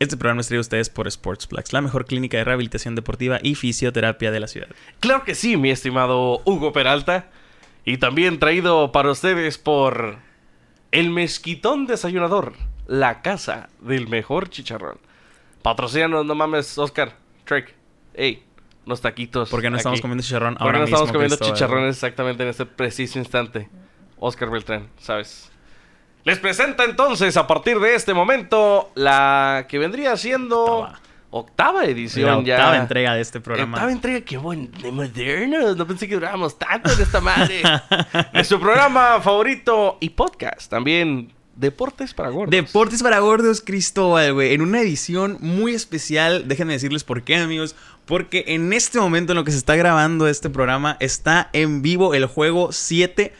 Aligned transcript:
Este 0.00 0.16
programa 0.16 0.42
es 0.42 0.46
traído 0.46 0.60
a 0.60 0.62
ustedes 0.62 0.90
por 0.90 1.10
Sportsplex, 1.10 1.72
la 1.72 1.80
mejor 1.80 2.04
clínica 2.04 2.36
de 2.36 2.44
rehabilitación 2.44 2.94
deportiva 2.94 3.40
y 3.42 3.56
fisioterapia 3.56 4.30
de 4.30 4.38
la 4.38 4.46
ciudad. 4.46 4.68
Claro 5.00 5.24
que 5.24 5.34
sí, 5.34 5.56
mi 5.56 5.70
estimado 5.70 6.40
Hugo 6.44 6.72
Peralta. 6.72 7.30
Y 7.84 7.96
también 7.98 8.38
traído 8.38 8.92
para 8.92 9.10
ustedes 9.10 9.58
por 9.58 10.18
el 10.92 11.10
Mezquitón 11.10 11.86
Desayunador, 11.86 12.52
la 12.86 13.22
casa 13.22 13.70
del 13.80 14.06
mejor 14.06 14.50
chicharrón. 14.50 15.00
Patrocínanos, 15.62 16.24
no 16.24 16.36
mames, 16.36 16.78
Oscar, 16.78 17.16
Trek. 17.44 17.74
Ey, 18.14 18.44
unos 18.86 19.00
taquitos. 19.00 19.50
¿Por 19.50 19.60
qué 19.60 19.68
no 19.68 19.78
estamos 19.78 19.96
aquí. 19.96 20.02
comiendo 20.02 20.22
chicharrón 20.22 20.54
¿Por 20.54 20.58
qué 20.58 20.64
ahora 20.64 20.78
no 20.78 20.84
estamos 20.84 21.10
comiendo 21.10 21.36
Cristóbal? 21.38 21.54
chicharrones 21.58 21.96
exactamente 21.96 22.44
en 22.44 22.50
este 22.50 22.66
preciso 22.66 23.18
instante? 23.18 23.68
Oscar 24.20 24.48
Beltrán, 24.48 24.90
¿sabes? 25.00 25.50
Les 26.24 26.38
presenta 26.38 26.84
entonces, 26.84 27.36
a 27.36 27.46
partir 27.46 27.78
de 27.78 27.94
este 27.94 28.12
momento, 28.12 28.90
la 28.94 29.66
que 29.68 29.78
vendría 29.78 30.16
siendo 30.16 30.80
Octava. 30.80 31.00
octava 31.30 31.82
La 31.84 31.90
edición 31.90 32.44
ya. 32.44 32.56
octava 32.56 32.76
entrega 32.76 33.14
de 33.14 33.20
este 33.20 33.40
programa. 33.40 33.76
Octava 33.76 33.92
entrega, 33.92 34.20
qué 34.22 34.36
buen 34.36 34.70
de 34.72 34.90
modernos. 34.92 35.76
No 35.76 35.86
pensé 35.86 36.06
que 36.08 36.14
durábamos 36.14 36.58
tanto 36.58 36.90
en 36.92 37.00
esta 37.00 37.20
madre. 37.20 37.62
Nuestro 38.34 38.60
programa 38.60 39.20
favorito 39.20 39.96
y 40.00 40.10
podcast 40.10 40.70
también. 40.70 41.32
Deportes 41.56 42.14
para 42.14 42.28
gordos. 42.28 42.50
Deportes 42.52 43.02
para 43.02 43.18
gordos, 43.18 43.60
Cristóbal, 43.60 44.32
güey. 44.32 44.54
En 44.54 44.62
una 44.62 44.80
edición 44.80 45.38
muy 45.40 45.74
especial. 45.74 46.46
Déjenme 46.46 46.74
decirles 46.74 47.02
por 47.02 47.22
qué, 47.22 47.36
amigos. 47.36 47.74
Porque 48.04 48.44
en 48.48 48.72
este 48.72 49.00
momento 49.00 49.32
en 49.32 49.36
lo 49.36 49.44
que 49.44 49.50
se 49.50 49.58
está 49.58 49.74
grabando 49.74 50.28
este 50.28 50.50
programa 50.50 50.96
está 51.00 51.50
en 51.52 51.82
vivo 51.82 52.14
el 52.14 52.26
juego 52.26 52.70
7. 52.70 53.32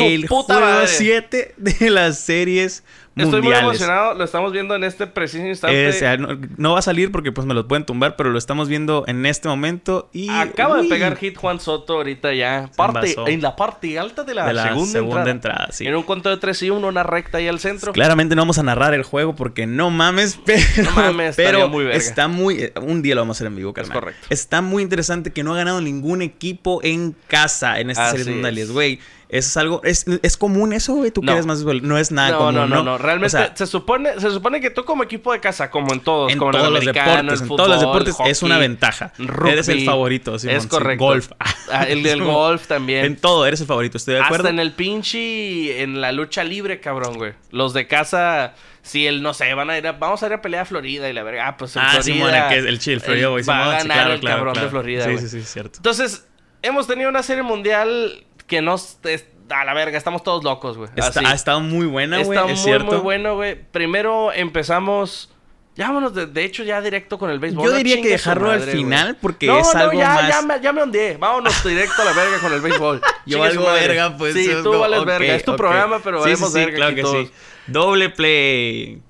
Su 0.00 0.06
El 0.06 0.24
puta 0.26 0.54
juego 0.54 0.70
madre. 0.70 0.88
7 0.88 1.54
de 1.56 1.90
las 1.90 2.18
series 2.18 2.82
Estoy 3.16 3.42
muy 3.42 3.50
mundiales. 3.50 3.80
emocionado. 3.80 4.14
Lo 4.14 4.24
estamos 4.24 4.52
viendo 4.52 4.74
en 4.74 4.84
este 4.84 5.06
preciso 5.06 5.44
instante. 5.44 5.92
Sea, 5.92 6.16
no, 6.16 6.38
no 6.56 6.72
va 6.72 6.78
a 6.78 6.82
salir 6.82 7.10
porque 7.12 7.32
pues 7.32 7.46
me 7.46 7.54
lo 7.54 7.66
pueden 7.66 7.84
tumbar, 7.84 8.16
pero 8.16 8.30
lo 8.30 8.38
estamos 8.38 8.68
viendo 8.68 9.04
en 9.08 9.26
este 9.26 9.48
momento 9.48 10.08
y... 10.12 10.28
Acaba 10.30 10.76
uy, 10.76 10.84
de 10.84 10.88
pegar 10.88 11.16
hit 11.16 11.36
Juan 11.36 11.60
Soto 11.60 11.94
ahorita 11.94 12.32
ya. 12.34 12.70
Parte, 12.76 13.14
en 13.26 13.42
la 13.42 13.56
parte 13.56 13.98
alta 13.98 14.22
de 14.22 14.34
la, 14.34 14.46
de 14.46 14.54
la 14.54 14.68
segunda, 14.68 14.92
segunda, 14.92 15.30
entrada. 15.30 15.30
entrada. 15.64 15.72
sí. 15.72 15.86
En 15.86 15.96
un 15.96 16.02
conto 16.04 16.30
de 16.30 16.36
3 16.36 16.62
y 16.62 16.70
1, 16.70 16.86
una 16.86 17.02
recta 17.02 17.38
ahí 17.38 17.48
al 17.48 17.58
centro. 17.58 17.92
Claramente 17.92 18.36
no 18.36 18.42
vamos 18.42 18.58
a 18.58 18.62
narrar 18.62 18.94
el 18.94 19.02
juego 19.02 19.34
porque 19.34 19.66
no 19.66 19.90
mames, 19.90 20.38
pero, 20.46 20.62
No 20.84 20.90
mames, 20.92 21.36
pero 21.36 21.68
muy 21.68 21.84
verga. 21.84 21.98
está 21.98 22.28
muy... 22.28 22.72
Un 22.80 23.02
día 23.02 23.16
lo 23.16 23.22
vamos 23.22 23.36
a 23.36 23.38
hacer 23.38 23.48
en 23.48 23.56
vivo, 23.56 23.74
carnal. 23.74 23.98
correcto. 23.98 24.26
Está 24.30 24.62
muy 24.62 24.82
interesante 24.82 25.32
que 25.32 25.42
no 25.42 25.52
ha 25.54 25.56
ganado 25.58 25.80
ningún 25.80 26.22
equipo 26.22 26.80
en 26.84 27.14
casa 27.26 27.80
en 27.80 27.90
estas 27.90 28.08
Así 28.08 28.18
series 28.18 28.34
mundiales, 28.34 28.68
es. 28.70 28.98
Eso 29.32 29.48
es 29.48 29.56
algo... 29.56 29.80
¿Es, 29.84 30.04
es 30.22 30.36
común 30.36 30.72
eso, 30.72 30.94
güey? 30.94 31.10
¿Tú 31.10 31.22
No. 31.22 31.26
que 31.26 31.32
eres 31.32 31.46
más... 31.46 31.60
No 31.62 31.96
es 31.98 32.10
nada 32.10 32.30
no, 32.32 32.38
común, 32.38 32.54
no, 32.54 32.66
¿no? 32.66 32.76
no, 32.76 32.82
no. 32.82 32.98
Realmente 32.98 33.26
O 33.36 33.40
sea, 33.40 33.52
se, 33.56 33.66
supone, 33.66 34.18
se 34.20 34.30
supone 34.30 34.60
que 34.60 34.70
tú 34.70 34.84
como 34.84 35.02
equipo 35.02 35.32
de 35.32 35.40
casa, 35.40 35.70
como 35.70 35.92
en 35.92 36.00
todos, 36.00 36.32
en 36.32 36.38
como 36.38 36.50
todos 36.50 36.66
en 36.66 36.72
los 36.74 36.80
el 36.80 36.86
deportes, 36.92 37.18
el 37.20 37.28
en 37.30 37.36
fútbol, 37.38 37.56
todos 37.56 37.70
los 37.70 37.80
deportes 37.80 38.14
hockey, 38.14 38.32
es 38.32 38.42
una 38.42 38.58
ventaja. 38.58 39.12
rugby, 39.18 39.50
eres 39.52 39.68
el 39.68 39.84
favorito, 39.84 40.38
Simón, 40.38 40.56
Es 40.56 40.62
sí. 40.64 40.68
correcto. 40.68 41.04
Golf. 41.04 41.30
Ah, 41.72 41.84
el 41.84 42.02
del 42.02 42.24
golf 42.24 42.66
también. 42.66 43.04
En 43.04 43.16
todo 43.16 43.46
eres 43.46 43.60
el 43.60 43.66
favorito, 43.68 43.96
estoy 43.96 44.14
de 44.14 44.20
acuerdo. 44.22 44.48
Hasta 44.48 44.50
en 44.50 44.58
el 44.58 44.72
pinche, 44.72 45.82
en 45.82 46.00
la 46.00 46.10
lucha 46.12 46.42
libre, 46.44 46.80
cabrón, 46.80 47.14
güey. 47.14 47.32
Los 47.52 47.72
de 47.74 47.86
casa, 47.86 48.54
si 48.82 49.06
el, 49.06 49.22
no 49.22 49.34
sé, 49.34 49.54
van 49.54 49.70
a 49.70 49.78
ir 49.78 49.86
a, 49.86 49.92
vamos 49.92 50.22
a 50.22 50.26
ir 50.26 50.32
a 50.32 50.42
pelear 50.42 50.62
a 50.62 50.64
Florida 50.64 51.08
y 51.08 51.12
la 51.12 51.22
verga, 51.22 51.46
ah, 51.46 51.56
pues 51.56 51.76
en 51.76 51.82
Ah, 51.82 51.90
Florida. 52.02 52.48
El, 52.48 52.48
que 52.52 52.58
es 52.58 52.64
el 52.66 52.78
chill, 52.80 53.00
Florida, 53.00 53.28
güey. 53.28 53.44
Va 53.44 53.58
a 53.58 53.60
Simón, 53.62 53.82
sí, 53.82 53.88
ganar 53.88 53.96
claro, 53.98 54.14
el 54.14 54.20
claro, 54.20 54.36
cabrón 54.36 54.52
claro. 54.54 54.66
de 54.66 54.70
Florida, 54.70 55.04
Sí, 55.04 55.10
güey. 55.12 55.22
sí, 55.22 55.28
sí, 55.28 55.42
cierto. 55.42 55.76
Entonces, 55.78 56.26
hemos 56.62 56.86
tenido 56.88 57.08
una 57.08 57.22
serie 57.22 57.42
mundial 57.44 58.24
que 58.50 58.60
nos... 58.60 58.98
es- 59.04 59.24
a 59.48 59.64
la 59.64 59.74
verga, 59.74 59.98
estamos 59.98 60.22
todos 60.22 60.44
locos, 60.44 60.76
güey. 60.76 60.88
Está- 60.94 61.28
ha 61.28 61.34
estado 61.34 61.58
muy 61.60 61.86
buena, 61.86 62.22
güey, 62.22 62.38
Está 62.38 62.48
es 62.52 62.56
muy, 62.58 62.64
cierto. 62.64 62.86
muy 62.92 62.98
bueno, 62.98 63.34
güey. 63.36 63.56
Primero 63.72 64.30
empezamos... 64.32 65.32
Ya 65.76 65.86
vámonos, 65.86 66.14
de, 66.14 66.26
de 66.26 66.44
hecho, 66.44 66.62
ya 66.62 66.80
directo 66.82 67.18
con 67.18 67.30
el 67.30 67.38
béisbol. 67.38 67.64
Yo 67.64 67.70
No 67.70 67.76
diría 67.76 67.94
que 67.96 68.02
chingue 68.02 68.18
su 68.18 68.28
dejarlo 68.28 68.50
al 68.50 68.58
madre, 68.60 68.72
final 68.72 69.16
porque 69.20 69.46
no, 69.46 69.58
es 69.60 69.74
no, 69.74 69.80
algo 69.80 69.98
ya, 69.98 70.08
más... 70.14 70.28
ya, 70.28 70.42
me, 70.42 70.60
ya 70.60 70.72
me 70.72 70.82
ondeé. 70.82 71.16
Vámonos 71.16 71.64
directo 71.64 72.02
a 72.02 72.04
la 72.04 72.12
verga 72.12 72.38
con 72.38 72.52
el 72.52 72.60
béisbol. 72.60 73.00
Yo 73.26 73.38
madre. 73.38 73.56
verga, 73.86 74.16
pues. 74.18 74.34
Sí, 74.34 74.50
tú 74.62 74.78
vales 74.78 75.04
verga. 75.04 75.34
Es 75.34 75.44
tu 75.44 75.56
programa, 75.56 76.00
pero 76.04 76.18
Sí, 76.18 76.22
valemos 76.30 76.52
sí, 76.52 76.58
verga 76.58 76.76
claro 76.76 76.94
que 76.96 77.02
todos. 77.02 77.26
sí. 77.28 77.32
Doble 77.68 78.10
play. 78.10 79.00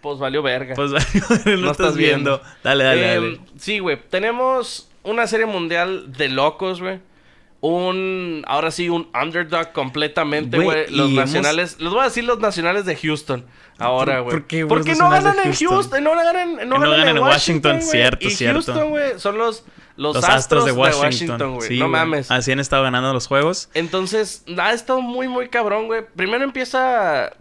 Pues 0.00 0.18
valió 0.18 0.42
verga. 0.42 0.74
Pues 0.74 0.90
no, 0.92 0.98
No 0.98 1.00
estás 1.00 1.70
estás 1.72 1.96
viendo. 1.96 2.38
viendo. 2.38 2.40
Dale, 2.64 2.84
dale, 2.84 3.02
Eh, 3.12 3.14
dale. 3.16 3.40
Sí, 3.58 3.78
güey. 3.80 4.00
Tenemos 4.08 4.88
una 5.02 5.26
serie 5.26 5.46
mundial 5.46 6.12
de 6.12 6.28
locos, 6.28 6.80
güey. 6.80 7.00
Un, 7.68 8.44
ahora 8.46 8.70
sí, 8.70 8.88
un 8.88 9.08
underdog 9.20 9.72
completamente, 9.72 10.58
Güey. 10.58 10.88
Los 10.90 11.10
y 11.10 11.14
hemos- 11.14 11.26
nacionales, 11.26 11.80
les 11.80 11.90
voy 11.90 12.00
a 12.00 12.04
decir 12.04 12.22
los 12.24 12.38
nacionales 12.38 12.84
de 12.84 12.94
Houston 12.96 13.44
ahora, 13.78 14.16
¿Por- 14.16 14.22
güey. 14.24 14.36
por 14.36 14.46
qué, 14.46 14.62
güey, 14.62 14.68
Porque 14.68 14.90
los 14.90 14.98
no 14.98 15.10
nacionales 15.10 15.36
ganan 15.44 15.52
en 15.52 15.68
Houston? 15.68 16.04
No 16.04 16.10
ganan, 16.14 16.56
no 16.68 16.78
ganan 16.80 16.90
ganan 16.98 17.16
en 17.16 17.22
Washington, 17.22 17.82
cierto, 17.82 18.26
y 18.26 18.30
cierto. 18.30 18.62
Houston, 18.62 18.90
güey, 18.90 19.18
son 19.18 19.36
los, 19.38 19.64
los, 19.96 20.14
Los 20.16 20.24
astros, 20.24 20.64
de 20.64 20.72
Washington, 20.72 21.54
güey. 21.56 21.68
Sí, 21.68 21.78
no 21.78 21.88
mames. 21.88 22.30
Así 22.30 22.52
han 22.52 22.60
estado 22.60 22.82
ganando 22.84 23.12
los 23.12 23.26
juegos. 23.26 23.68
Entonces, 23.74 24.44
ha 24.58 24.72
estado 24.72 25.00
muy, 25.00 25.26
muy 25.26 25.48
cabrón, 25.48 25.86
güey. 25.86 26.02
Primero 26.14 26.44
empieza. 26.44 27.32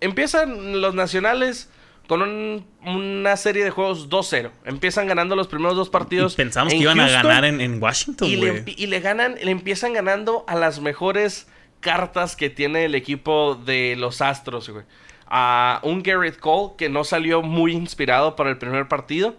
Empiezan 0.00 0.80
los 0.80 0.94
nacionales 0.94 1.68
con 2.06 2.22
un- 2.22 2.66
una 2.84 3.36
serie 3.36 3.64
de 3.64 3.70
juegos 3.70 4.08
2-0. 4.10 4.50
Empiezan 4.64 5.06
ganando 5.06 5.36
los 5.36 5.48
primeros 5.48 5.76
dos 5.76 5.88
partidos. 5.88 6.34
Y 6.34 6.36
pensamos 6.36 6.72
en 6.72 6.78
que 6.78 6.82
iban 6.84 7.00
a 7.00 7.08
ganar 7.08 7.44
en, 7.44 7.60
en 7.60 7.82
Washington, 7.82 8.28
Y 8.28 8.36
le, 8.36 8.64
y 8.66 8.86
le 8.86 9.00
ganan, 9.00 9.36
le 9.42 9.50
empiezan 9.50 9.92
ganando 9.94 10.44
a 10.46 10.54
las 10.54 10.80
mejores 10.80 11.46
cartas 11.80 12.36
que 12.36 12.50
tiene 12.50 12.84
el 12.86 12.94
equipo 12.94 13.54
de 13.56 13.94
los 13.98 14.20
Astros, 14.20 14.68
güey. 14.68 14.84
A 15.26 15.80
un 15.82 16.02
Garrett 16.02 16.38
Cole 16.38 16.74
que 16.78 16.88
no 16.88 17.04
salió 17.04 17.42
muy 17.42 17.72
inspirado 17.72 18.36
para 18.36 18.50
el 18.50 18.58
primer 18.58 18.86
partido. 18.88 19.36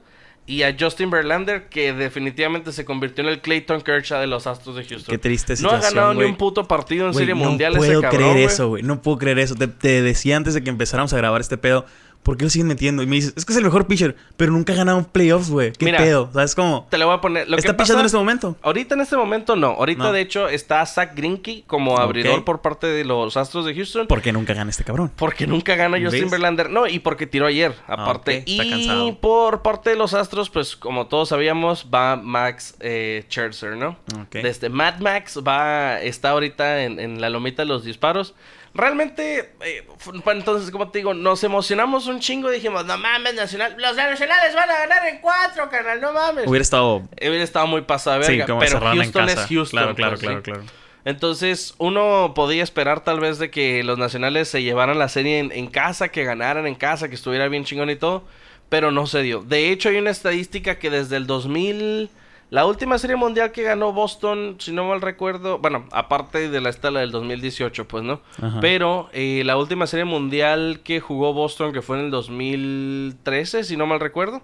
Y 0.47 0.61
a 0.61 0.75
Justin 0.79 1.09
Verlander 1.09 1.69
que 1.69 1.91
definitivamente 1.91 2.71
se 2.71 2.85
convirtió 2.85 3.23
en 3.23 3.31
el 3.31 3.41
Clayton 3.41 3.81
Kershaw 3.81 4.19
de 4.19 4.27
los 4.27 4.45
Astros 4.45 4.75
de 4.75 4.83
Houston. 4.85 5.11
Qué 5.11 5.17
triste 5.17 5.53
No 5.59 5.69
ha 5.69 5.77
situación, 5.77 5.95
ganado 5.95 6.13
ni 6.13 6.23
un 6.25 6.35
puto 6.35 6.67
partido 6.67 7.07
en 7.07 7.15
serie 7.15 7.33
no 7.33 7.45
mundial 7.45 7.73
puedo 7.75 7.91
ese 7.91 8.01
cabrón, 8.01 8.19
creer 8.19 8.33
güey. 8.33 8.45
eso, 8.45 8.67
güey. 8.67 8.83
No 8.83 9.01
puedo 9.01 9.17
creer 9.17 9.39
eso. 9.39 9.55
Te, 9.55 9.67
te 9.67 10.03
decía 10.03 10.37
antes 10.37 10.53
de 10.53 10.63
que 10.63 10.69
empezáramos 10.69 11.11
a 11.13 11.17
grabar 11.17 11.41
este 11.41 11.57
pedo. 11.57 11.87
¿Por 12.25 12.38
qué 12.38 12.44
lo 12.46 12.50
siguen 12.50 12.66
metiendo? 12.66 13.03
Y 13.03 13.06
me 13.06 13.18
dices, 13.18 13.34
es 13.38 13.46
que 13.46 13.53
es 13.53 13.58
el 13.59 13.63
mejor 13.63 13.86
pitcher, 13.86 14.16
pero 14.36 14.52
nunca 14.52 14.74
ha 14.74 14.75
ganado 14.75 15.08
playoffs, 15.08 15.52
güey. 15.52 15.72
¿Qué 15.74 15.86
Mira, 15.86 16.00
pedo? 16.00 16.28
¿Sabes 16.34 16.56
cómo? 16.56 16.88
Te 16.90 16.97
lo 16.97 17.06
voy 17.06 17.16
a 17.16 17.22
poner. 17.22 17.47
Lo 17.47 17.56
¿Está 17.56 17.68
que 17.72 17.74
pasa- 17.75 17.84
pitchando 17.84 18.00
en 18.02 18.06
este 18.08 18.18
momento? 18.18 18.58
Ahorita 18.63 18.96
en 18.96 19.02
este 19.02 19.16
momento 19.16 19.56
no. 19.56 19.68
Ahorita 19.68 20.06
No. 20.06 20.12
de 20.12 20.22
hecho 20.22 20.50
está 20.50 20.84
Zach 20.88 21.16
Greinke 21.16 21.63
como 21.68 22.00
abridor 22.00 22.44
por 22.44 22.62
parte 22.62 22.88
de 22.88 23.06
los 23.06 23.38
Astros 23.38 23.63
de 23.68 23.75
Houston. 23.75 24.08
¿Por 24.08 24.24
qué 24.24 24.31
nunca 24.34 24.56
gana 24.56 24.72
este 24.72 24.84
cabrón? 24.84 25.12
Porque 25.16 25.46
nunca 25.46 25.75
gana 25.75 26.00
Justin. 26.03 26.31
Verlander. 26.31 26.72
No, 26.72 26.88
y 26.88 26.97
porque 26.97 27.28
tiró 27.28 27.46
ayer, 27.46 27.75
aparte. 27.86 28.40
ok, 28.40 28.44
está 28.50 28.63
y 28.66 28.69
cansado. 28.72 29.19
por 29.19 29.62
parte 29.62 29.92
de 29.92 29.96
los 29.96 30.16
Astros, 30.16 30.50
pues 30.50 30.75
como 30.75 31.06
todos 31.06 31.30
sabíamos, 31.30 31.86
va 31.94 32.16
Max 32.16 32.75
eh, 32.80 33.24
Scherzer, 33.30 33.78
¿no? 33.78 33.97
Ok. 34.19 34.31
Desde 34.42 34.69
Mad 34.69 34.97
Max 35.00 35.40
va, 35.47 36.02
está 36.02 36.31
ahorita 36.31 36.84
en, 36.84 37.00
en 37.00 37.22
la 37.22 37.30
lomita 37.30 37.62
de 37.62 37.68
los 37.68 37.84
disparos. 37.84 38.34
Realmente, 38.75 39.53
eh, 39.62 39.88
entonces, 40.28 40.69
como 40.69 40.90
te 40.91 41.00
digo, 41.00 41.13
nos 41.13 41.44
emocionamos 41.46 42.08
un 42.08 42.19
chingo. 42.19 42.50
Dijimos, 42.50 42.86
no 42.86 42.97
mames, 42.97 43.34
Nacional. 43.34 43.74
Los 43.78 43.96
nacionales 43.96 44.53
van 44.53 44.69
a 44.69 44.78
ganar 44.80 45.08
en 45.08 45.19
cuatro, 45.19 45.69
canal, 45.69 46.02
no 46.02 46.12
mames. 46.12 46.46
Hubiera 46.46 46.62
estado... 46.62 46.97
Hubiera 47.18 47.44
estado 47.44 47.68
muy 47.68 47.81
pasado 47.81 48.19
de 48.19 48.25
Sí, 48.25 48.31
verga. 48.34 48.47
como 48.47 48.59
pero 48.59 48.81
Houston 48.81 49.30
es 49.30 49.46
Houston. 49.47 49.80
Claro, 49.80 49.96
claro, 49.96 50.12
pues, 50.12 50.22
claro, 50.22 50.38
sí. 50.40 50.44
claro. 50.44 50.63
Entonces, 51.06 51.75
uno 51.78 52.34
podía 52.36 52.63
esperar 52.63 53.02
tal 53.03 53.22
vez 53.22 53.40
de 53.40 53.50
que 53.50 53.81
los 53.84 53.97
nacionales 53.97 54.50
se 54.50 54.62
llevaran 54.62 55.00
la 55.00 55.07
serie 55.07 55.40
en, 55.40 55.52
en 55.53 55.68
casa, 55.68 56.09
que 56.09 56.25
ganaran 56.25 56.68
en 56.68 56.75
casa, 56.75 57.07
que 57.07 57.16
estuviera 57.16 57.47
bien 57.47 57.63
chingón 57.63 57.90
y 57.92 57.96
todo, 57.96 58.25
pero 58.68 58.92
no 58.92 59.07
se 59.07 59.22
dio. 59.22 59.42
De 59.42 59.72
hecho, 59.72 59.88
hay 59.88 59.97
una 59.97 60.09
estadística 60.09 60.80
que 60.80 60.90
desde 60.90 61.16
el 61.16 61.28
2000, 61.28 62.09
la 62.50 62.66
última 62.66 62.97
serie 63.00 63.16
mundial 63.16 63.51
que 63.51 63.63
ganó 63.63 63.91
Boston, 63.91 64.57
si 64.59 64.72
no 64.72 64.88
mal 64.88 65.01
recuerdo, 65.01 65.57
bueno, 65.57 65.85
aparte 65.91 66.50
de 66.50 66.61
la 66.61 66.69
estela 66.69 67.00
del 67.00 67.11
2018, 67.11 67.88
pues, 67.88 68.03
¿no? 68.03 68.22
Ajá. 68.41 68.59
Pero 68.61 69.09
eh, 69.13 69.41
la 69.45 69.57
última 69.57 69.88
serie 69.88 70.06
mundial 70.06 70.81
que 70.83 71.00
jugó 71.00 71.33
Boston, 71.33 71.73
que 71.73 71.81
fue 71.81 71.97
en 72.00 72.06
el 72.06 72.11
2013, 72.11 73.63
si 73.63 73.75
no 73.75 73.88
mal 73.88 74.00
recuerdo, 74.00 74.44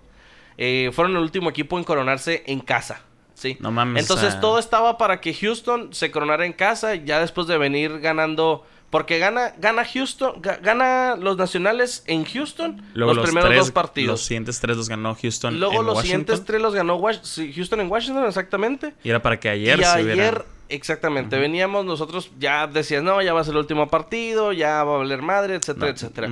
eh, 0.57 0.89
fueron 0.93 1.15
el 1.15 1.21
último 1.21 1.49
equipo 1.49 1.77
en 1.77 1.83
coronarse 1.83 2.43
en 2.47 2.59
casa. 2.59 3.03
Sí. 3.33 3.57
No 3.59 3.71
mames, 3.71 4.03
Entonces 4.03 4.39
todo 4.39 4.59
estaba 4.59 4.97
para 4.97 5.19
que 5.21 5.33
Houston 5.33 5.93
se 5.93 6.11
coronara 6.11 6.45
en 6.45 6.53
casa, 6.53 6.95
ya 6.95 7.19
después 7.19 7.47
de 7.47 7.57
venir 7.57 7.99
ganando. 7.99 8.65
Porque 8.91 9.17
gana, 9.17 9.53
gana 9.57 9.83
Houston, 9.85 10.41
ga- 10.41 10.59
gana 10.61 11.15
los 11.15 11.37
nacionales 11.37 12.03
en 12.07 12.25
Houston 12.25 12.83
Luego 12.93 13.13
los, 13.15 13.23
primeros 13.25 13.49
tres- 13.49 13.59
dos 13.59 13.71
partidos. 13.71 14.11
Los 14.11 14.21
siguientes 14.25 14.59
tres 14.59 14.77
los 14.77 14.89
ganó 14.89 15.15
Houston 15.15 15.59
Luego 15.59 15.79
en 15.79 15.85
los 15.87 15.95
Washington. 15.95 16.03
siguientes 16.19 16.45
tres 16.45 16.61
los 16.61 16.75
ganó 16.75 17.01
Houston 17.01 17.79
en 17.79 17.89
Washington, 17.89 18.25
exactamente. 18.27 18.93
Y 19.03 19.09
era 19.09 19.21
para 19.21 19.39
que 19.39 19.47
ayer 19.49 19.79
y 19.79 19.83
se 19.83 19.87
ayer, 19.89 20.45
exactamente, 20.69 21.37
veníamos 21.39 21.85
nosotros, 21.85 22.31
ya 22.37 22.67
decías, 22.67 23.01
no, 23.01 23.21
ya 23.21 23.33
va 23.33 23.41
a 23.41 23.43
ser 23.45 23.53
el 23.53 23.59
último 23.59 23.87
partido, 23.87 24.51
ya 24.51 24.83
va 24.83 24.95
a 24.95 24.97
valer 24.99 25.21
madre, 25.21 25.55
etcétera, 25.55 25.87
No, 25.87 25.91
etcétera. 25.93 26.29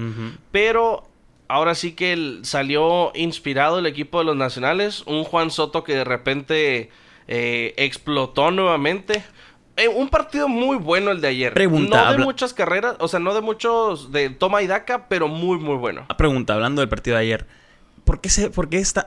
Pero 0.51 1.07
ahora 1.47 1.75
sí 1.75 1.93
que 1.93 2.11
el- 2.13 2.41
salió 2.43 3.11
inspirado 3.15 3.79
el 3.79 3.85
equipo 3.85 4.19
de 4.19 4.25
los 4.25 4.35
nacionales. 4.35 5.03
Un 5.07 5.23
Juan 5.23 5.49
Soto 5.49 5.83
que 5.85 5.95
de 5.95 6.03
repente 6.03 6.89
eh, 7.31 7.73
explotó 7.77 8.51
nuevamente. 8.51 9.23
Eh, 9.79 9.87
un 9.87 10.09
partido 10.09 10.49
muy 10.49 10.75
bueno 10.75 11.11
el 11.11 11.21
de 11.21 11.29
ayer. 11.29 11.53
Pregunta, 11.53 12.03
no 12.03 12.11
de 12.11 12.17
muchas 12.17 12.53
carreras, 12.53 12.97
o 12.99 13.07
sea, 13.07 13.21
no 13.21 13.33
de 13.33 13.39
muchos 13.39 14.11
de 14.11 14.29
toma 14.29 14.61
y 14.61 14.67
daca, 14.67 15.07
pero 15.07 15.29
muy, 15.29 15.57
muy 15.57 15.77
bueno. 15.77 16.01
Una 16.01 16.17
pregunta, 16.17 16.53
hablando 16.53 16.81
del 16.81 16.89
partido 16.89 17.15
de 17.15 17.23
ayer. 17.23 17.47
¿Por 18.03 18.19
qué, 18.19 18.29
se, 18.29 18.49
por 18.49 18.67
qué 18.67 18.79
está, 18.79 19.05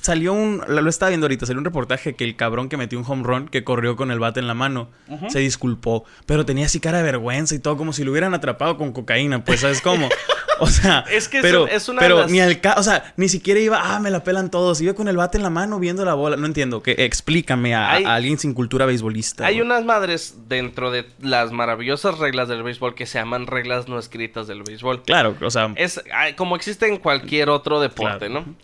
salió 0.00 0.32
un... 0.32 0.62
Lo, 0.68 0.88
estaba 0.88 1.08
viendo 1.10 1.24
ahorita, 1.26 1.46
salió 1.46 1.58
un 1.58 1.64
reportaje 1.64 2.14
que 2.14 2.24
el 2.24 2.36
cabrón 2.36 2.68
que 2.68 2.76
metió 2.76 2.98
un 2.98 3.04
home 3.06 3.22
run, 3.24 3.48
que 3.48 3.64
corrió 3.64 3.96
con 3.96 4.10
el 4.10 4.18
bate 4.18 4.40
en 4.40 4.46
la 4.46 4.54
mano, 4.54 4.88
se 5.28 5.38
disculpó. 5.40 6.04
Pero 6.26 6.44
tenía 6.44 6.66
así 6.66 6.80
cara 6.80 6.98
de 6.98 7.04
vergüenza 7.04 7.54
y 7.54 7.58
todo, 7.58 7.76
como 7.76 7.92
si 7.92 8.04
lo 8.04 8.10
hubieran 8.12 8.34
atrapado 8.34 8.76
con 8.76 8.92
cocaína, 8.92 9.44
pues, 9.44 9.60
¿sabes 9.60 9.80
cómo? 9.80 10.08
O 10.60 10.66
sea, 10.66 11.04
Es 11.08 11.28
que 11.28 11.40
pero, 11.40 11.68
es 11.68 11.88
una 11.88 12.00
pero 12.00 12.18
las- 12.18 12.32
ni 12.32 12.40
al 12.40 12.60
o 12.76 12.82
sea, 12.82 13.14
ni 13.16 13.28
siquiera 13.28 13.60
iba, 13.60 13.94
ah, 13.94 14.00
me 14.00 14.10
la 14.10 14.24
pelan 14.24 14.50
todos. 14.50 14.80
Iba 14.80 14.92
con 14.94 15.06
el 15.06 15.16
bate 15.16 15.36
en 15.36 15.44
la 15.44 15.50
mano 15.50 15.78
viendo 15.78 16.04
la 16.04 16.14
bola. 16.14 16.36
No 16.36 16.46
entiendo. 16.46 16.82
Que, 16.82 16.96
explícame 16.98 17.76
a, 17.76 17.92
Hay- 17.92 18.02
a 18.04 18.16
alguien 18.16 18.38
sin 18.40 18.54
cultura 18.54 18.84
beisbolista. 18.84 19.46
Hay 19.46 19.60
unas 19.60 19.84
madres 19.84 20.34
dentro 20.48 20.90
de 20.90 21.06
las 21.20 21.52
maravillosas 21.52 22.18
reglas 22.18 22.48
del 22.48 22.64
béisbol 22.64 22.96
que 22.96 23.06
se 23.06 23.20
llaman 23.20 23.46
reglas 23.46 23.86
no 23.86 24.00
escritas 24.00 24.48
del 24.48 24.64
béisbol. 24.64 25.04
Claro, 25.04 25.36
o 25.40 25.50
sea, 25.52 25.72
Es 25.76 26.02
ay, 26.12 26.32
como 26.34 26.56
existe 26.56 26.88
en 26.88 26.96
cualquier 26.96 27.50
otro 27.50 27.78
deporte, 27.80 28.26
Claro. 28.26 28.44
¿no? 28.46 28.54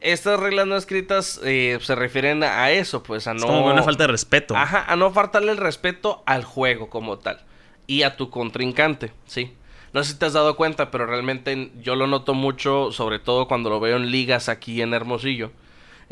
Estas 0.00 0.40
reglas 0.40 0.66
no 0.66 0.76
escritas 0.76 1.40
eh, 1.44 1.78
se 1.82 1.94
refieren 1.94 2.42
a 2.42 2.70
eso, 2.70 3.02
pues 3.02 3.26
a 3.26 3.32
es 3.32 3.40
no... 3.40 3.46
como 3.46 3.66
que 3.66 3.72
una 3.72 3.82
falta 3.82 4.04
de 4.04 4.08
respeto. 4.08 4.56
Ajá, 4.56 4.84
a 4.86 4.96
no 4.96 5.10
faltarle 5.12 5.52
el 5.52 5.58
respeto 5.58 6.22
al 6.26 6.44
juego 6.44 6.88
como 6.88 7.18
tal. 7.18 7.40
Y 7.86 8.02
a 8.02 8.16
tu 8.16 8.30
contrincante, 8.30 9.12
sí. 9.26 9.54
No 9.92 10.02
sé 10.04 10.12
si 10.12 10.18
te 10.18 10.26
has 10.26 10.32
dado 10.34 10.56
cuenta, 10.56 10.90
pero 10.90 11.04
realmente 11.06 11.72
yo 11.82 11.96
lo 11.96 12.06
noto 12.06 12.32
mucho, 12.32 12.92
sobre 12.92 13.18
todo 13.18 13.48
cuando 13.48 13.68
lo 13.70 13.80
veo 13.80 13.96
en 13.96 14.10
ligas 14.10 14.48
aquí 14.48 14.80
en 14.82 14.94
Hermosillo. 14.94 15.50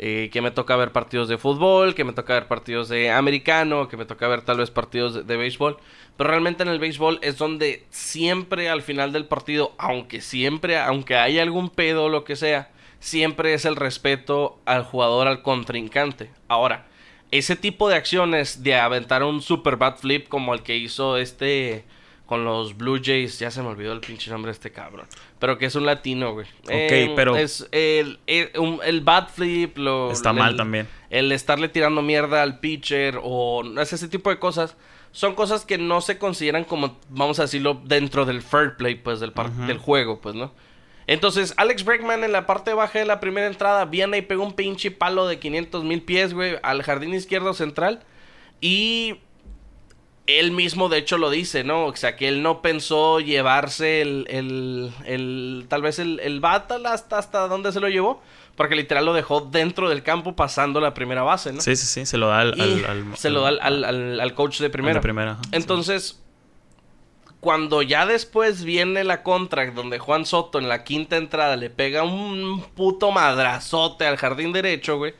eh, 0.01 0.29
que 0.31 0.41
me 0.41 0.49
toca 0.49 0.77
ver 0.77 0.93
partidos 0.93 1.27
de 1.27 1.37
fútbol, 1.37 1.93
que 1.93 2.05
me 2.05 2.13
toca 2.13 2.33
ver 2.33 2.47
partidos 2.47 2.87
de 2.87 3.11
americano, 3.11 3.89
que 3.89 3.97
me 3.97 4.05
toca 4.05 4.29
ver 4.29 4.41
tal 4.41 4.57
vez 4.57 4.71
partidos 4.71 5.13
de, 5.13 5.23
de 5.23 5.35
béisbol. 5.37 5.77
Pero 6.15 6.29
realmente 6.29 6.63
en 6.63 6.69
el 6.69 6.79
béisbol 6.79 7.19
es 7.21 7.37
donde 7.37 7.85
siempre 7.89 8.69
al 8.69 8.81
final 8.81 9.11
del 9.11 9.25
partido, 9.25 9.73
aunque 9.77 10.21
siempre, 10.21 10.79
aunque 10.79 11.17
haya 11.17 11.43
algún 11.43 11.69
pedo 11.69 12.05
o 12.05 12.09
lo 12.09 12.23
que 12.23 12.37
sea, 12.37 12.69
siempre 12.99 13.53
es 13.53 13.65
el 13.65 13.75
respeto 13.75 14.59
al 14.65 14.83
jugador, 14.83 15.27
al 15.27 15.41
contrincante. 15.41 16.29
Ahora, 16.47 16.85
ese 17.31 17.55
tipo 17.55 17.89
de 17.89 17.95
acciones 17.95 18.63
de 18.63 18.75
aventar 18.75 19.23
un 19.23 19.41
super 19.41 19.77
bat 19.77 19.97
flip 19.99 20.27
como 20.27 20.53
el 20.53 20.61
que 20.63 20.77
hizo 20.77 21.17
este 21.17 21.85
con 22.25 22.45
los 22.45 22.77
Blue 22.77 22.99
Jays, 23.03 23.39
ya 23.39 23.49
se 23.49 23.59
me 23.63 23.69
olvidó 23.69 23.91
el 23.91 24.01
pinche 24.01 24.29
nombre 24.29 24.49
de 24.49 24.53
este 24.53 24.71
cabrón, 24.71 25.07
pero 25.39 25.57
que 25.57 25.65
es 25.65 25.73
un 25.73 25.87
latino, 25.87 26.33
güey. 26.33 26.45
Ok, 26.65 27.15
pero- 27.15 27.35
es 27.35 27.67
el, 27.71 28.19
el, 28.27 29.01
bat 29.01 29.31
flip, 29.31 29.75
lo, 29.79 30.11
Está 30.11 30.29
el- 30.29 30.35
mal 30.35 30.55
también. 30.55 30.87
El 31.09 31.31
estarle 31.31 31.69
tirando 31.69 32.03
mierda 32.03 32.43
al 32.43 32.59
pitcher 32.59 33.19
o 33.23 33.63
es 33.81 33.93
ese 33.93 34.07
tipo 34.09 34.29
de 34.29 34.37
cosas. 34.37 34.77
Son 35.11 35.33
cosas 35.33 35.65
que 35.65 35.79
no 35.79 36.01
se 36.01 36.19
consideran 36.19 36.65
como, 36.65 36.99
vamos 37.09 37.39
a 37.39 37.43
decirlo, 37.43 37.81
dentro 37.83 38.25
del 38.25 38.43
fair 38.43 38.75
play, 38.77 38.93
pues, 38.93 39.19
del, 39.19 39.31
par- 39.31 39.49
del 39.51 39.79
juego, 39.79 40.21
pues, 40.21 40.35
¿no? 40.35 40.53
Entonces, 41.11 41.55
Alex 41.57 41.83
Bregman 41.85 42.23
en 42.23 42.31
la 42.31 42.45
parte 42.45 42.71
baja 42.73 42.99
de 42.99 43.05
la 43.05 43.19
primera 43.19 43.47
entrada 43.47 43.85
viene 43.85 44.19
y 44.19 44.21
pega 44.21 44.43
un 44.43 44.53
pinche 44.53 44.91
palo 44.91 45.25
de 45.27 45.39
500 45.39 45.83
mil 45.83 46.03
pies, 46.03 46.33
güey, 46.35 46.57
al 46.61 46.83
jardín 46.83 47.15
izquierdo 47.15 47.53
central. 47.55 48.03
Y 48.61 49.15
él 50.27 50.51
mismo, 50.51 50.87
de 50.89 50.99
hecho, 50.99 51.17
lo 51.17 51.31
dice, 51.31 51.63
¿no? 51.63 51.85
O 51.87 51.95
sea, 51.95 52.15
que 52.15 52.27
él 52.27 52.43
no 52.43 52.61
pensó 52.61 53.19
llevarse 53.19 54.01
el, 54.01 54.27
el, 54.29 54.91
el- 55.05 55.65
tal 55.67 55.81
vez 55.81 55.97
el, 55.97 56.19
el 56.19 56.39
bat 56.39 56.71
hasta, 56.85 57.17
hasta 57.17 57.47
donde 57.47 57.71
se 57.71 57.79
lo 57.79 57.89
llevó. 57.89 58.21
Porque 58.55 58.75
literal 58.75 59.05
lo 59.05 59.13
dejó 59.13 59.39
dentro 59.41 59.89
del 59.89 60.03
campo 60.03 60.35
pasando 60.35 60.79
la 60.81 60.93
primera 60.93 61.23
base, 61.23 61.53
¿no? 61.53 61.61
Sí, 61.61 61.75
sí, 61.77 61.87
sí. 61.87 62.05
Se 62.05 62.17
lo 62.17 62.27
da 62.27 62.41
al... 62.41 62.57
Y 62.57 62.61
al- 62.61 62.85
al- 62.85 63.17
se 63.17 63.29
lo 63.31 63.41
da 63.41 63.49
al, 63.61 64.19
al- 64.19 64.33
coach 64.35 64.59
de 64.59 64.69
primera. 64.69 64.95
de 64.95 65.01
primera, 65.01 65.37
sí. 65.43 65.49
Cuando 67.39 67.81
ya 67.81 68.05
después 68.05 68.63
viene 68.63 69.03
la 69.03 69.23
contra, 69.23 69.69
donde 69.71 69.97
Juan 69.97 70.25
Soto 70.25 70.59
en 70.59 70.67
la 70.67 70.83
quinta 70.83 71.15
entrada 71.15 71.55
le 71.55 71.69
pega 71.69 72.03
un 72.03 72.63
puto 72.75 73.11
madrazote 73.11 74.05
al 74.05 74.17
jardín 74.17 74.51
derecho, 74.51 74.97
güey. 74.97 75.13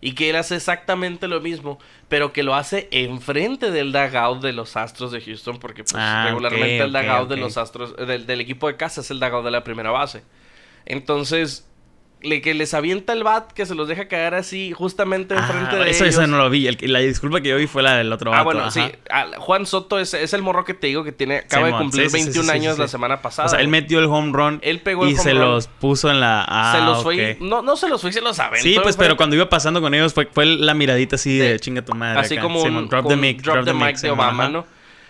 Y 0.00 0.14
que 0.14 0.30
él 0.30 0.36
hace 0.36 0.56
exactamente 0.56 1.26
lo 1.26 1.40
mismo, 1.40 1.78
pero 2.08 2.32
que 2.32 2.42
lo 2.42 2.54
hace 2.54 2.88
enfrente 2.92 3.70
del 3.70 3.92
dugout 3.92 4.40
de 4.42 4.52
los 4.52 4.76
Astros 4.76 5.10
de 5.10 5.20
Houston, 5.20 5.58
porque 5.58 5.84
pues, 5.84 5.94
Ah, 5.96 6.26
regularmente 6.28 6.78
el 6.80 6.92
dugout 6.92 7.28
de 7.28 7.36
los 7.36 7.56
Astros, 7.56 7.96
del, 7.96 8.26
del 8.26 8.40
equipo 8.40 8.68
de 8.68 8.76
casa 8.76 9.00
es 9.00 9.10
el 9.10 9.20
dugout 9.20 9.44
de 9.44 9.50
la 9.50 9.64
primera 9.64 9.90
base. 9.90 10.22
Entonces, 10.84 11.66
le, 12.22 12.40
que 12.40 12.54
les 12.54 12.72
avienta 12.74 13.12
el 13.12 13.22
bat, 13.22 13.52
que 13.52 13.66
se 13.66 13.74
los 13.74 13.86
deja 13.88 14.08
caer 14.08 14.34
así, 14.34 14.72
justamente 14.72 15.34
enfrente 15.34 15.76
Ah, 15.76 15.84
de 15.84 15.90
eso, 15.90 16.04
ellos. 16.04 16.16
eso 16.16 16.26
no 16.26 16.38
lo 16.38 16.50
vi. 16.50 16.66
El 16.66 16.78
la 16.92 16.98
disculpa 17.00 17.40
que 17.40 17.50
yo 17.50 17.56
vi 17.56 17.66
fue 17.66 17.82
la 17.82 17.96
del 17.96 18.12
otro 18.12 18.30
Ah, 18.32 18.38
vato, 18.38 18.44
bueno, 18.46 18.60
ajá. 18.62 18.70
sí. 18.70 18.82
Ah, 19.10 19.26
Juan 19.38 19.66
Soto 19.66 19.98
es, 19.98 20.12
es 20.14 20.32
el 20.32 20.42
morro 20.42 20.64
que 20.64 20.74
te 20.74 20.86
digo 20.88 21.04
que 21.04 21.12
tiene 21.12 21.36
acaba 21.36 21.66
de 21.66 21.72
cumplir 21.74 22.10
sí, 22.10 22.18
sí, 22.18 22.18
sí, 22.18 22.24
21 22.38 22.42
sí, 22.44 22.50
sí, 22.50 22.56
años 22.56 22.78
la 22.78 22.88
semana 22.88 23.22
pasada. 23.22 23.46
O 23.46 23.48
sea, 23.50 23.60
él 23.60 23.68
metió 23.68 23.98
el 24.00 24.06
home 24.06 24.32
run 24.32 24.58
Él 24.62 24.80
pegó 24.80 25.04
el 25.04 25.10
y 25.10 25.14
home 25.14 25.22
se 25.22 25.32
run. 25.32 25.40
los 25.42 25.66
puso 25.68 26.10
en 26.10 26.20
la... 26.20 26.44
Ah, 26.48 26.74
se 26.78 26.84
los 26.84 27.02
fue. 27.02 27.36
No, 27.40 27.62
no 27.62 27.76
se 27.76 27.88
los 27.88 28.00
fue, 28.00 28.12
se 28.12 28.20
los 28.20 28.38
aventó. 28.40 28.62
Sí, 28.68 28.76
pues, 28.82 28.96
pero 28.96 29.16
cuando 29.16 29.36
iba 29.36 29.48
pasando 29.48 29.80
con 29.80 29.94
ellos 29.94 30.12
fue, 30.14 30.26
fue 30.32 30.46
la 30.46 30.74
miradita 30.74 31.16
así 31.16 31.38
de 31.38 31.60
chinga 31.60 31.82
tu 31.84 31.94
madre. 31.94 32.20
Así 32.20 32.34
acá. 32.34 32.42
como 32.42 32.62
un 32.62 32.88
drop 32.88 33.06
the 33.08 33.14
un 33.14 33.20
mic, 33.20 33.42
drop 33.42 33.64
the 33.64 33.72
mic 33.72 33.96
de 33.98 34.10
Obama. 34.10 34.48
¿no? 34.48 34.66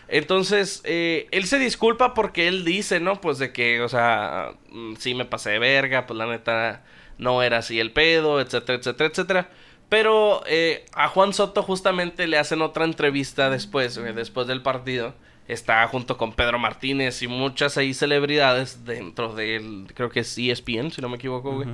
Entonces, 0.09 0.83
eh, 0.85 1.27
él 1.33 1.47
se 1.47 1.59
disculpa 1.59 2.15
porque 2.15 2.49
él 2.49 2.65
dice, 2.65 3.01
¿no? 3.01 3.21
Pues 3.21 3.39
de 3.39 3.53
que, 3.53 3.81
o 3.83 3.89
sea, 3.89 4.53
mm, 4.71 4.95
sí 4.97 5.15
me 5.15 5.25
pasé 5.25 5.51
de 5.51 5.59
verga, 5.59 6.07
pues 6.07 6.17
la 6.17 6.27
neta 6.27 6.85
no 7.19 7.43
era 7.43 7.59
así 7.59 7.81
el 7.81 7.93
pedo, 7.93 8.41
etcétera, 8.41 8.79
etcétera, 8.79 9.11
etcétera. 9.11 9.51
Pero 9.89 10.43
eh, 10.47 10.85
a 10.95 11.09
Juan 11.09 11.33
Soto 11.33 11.63
justamente 11.63 12.27
le 12.27 12.39
hacen 12.39 12.63
otra 12.63 12.85
entrevista 12.85 13.51
después, 13.51 13.99
güey, 13.99 14.13
después 14.13 14.47
del 14.47 14.63
partido. 14.63 15.15
Está 15.49 15.87
junto 15.87 16.17
con 16.17 16.33
Pedro 16.33 16.59
Martínez 16.59 17.23
y 17.23 17.29
muchas 17.29 17.77
ahí 17.77 17.95
celebridades 17.95 18.85
dentro 18.85 19.33
del, 19.33 19.87
creo 19.95 20.11
que 20.11 20.21
es 20.21 20.37
ESPN, 20.37 20.91
si 20.91 21.01
no 21.01 21.09
me 21.09 21.17
equivoco, 21.17 21.53
güey. 21.53 21.69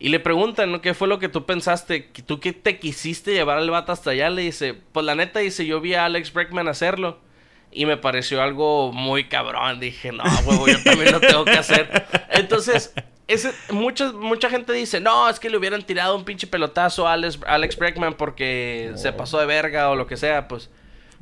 Y 0.00 0.08
le 0.08 0.20
preguntan, 0.20 0.72
¿no? 0.72 0.80
¿Qué 0.80 0.94
fue 0.94 1.06
lo 1.06 1.18
que 1.20 1.28
tú 1.28 1.44
pensaste? 1.44 2.06
¿Que 2.06 2.22
¿Tú 2.22 2.40
qué 2.40 2.52
te 2.52 2.78
quisiste 2.78 3.32
llevar 3.32 3.58
al 3.58 3.70
bata 3.70 3.92
hasta 3.92 4.10
allá? 4.10 4.30
Le 4.30 4.42
dice, 4.42 4.74
pues 4.92 5.06
la 5.06 5.14
neta, 5.14 5.40
dice, 5.40 5.66
yo 5.66 5.80
vi 5.80 5.94
a 5.94 6.04
Alex 6.04 6.32
Bregman 6.32 6.68
hacerlo. 6.68 7.18
Y 7.70 7.86
me 7.86 7.96
pareció 7.96 8.42
algo 8.42 8.92
muy 8.92 9.24
cabrón. 9.28 9.78
Dije, 9.80 10.10
no, 10.12 10.24
huevo, 10.46 10.66
yo 10.66 10.82
también 10.82 11.12
lo 11.12 11.20
tengo 11.20 11.44
que 11.44 11.52
hacer. 11.52 12.06
Entonces, 12.30 12.92
ese, 13.26 13.52
mucha, 13.70 14.12
mucha 14.12 14.48
gente 14.48 14.72
dice, 14.72 15.00
no, 15.00 15.28
es 15.28 15.38
que 15.38 15.50
le 15.50 15.58
hubieran 15.58 15.82
tirado 15.82 16.16
un 16.16 16.24
pinche 16.24 16.46
pelotazo 16.46 17.06
a 17.06 17.12
Alex, 17.12 17.38
Alex 17.46 17.76
Bregman 17.76 18.14
porque 18.14 18.92
se 18.96 19.12
pasó 19.12 19.38
de 19.38 19.46
verga 19.46 19.90
o 19.90 19.96
lo 19.96 20.06
que 20.06 20.16
sea, 20.16 20.48
pues. 20.48 20.70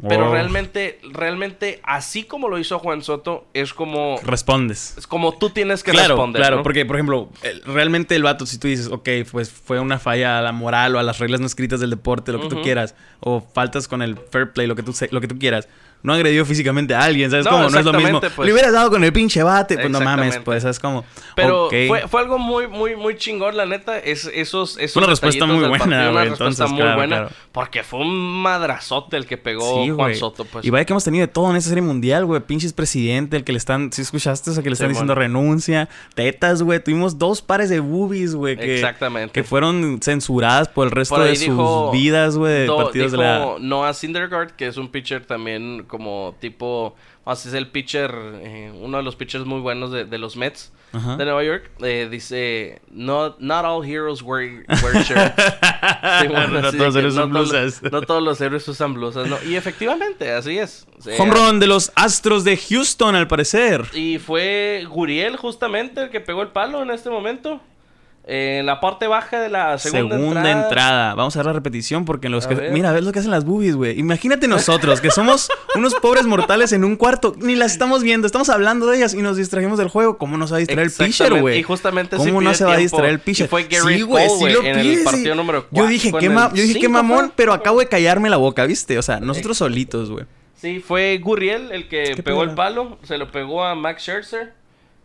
Pero 0.07 0.29
Oh. 0.29 0.33
realmente, 0.33 1.01
realmente, 1.11 1.81
así 1.83 2.23
como 2.25 2.49
lo 2.49 2.59
hizo 2.59 2.79
Juan 2.79 3.03
Soto, 3.03 3.47
es 3.55 3.73
como, 3.73 4.21
Respondes. 4.23 4.95
es 4.99 5.07
como 5.07 5.33
tú 5.39 5.49
tienes 5.49 5.83
que 5.83 5.91
claro, 5.91 6.09
responder. 6.17 6.43
claro, 6.43 6.57
¿no? 6.59 6.63
porque 6.63 6.85
por 6.85 6.97
ejemplo, 6.97 7.31
realmente 7.65 8.15
el 8.15 8.23
vato, 8.23 8.45
si 8.45 8.59
tú 8.59 8.69
dices, 8.69 8.89
ok, 8.89 9.09
pues 9.33 9.51
fue 9.51 9.81
una 9.81 9.99
falla 9.99 10.39
a 10.39 10.43
la 10.43 10.53
moral 10.53 10.97
o 10.97 10.99
a 10.99 11.03
las 11.03 11.19
reglas 11.19 11.41
no 11.41 11.47
escritas 11.47 11.81
del 11.81 11.89
deporte, 11.89 12.31
lo 12.33 12.43
que 12.43 12.49
tú 12.49 12.61
quieras, 12.61 12.95
o 13.21 13.41
faltas 13.41 13.89
con 13.89 14.03
el 14.03 14.19
fair 14.19 14.53
play, 14.53 14.67
lo 14.67 14.77
que 14.77 14.83
tú, 14.83 14.95
lo 15.13 15.21
que 15.23 15.29
tú 15.29 15.39
quieras, 15.39 15.67
no 16.03 16.13
agredió 16.13 16.45
físicamente 16.45 16.95
a 16.95 17.03
alguien, 17.03 17.31
¿sabes 17.31 17.45
No, 17.47 17.51
cómo? 17.53 17.69
No 17.71 17.79
es 17.79 17.85
lo 17.85 17.93
mismo. 17.93 18.21
pues. 18.21 18.47
Le 18.47 18.53
hubieras 18.53 18.73
dado 18.73 18.91
con 18.91 19.03
el 19.03 19.13
pinche 19.13 19.43
bate, 19.43 19.77
pues 19.77 19.91
no 19.91 20.01
mames, 20.01 20.39
pues, 20.39 20.63
¿sabes 20.63 20.79
cómo? 20.79 21.05
Pero 21.35 21.69
fue, 21.69 22.07
fue 22.09 22.21
algo 22.21 22.39
muy, 22.39 22.69
muy, 22.69 22.95
muy 22.97 23.17
chingón, 23.17 23.57
la 23.57 23.67
neta. 23.67 23.99
Es, 23.99 24.31
esos, 24.33 24.79
esos 24.79 24.93
Fue 24.93 25.01
una 25.03 25.11
respuesta 25.11 25.47
muy 25.47 25.59
buena, 25.67 25.79
partido, 25.79 26.01
Una 26.01 26.11
güey, 26.13 26.29
respuesta 26.29 26.45
entonces, 26.45 26.71
muy 26.71 26.81
claro, 26.81 26.97
buena. 26.97 27.17
claro. 27.17 27.33
Porque 27.53 27.83
fue 27.83 28.01
un 28.01 28.43
madrazote 28.43 29.17
el 29.17 29.27
que 29.27 29.37
pegó 29.37 29.83
Sí, 29.85 29.91
Juan. 29.91 30.15
Soto, 30.15 30.45
pues. 30.45 30.65
Y 30.65 30.71
vaya 30.71 30.85
que 30.85 30.93
hemos 30.93 31.05
tenido 31.05 31.27
de 31.27 31.33
todo 31.33 31.51
en 31.51 31.57
esa 31.57 31.69
serie 31.69 31.83
mundial, 31.83 32.25
güey. 32.27 32.41
Pinches 32.41 32.73
presidente, 32.73 33.37
el 33.39 33.45
que 33.45 33.53
le 33.53 33.59
están... 33.59 33.91
¿Sí 33.93 34.03
escuchaste? 34.03 34.51
O 34.51 34.53
sea, 34.55 34.63
que 34.63 34.69
le 34.69 34.75
están 34.75 34.89
Sí, 34.89 34.93
diciendo 34.93 35.15
bueno. 35.15 35.29
renuncia. 35.29 35.89
Tetas, 36.15 36.63
güey. 36.63 36.83
Tuvimos 36.83 37.19
dos 37.19 37.43
pares 37.43 37.69
de 37.71 37.81
boobies, 37.81 38.35
güey. 38.35 38.57
Que, 38.57 38.75
Exactamente. 38.77 39.33
Que 39.33 39.43
fueron 39.45 39.99
censuradas 40.03 40.69
por 40.69 40.87
el 40.87 40.91
resto 40.93 41.17
Por 41.17 41.25
de 41.25 41.37
sus 41.37 41.91
vidas, 41.93 42.37
güey. 42.37 42.53
De 42.53 42.67
Do- 42.67 42.77
partidos 42.77 43.13
de 43.13 43.19
dijo 43.19 43.27
la... 43.29 43.57
Noah 43.61 43.95
Syndergaard, 43.95 44.51
que 44.53 44.67
es 44.67 44.77
un 44.77 44.89
pitcher 44.89 45.25
también 45.25 45.85
como 45.87 46.35
tipo... 46.41 46.95
Así 47.25 47.49
es 47.49 47.55
el 47.55 47.67
pitcher, 47.69 48.15
eh, 48.41 48.73
uno 48.81 48.99
de 48.99 49.03
los 49.03 49.17
pitchers 49.17 49.45
muy 49.45 49.61
buenos 49.61 49.91
de, 49.91 50.05
de 50.05 50.17
los 50.17 50.37
Mets 50.37 50.73
Ajá. 50.93 51.17
de 51.17 51.25
Nueva 51.25 51.43
York. 51.43 51.73
eh, 51.83 52.07
dice, 52.09 52.81
not, 52.89 53.41
not 53.41 53.65
all 53.65 53.85
heroes 53.85 54.23
wear, 54.23 54.65
wear 54.83 55.03
shirts. 55.05 55.35
Sí, 56.23 56.29
bueno, 56.29 56.61
No 56.61 56.73
todos 56.73 56.95
que 56.95 57.03
no 57.03 57.11
todos- 57.11 57.29
blusas. 57.31 57.83
No 57.91 58.01
todos 58.03 58.23
los 58.23 58.41
héroes 58.41 58.69
usan 58.69 58.95
blusas, 58.95 59.27
¿no? 59.29 59.37
Y 59.45 59.57
efectivamente, 59.57 60.31
así 60.31 60.57
es. 60.57 60.87
O 60.99 61.03
sea, 61.03 61.21
Home 61.21 61.33
run 61.35 61.59
de 61.59 61.67
los 61.67 61.91
Astros 61.97 62.45
de 62.45 62.57
Houston, 62.57 63.17
al 63.17 63.27
parecer. 63.27 63.85
Y 63.93 64.19
fue 64.21 64.87
Guriel 64.89 65.37
justamente 65.37 66.03
el 66.05 66.11
que 66.11 66.21
pegó 66.21 66.43
el 66.43 66.49
palo 66.49 66.81
en 66.83 66.91
este 66.93 67.11
momento. 67.11 67.61
Eh, 68.29 68.59
en 68.59 68.67
la 68.67 68.81
parte 68.81 69.07
baja 69.07 69.39
de 69.39 69.49
la 69.49 69.79
segunda, 69.79 70.17
Segunda, 70.17 70.41
entrada. 70.51 70.63
entrada. 70.65 71.15
Vamos 71.15 71.37
a 71.37 71.39
ver 71.39 71.47
la 71.47 71.53
repetición 71.53 72.05
porque 72.05 72.29
los 72.29 72.47
A 72.47 72.49
que... 72.49 72.55
ver. 72.57 72.73
Mira, 72.73 72.91
ves 72.91 73.05
lo 73.05 73.13
que 73.13 73.21
hacen 73.21 73.31
las 73.31 73.45
boobies, 73.45 73.77
güey. 73.77 73.97
Imagínate 74.01 74.49
nosotros, 74.49 75.01
que 75.01 75.13
somos 75.13 75.49
unos 75.77 75.95
pobres 75.95 76.27
mortales 76.27 76.73
en 76.73 76.83
un 76.83 76.97
cuarto. 76.97 77.37
Ni 77.39 77.55
las 77.55 77.71
estamos 77.71 78.03
viendo. 78.03 78.27
Estamos 78.27 78.49
hablando 78.49 78.89
de 78.89 78.97
ellas 78.97 79.15
y 79.15 79.23
nos 79.23 79.37
distrajimos 79.37 79.79
del 79.79 79.89
juego. 79.89 80.19
¿Cómo 80.19 80.37
nos 80.37 80.53
va 80.53 80.57
a 80.57 80.59
distraer 80.59 80.89
el 80.89 80.91
pitcher, 80.93 81.41
güey? 81.41 81.61
Y 81.61 81.63
justamente 81.63 82.17
¿Cómo 82.17 82.41
no 82.41 82.53
se 82.53 82.65
va 82.65 82.73
a 82.73 82.79
distraer 82.79 83.11
el 83.11 83.21
pitcher? 83.21 83.47
Fue 83.49 83.63
Gary 83.63 83.99
sí, 83.99 84.03
güey, 84.03 84.27
Cole, 84.27 84.39
sí 84.49 84.55
lo 84.55 84.61
güey, 84.61 84.73
en 84.73 84.81
pide, 84.81 84.93
el 84.95 84.99
sí. 84.99 85.05
partido 85.05 85.35
número 85.37 85.61
Yo 85.63 85.67
4. 85.71 85.89
dije, 85.89 86.13
qué, 86.19 86.29
ma- 86.29 86.51
yo 86.53 86.63
dije, 86.65 86.81
qué 86.81 86.89
mamón, 86.89 87.33
pero 87.37 87.53
acabo 87.53 87.79
de 87.79 87.87
callarme 87.87 88.29
la 88.29 88.39
boca, 88.39 88.67
¿viste? 88.67 88.99
O 88.99 89.03
sea, 89.03 89.21
nosotros 89.21 89.57
solitos, 89.59 90.11
güey. 90.11 90.25
Sí, 90.57 90.81
fue 90.81 91.17
Gurriel 91.19 91.71
el 91.71 91.87
que 91.87 92.15
¿Qué 92.17 92.23
pegó 92.25 92.43
el 92.43 92.55
palo. 92.57 92.99
Se 93.05 93.19
lo 93.19 93.31
pegó 93.31 93.63
a 93.65 93.77
Max 93.77 94.03
Scherzer. 94.03 94.53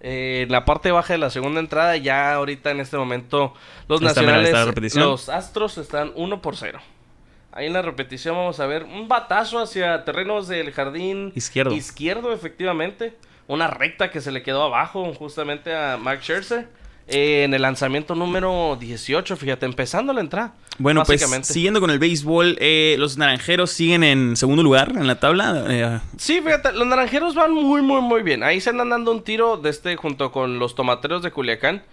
Eh, 0.03 0.41
en 0.43 0.51
la 0.51 0.65
parte 0.65 0.91
baja 0.91 1.13
de 1.13 1.20
la 1.20 1.29
segunda 1.29 1.60
entrada, 1.60 1.96
ya 1.96 2.34
ahorita 2.34 2.72
en 2.72 2.79
este 2.79 2.98
momento, 2.98 3.53
los 3.88 4.01
nacionales, 4.01 4.51
los 4.96 5.29
Astros 5.29 5.77
están 5.77 6.12
1 6.15 6.41
por 6.41 6.58
0. 6.58 6.79
Ahí 7.51 7.67
en 7.67 7.74
la 7.74 7.81
repetición 7.81 8.36
vamos 8.36 8.60
a 8.60 8.65
ver 8.65 8.84
un 8.84 9.08
batazo 9.08 9.60
hacia 9.60 10.03
terrenos 10.05 10.48
del 10.48 10.72
jardín 10.72 11.31
Izquierdo. 11.36 11.75
izquierdo, 11.75 12.34
efectivamente. 12.34 13.13
Una 13.48 13.67
recta 13.67 14.10
que 14.10 14.22
se 14.22 14.31
le 14.31 14.41
quedó 14.41 14.63
abajo 14.63 15.13
justamente 15.13 15.75
a 15.75 15.98
Max 15.98 16.24
Scherzer. 16.24 16.70
Eh, 17.12 17.44
en 17.44 17.53
el 17.53 17.62
lanzamiento 17.62 18.15
número 18.15 18.77
18, 18.80 19.36
fíjate, 19.36 19.65
empezando 19.65 20.13
la 20.13 20.22
entrada. 20.22 20.53
Bueno, 20.77 21.03
pues 21.03 21.22
siguiendo 21.44 21.82
con 21.82 21.89
el 21.91 22.00
béisbol, 22.00 22.58
eh, 22.60 22.96
los 22.98 23.18
naranjeros 23.18 23.72
siguen 23.72 24.03
en 24.03 24.38
segundo 24.38 24.63
lugar 24.63 24.94
en 24.96 25.08
la 25.08 25.20
tabla. 25.20 25.65
eh, 25.68 26.00
Sí, 26.18 26.39
fíjate, 26.41 26.72
los 26.72 26.88
naranjeros 26.88 27.36
van 27.36 27.53
muy, 27.53 27.82
muy, 27.82 28.01
muy 28.01 28.24
bien. 28.24 28.44
Ahí 28.44 28.62
se 28.62 28.70
andan 28.70 28.89
dando 28.89 29.12
un 29.12 29.24
tiro 29.24 29.58
de 29.58 29.70
este 29.70 29.96
junto 29.98 30.32
con 30.32 30.58
los 30.58 30.74
tomateros 30.74 31.22
de 31.22 31.32
Culiacán. 31.32 31.84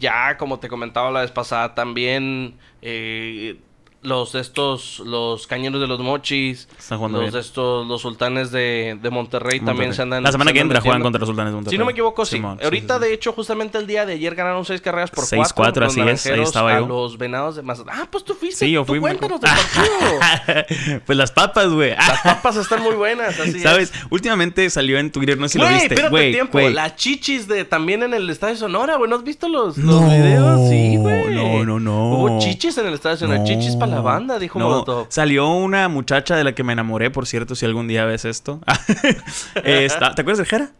Ya, 0.00 0.36
como 0.36 0.58
te 0.60 0.68
comentaba 0.68 1.10
la 1.10 1.22
vez 1.22 1.30
pasada, 1.30 1.74
también 1.74 2.54
eh, 2.82 3.56
los 4.02 4.32
de 4.32 4.40
estos, 4.40 5.00
los 5.04 5.46
cañeros 5.46 5.80
de 5.80 5.86
los 5.88 5.98
mochis, 5.98 6.68
los 6.88 7.12
bien. 7.12 7.30
de 7.32 7.40
estos, 7.40 7.86
los 7.86 8.00
sultanes 8.02 8.52
de, 8.52 8.96
de 9.02 9.10
Monterrey, 9.10 9.58
también 9.60 9.94
se 9.94 10.02
andan. 10.02 10.22
La 10.22 10.30
semana 10.30 10.50
se 10.50 10.54
que 10.54 10.60
entra 10.60 10.80
juegan 10.80 11.02
contra 11.02 11.18
los 11.18 11.28
sultanes 11.28 11.52
de 11.52 11.56
Monterrey. 11.56 11.74
Si 11.74 11.78
no 11.78 11.84
me 11.86 11.92
equivoco, 11.92 12.24
sí. 12.24 12.36
Simón, 12.36 12.60
Ahorita, 12.62 12.94
sí, 12.98 13.00
sí. 13.02 13.08
de 13.08 13.14
hecho, 13.14 13.32
justamente 13.32 13.78
el 13.78 13.86
día 13.86 14.06
de 14.06 14.12
ayer 14.12 14.34
ganaron 14.34 14.64
seis 14.64 14.80
carreras 14.80 15.10
por 15.10 15.24
6-4, 15.24 15.52
cuatro. 15.54 15.84
los 15.86 15.92
así 15.98 16.00
es, 16.08 16.26
ahí 16.26 16.40
estaba 16.40 16.76
a 16.76 16.80
yo. 16.80 16.86
los 16.86 17.18
venados 17.18 17.56
de 17.56 17.62
Mazatlán. 17.62 18.00
Ah, 18.02 18.08
pues 18.10 18.22
tú 18.24 18.34
fuiste. 18.34 18.64
Sí, 18.66 18.70
yo 18.70 18.84
fui. 18.84 19.00
Cuéntanos 19.00 19.40
del 19.40 19.50
partido. 19.50 21.00
pues 21.06 21.18
las 21.18 21.32
papas, 21.32 21.68
güey. 21.70 21.90
Las 21.96 22.20
papas 22.22 22.56
están 22.56 22.82
muy 22.82 22.94
buenas, 22.94 23.38
así 23.40 23.56
es. 23.56 23.62
¿Sabes? 23.62 23.92
Últimamente 24.10 24.68
salió 24.70 24.98
en 24.98 25.10
Twitter, 25.10 25.36
no 25.38 25.48
sé 25.48 25.54
si 25.54 25.58
lo 25.58 25.64
Güey, 25.64 25.74
viste. 25.74 25.94
espérate 25.94 26.10
Güey, 26.10 26.32
tiempo. 26.32 26.60
Las 26.60 26.96
chichis 26.96 27.48
de 27.48 27.64
también 27.64 28.02
en 28.02 28.14
el 28.14 28.28
Estadio 28.30 28.56
Sonora, 28.56 28.96
güey. 28.96 29.10
¿No 29.10 29.16
has 29.16 29.24
visto 29.24 29.48
los, 29.48 29.76
los 29.78 30.00
No, 30.00 30.08
videos? 30.08 30.68
Sí, 30.68 30.96
güey. 30.96 31.34
no, 31.34 31.64
no, 31.64 31.80
no. 31.80 32.12
Hubo 32.18 32.38
chichis 32.40 32.76
en 32.78 32.86
el 32.86 32.94
Estadio 32.94 33.16
Sonora. 33.16 33.42
Chichis 33.44 33.74
para 33.76 33.85
la 33.86 34.00
banda, 34.00 34.38
dijo 34.38 34.58
No, 34.58 34.68
Molotov. 34.68 35.06
Salió 35.10 35.48
una 35.48 35.88
muchacha 35.88 36.36
de 36.36 36.44
la 36.44 36.54
que 36.54 36.62
me 36.64 36.72
enamoré, 36.72 37.10
por 37.10 37.26
cierto, 37.26 37.54
si 37.54 37.64
algún 37.66 37.88
día 37.88 38.04
ves 38.04 38.24
esto. 38.24 38.60
Eh, 39.64 39.84
está- 39.84 40.14
¿Te 40.14 40.22
acuerdas 40.22 40.38
de 40.38 40.44
Jera? 40.46 40.70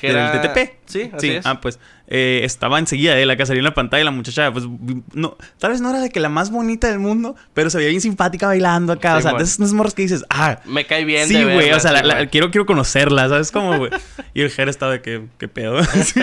Jera- 0.00 0.32
¿Del 0.32 0.40
TTP? 0.52 0.78
Sí, 0.86 1.10
así 1.14 1.30
es. 1.32 1.46
Ah, 1.46 1.60
pues 1.60 1.78
eh, 2.10 2.40
estaba 2.44 2.78
enseguida 2.78 3.14
de 3.14 3.24
la 3.24 3.36
que 3.36 3.46
salió 3.46 3.60
en 3.60 3.64
la 3.64 3.74
pantalla 3.74 4.04
la 4.04 4.10
muchacha, 4.10 4.52
pues 4.52 4.66
no, 5.14 5.36
tal 5.58 5.70
vez 5.70 5.80
no 5.80 5.90
era 5.90 6.00
de 6.00 6.10
que 6.10 6.20
la 6.20 6.28
más 6.28 6.50
bonita 6.50 6.88
del 6.88 6.98
mundo, 6.98 7.36
pero 7.54 7.70
se 7.70 7.78
veía 7.78 7.88
bien 7.90 8.00
simpática 8.00 8.46
bailando 8.48 8.92
acá. 8.92 9.12
Sí, 9.12 9.18
o 9.18 9.22
sea, 9.22 9.30
bueno. 9.32 9.44
de 9.44 9.50
esas, 9.50 9.72
morras 9.72 9.94
que 9.94 10.02
dices, 10.02 10.24
ah, 10.28 10.58
Me 10.66 10.84
cae 10.86 11.04
bien 11.04 11.28
sí, 11.28 11.34
de 11.34 11.44
güey, 11.44 11.70
o 11.72 11.80
sea, 11.80 11.96
sí, 11.98 12.06
la- 12.06 12.26
quiero, 12.26 12.50
quiero 12.50 12.66
conocerla, 12.66 13.28
¿sabes 13.28 13.50
cómo, 13.50 13.78
güey? 13.78 13.90
Y 14.34 14.42
el 14.42 14.50
Jera 14.50 14.70
estaba 14.70 14.92
de 14.92 15.02
que, 15.02 15.26
¿qué 15.38 15.48
pedo? 15.48 15.80
Sí, 16.04 16.20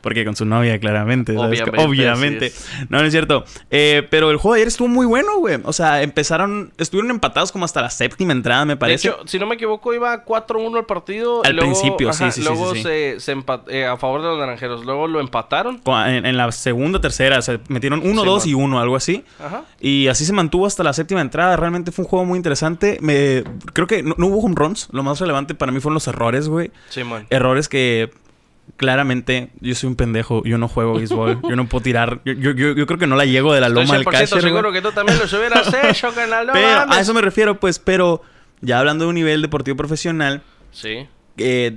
Porque 0.00 0.24
con 0.24 0.36
su 0.36 0.44
novia, 0.44 0.78
claramente. 0.78 1.34
¿sabes? 1.34 1.62
Obviamente, 1.78 2.52
No, 2.88 2.98
no 3.00 3.04
es 3.04 3.12
cierto. 3.12 3.44
Eh, 3.70 4.06
pero 4.10 4.30
el 4.30 4.36
juego 4.36 4.54
de 4.54 4.60
ayer 4.60 4.68
estuvo 4.68 4.88
muy 4.88 5.06
bueno, 5.06 5.38
güey. 5.38 5.58
O 5.64 5.72
sea, 5.72 6.02
empezaron, 6.02 6.72
estuvieron 6.78 7.10
empatados 7.10 7.52
como 7.52 7.64
hasta 7.64 7.80
la 7.82 7.90
séptima 7.90 8.32
entrada, 8.32 8.64
me 8.64 8.74
De 8.74 8.76
parece. 8.78 9.08
hecho, 9.08 9.18
si 9.26 9.38
no 9.38 9.46
me 9.46 9.54
equivoco, 9.56 9.92
iba 9.94 10.24
4-1 10.24 10.78
el 10.78 10.84
partido. 10.84 11.44
Al 11.44 11.56
luego- 11.56 11.70
principio, 11.72 12.12
sí, 12.12 12.24
ajá, 12.24 12.32
sí, 12.32 12.40
sí, 12.42 12.48
Luego 12.48 12.72
sí, 12.74 12.78
sí. 12.78 12.82
se, 12.84 13.20
se 13.20 13.36
empa- 13.36 13.62
eh, 13.68 13.84
a 13.86 13.96
favor 13.96 14.22
de 14.22 14.28
los 14.28 14.38
naranjeros. 14.38 14.84
Luego 14.84 15.06
lo 15.10 15.20
empataron. 15.20 15.80
En, 16.06 16.24
en 16.24 16.36
la 16.38 16.50
segunda, 16.52 17.00
tercera, 17.00 17.38
o 17.38 17.42
sea, 17.42 17.60
metieron 17.68 18.00
uno, 18.02 18.22
Sí, 18.22 18.26
dos 18.26 18.42
man. 18.44 18.50
y 18.50 18.54
uno, 18.54 18.80
algo 18.80 18.96
así. 18.96 19.24
Ajá. 19.38 19.64
Y 19.80 20.06
así 20.08 20.24
se 20.24 20.32
mantuvo 20.32 20.64
hasta 20.66 20.82
la 20.82 20.92
séptima 20.94 21.20
entrada. 21.20 21.56
Realmente 21.56 21.92
fue 21.92 22.04
un 22.04 22.08
juego 22.08 22.24
muy 22.24 22.36
interesante. 22.38 22.96
Me, 23.02 23.44
creo 23.74 23.86
que 23.86 24.02
no, 24.02 24.14
no 24.16 24.26
hubo 24.28 24.38
home 24.40 24.54
runs. 24.56 24.88
Lo 24.92 25.02
más 25.02 25.20
relevante 25.20 25.54
para 25.54 25.72
mí 25.72 25.80
fueron 25.80 25.94
los 25.94 26.06
errores, 26.08 26.48
güey. 26.48 26.70
Simón. 26.88 27.26
Errores 27.30 27.68
que 27.68 28.10
claramente 28.76 29.50
yo 29.60 29.74
soy 29.74 29.88
un 29.88 29.96
pendejo. 29.96 30.42
Yo 30.44 30.58
no 30.58 30.68
juego 30.68 30.94
béisbol. 30.94 31.40
yo 31.48 31.56
no 31.56 31.66
puedo 31.68 31.82
tirar. 31.82 32.20
Yo, 32.24 32.32
yo, 32.34 32.52
yo- 32.52 32.72
yo 32.74 32.86
creo 32.86 32.98
que 32.98 33.06
no 33.06 33.16
la 33.16 33.24
llego 33.24 33.52
de 33.52 33.60
la 33.60 33.68
loma 33.68 33.94
al 33.94 34.04
100% 34.04 34.10
catcher, 34.10 34.40
seguro 34.42 34.72
que 34.72 34.80
tú 34.82 34.92
también 34.92 35.18
los 35.18 35.32
hubieras 35.32 35.68
hecho, 35.84 36.10
Pero 36.14 36.92
a 36.92 37.00
eso 37.00 37.12
me 37.14 37.20
refiero, 37.20 37.58
pues. 37.60 37.78
Pero 37.78 38.22
ya 38.60 38.78
hablando 38.78 39.04
de 39.04 39.08
un 39.08 39.14
nivel 39.14 39.42
deportivo 39.42 39.76
profesional, 39.76 40.42
Sí. 40.72 41.06
eh, 41.38 41.76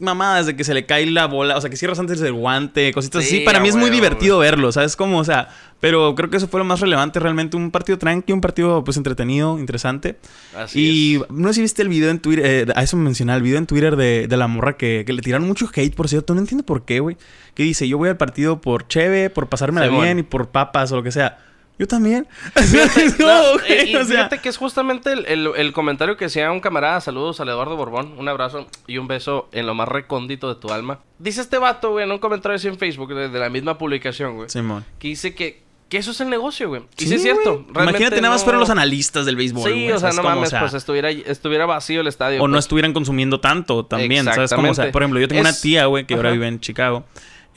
mamadas 0.00 0.46
de 0.46 0.56
que 0.56 0.64
se 0.64 0.74
le 0.74 0.86
cae 0.86 1.06
la 1.06 1.26
bola, 1.26 1.56
o 1.56 1.60
sea, 1.60 1.70
que 1.70 1.76
cierras 1.76 1.98
antes 1.98 2.20
del 2.20 2.32
guante, 2.32 2.92
cositas 2.92 3.24
Sí, 3.24 3.36
así. 3.36 3.44
Para 3.44 3.60
mí 3.60 3.68
es 3.68 3.76
muy 3.76 3.90
divertido 3.90 4.38
verlo, 4.38 4.72
¿sabes 4.72 4.96
cómo? 4.96 5.18
O 5.18 5.24
sea, 5.24 5.48
pero 5.80 6.14
creo 6.14 6.30
que 6.30 6.36
eso 6.36 6.48
fue 6.48 6.60
lo 6.60 6.64
más 6.64 6.80
relevante 6.80 7.20
realmente. 7.20 7.56
Un 7.56 7.70
partido 7.70 7.98
tranqui, 7.98 8.32
un 8.32 8.40
partido 8.40 8.84
pues 8.84 8.96
entretenido, 8.96 9.58
interesante. 9.58 10.16
Así 10.56 10.80
y 10.80 11.16
es. 11.16 11.22
no 11.30 11.48
sé 11.48 11.54
si 11.54 11.60
viste 11.62 11.82
el 11.82 11.88
video 11.88 12.10
en 12.10 12.18
Twitter, 12.18 12.44
eh, 12.46 12.72
a 12.74 12.82
eso 12.82 12.96
me 12.96 13.04
mencionaba, 13.04 13.36
el 13.36 13.42
video 13.42 13.58
en 13.58 13.66
Twitter 13.66 13.96
de, 13.96 14.26
de 14.28 14.36
la 14.36 14.46
morra 14.48 14.76
que, 14.76 15.04
que 15.06 15.12
le 15.12 15.22
tiraron 15.22 15.46
mucho 15.46 15.68
hate, 15.74 15.94
por 15.94 16.08
cierto. 16.08 16.34
No 16.34 16.40
entiendo 16.40 16.64
por 16.64 16.84
qué, 16.84 17.00
güey. 17.00 17.16
Que 17.54 17.62
dice, 17.62 17.88
yo 17.88 17.98
voy 17.98 18.08
al 18.08 18.16
partido 18.16 18.60
por 18.60 18.86
cheve, 18.88 19.30
por 19.30 19.48
pasármela 19.48 19.86
Simón. 19.86 20.02
bien 20.02 20.18
y 20.18 20.22
por 20.22 20.48
papas 20.48 20.92
o 20.92 20.96
lo 20.96 21.02
que 21.02 21.12
sea. 21.12 21.38
Yo 21.78 21.86
también. 21.86 22.26
Fíjate, 22.54 23.14
No, 23.18 23.26
no, 23.54 23.58
güey, 23.60 23.88
y- 23.88 23.92
y 23.92 23.96
o 23.96 24.04
sea, 24.04 24.16
fíjate 24.16 24.38
que 24.38 24.48
es 24.48 24.56
justamente 24.56 25.12
el, 25.12 25.26
el- 25.26 25.50
el 25.56 25.72
comentario 25.72 26.16
que 26.16 26.24
hacía 26.26 26.50
un 26.50 26.60
camarada. 26.60 27.00
Saludos 27.00 27.38
al 27.40 27.48
Eduardo 27.50 27.76
Borbón. 27.76 28.14
Un 28.18 28.28
abrazo 28.28 28.66
y 28.86 28.96
un 28.98 29.06
beso 29.08 29.48
en 29.52 29.66
lo 29.66 29.74
más 29.74 29.86
recóndito 29.88 30.48
de 30.52 30.58
tu 30.60 30.70
alma. 30.72 31.00
Dice 31.18 31.40
este 31.42 31.58
vato, 31.58 31.90
güey, 31.92 32.04
en 32.04 32.12
un 32.12 32.18
comentario 32.18 32.56
así 32.56 32.68
en 32.68 32.78
Facebook 32.78 33.14
de, 33.14 33.28
de 33.28 33.38
la 33.38 33.50
misma 33.50 33.76
publicación, 33.78 34.36
güey. 34.36 34.48
Simón. 34.48 34.84
Que 34.98 35.08
dice 35.08 35.34
que, 35.34 35.62
que 35.90 35.98
eso 35.98 36.12
es 36.12 36.20
el 36.22 36.30
negocio, 36.30 36.68
güey. 36.68 36.82
Y 36.98 37.02
Sí, 37.02 37.08
sí, 37.08 37.14
es 37.16 37.22
cierto. 37.22 37.66
Imagínate, 37.74 38.16
nada 38.22 38.30
más 38.34 38.40
no- 38.40 38.44
fueron 38.44 38.60
los 38.60 38.70
analistas 38.70 39.26
del 39.26 39.36
béisbol. 39.36 39.64
Sí, 39.70 39.70
güey, 39.84 39.86
o 39.92 39.98
sea, 39.98 39.98
¿sabes 39.98 40.16
no 40.16 40.22
cómo? 40.22 40.34
mames, 40.36 40.48
O 40.48 40.50
sea, 40.50 40.60
pues 40.60 40.72
estuviera, 40.74 41.10
estuviera 41.10 41.66
vacío 41.66 42.00
el 42.00 42.06
estadio. 42.06 42.42
o 42.42 42.48
no 42.48 42.54
pues. 42.54 42.64
estuvieran 42.64 42.92
consumiendo 42.94 43.38
tanto 43.40 43.84
también, 43.84 44.24
¿sabes 44.24 44.52
cómo? 44.54 44.70
O 44.70 44.74
sea, 44.74 44.90
por 44.90 45.02
ejemplo, 45.02 45.20
yo 45.20 45.28
tengo 45.28 45.42
una 45.42 45.52
tía, 45.58 45.86
güey, 45.86 46.06
que 46.06 46.14
ahora 46.14 46.30
vive 46.30 46.48
en 46.48 46.58
Chicago. 46.60 47.04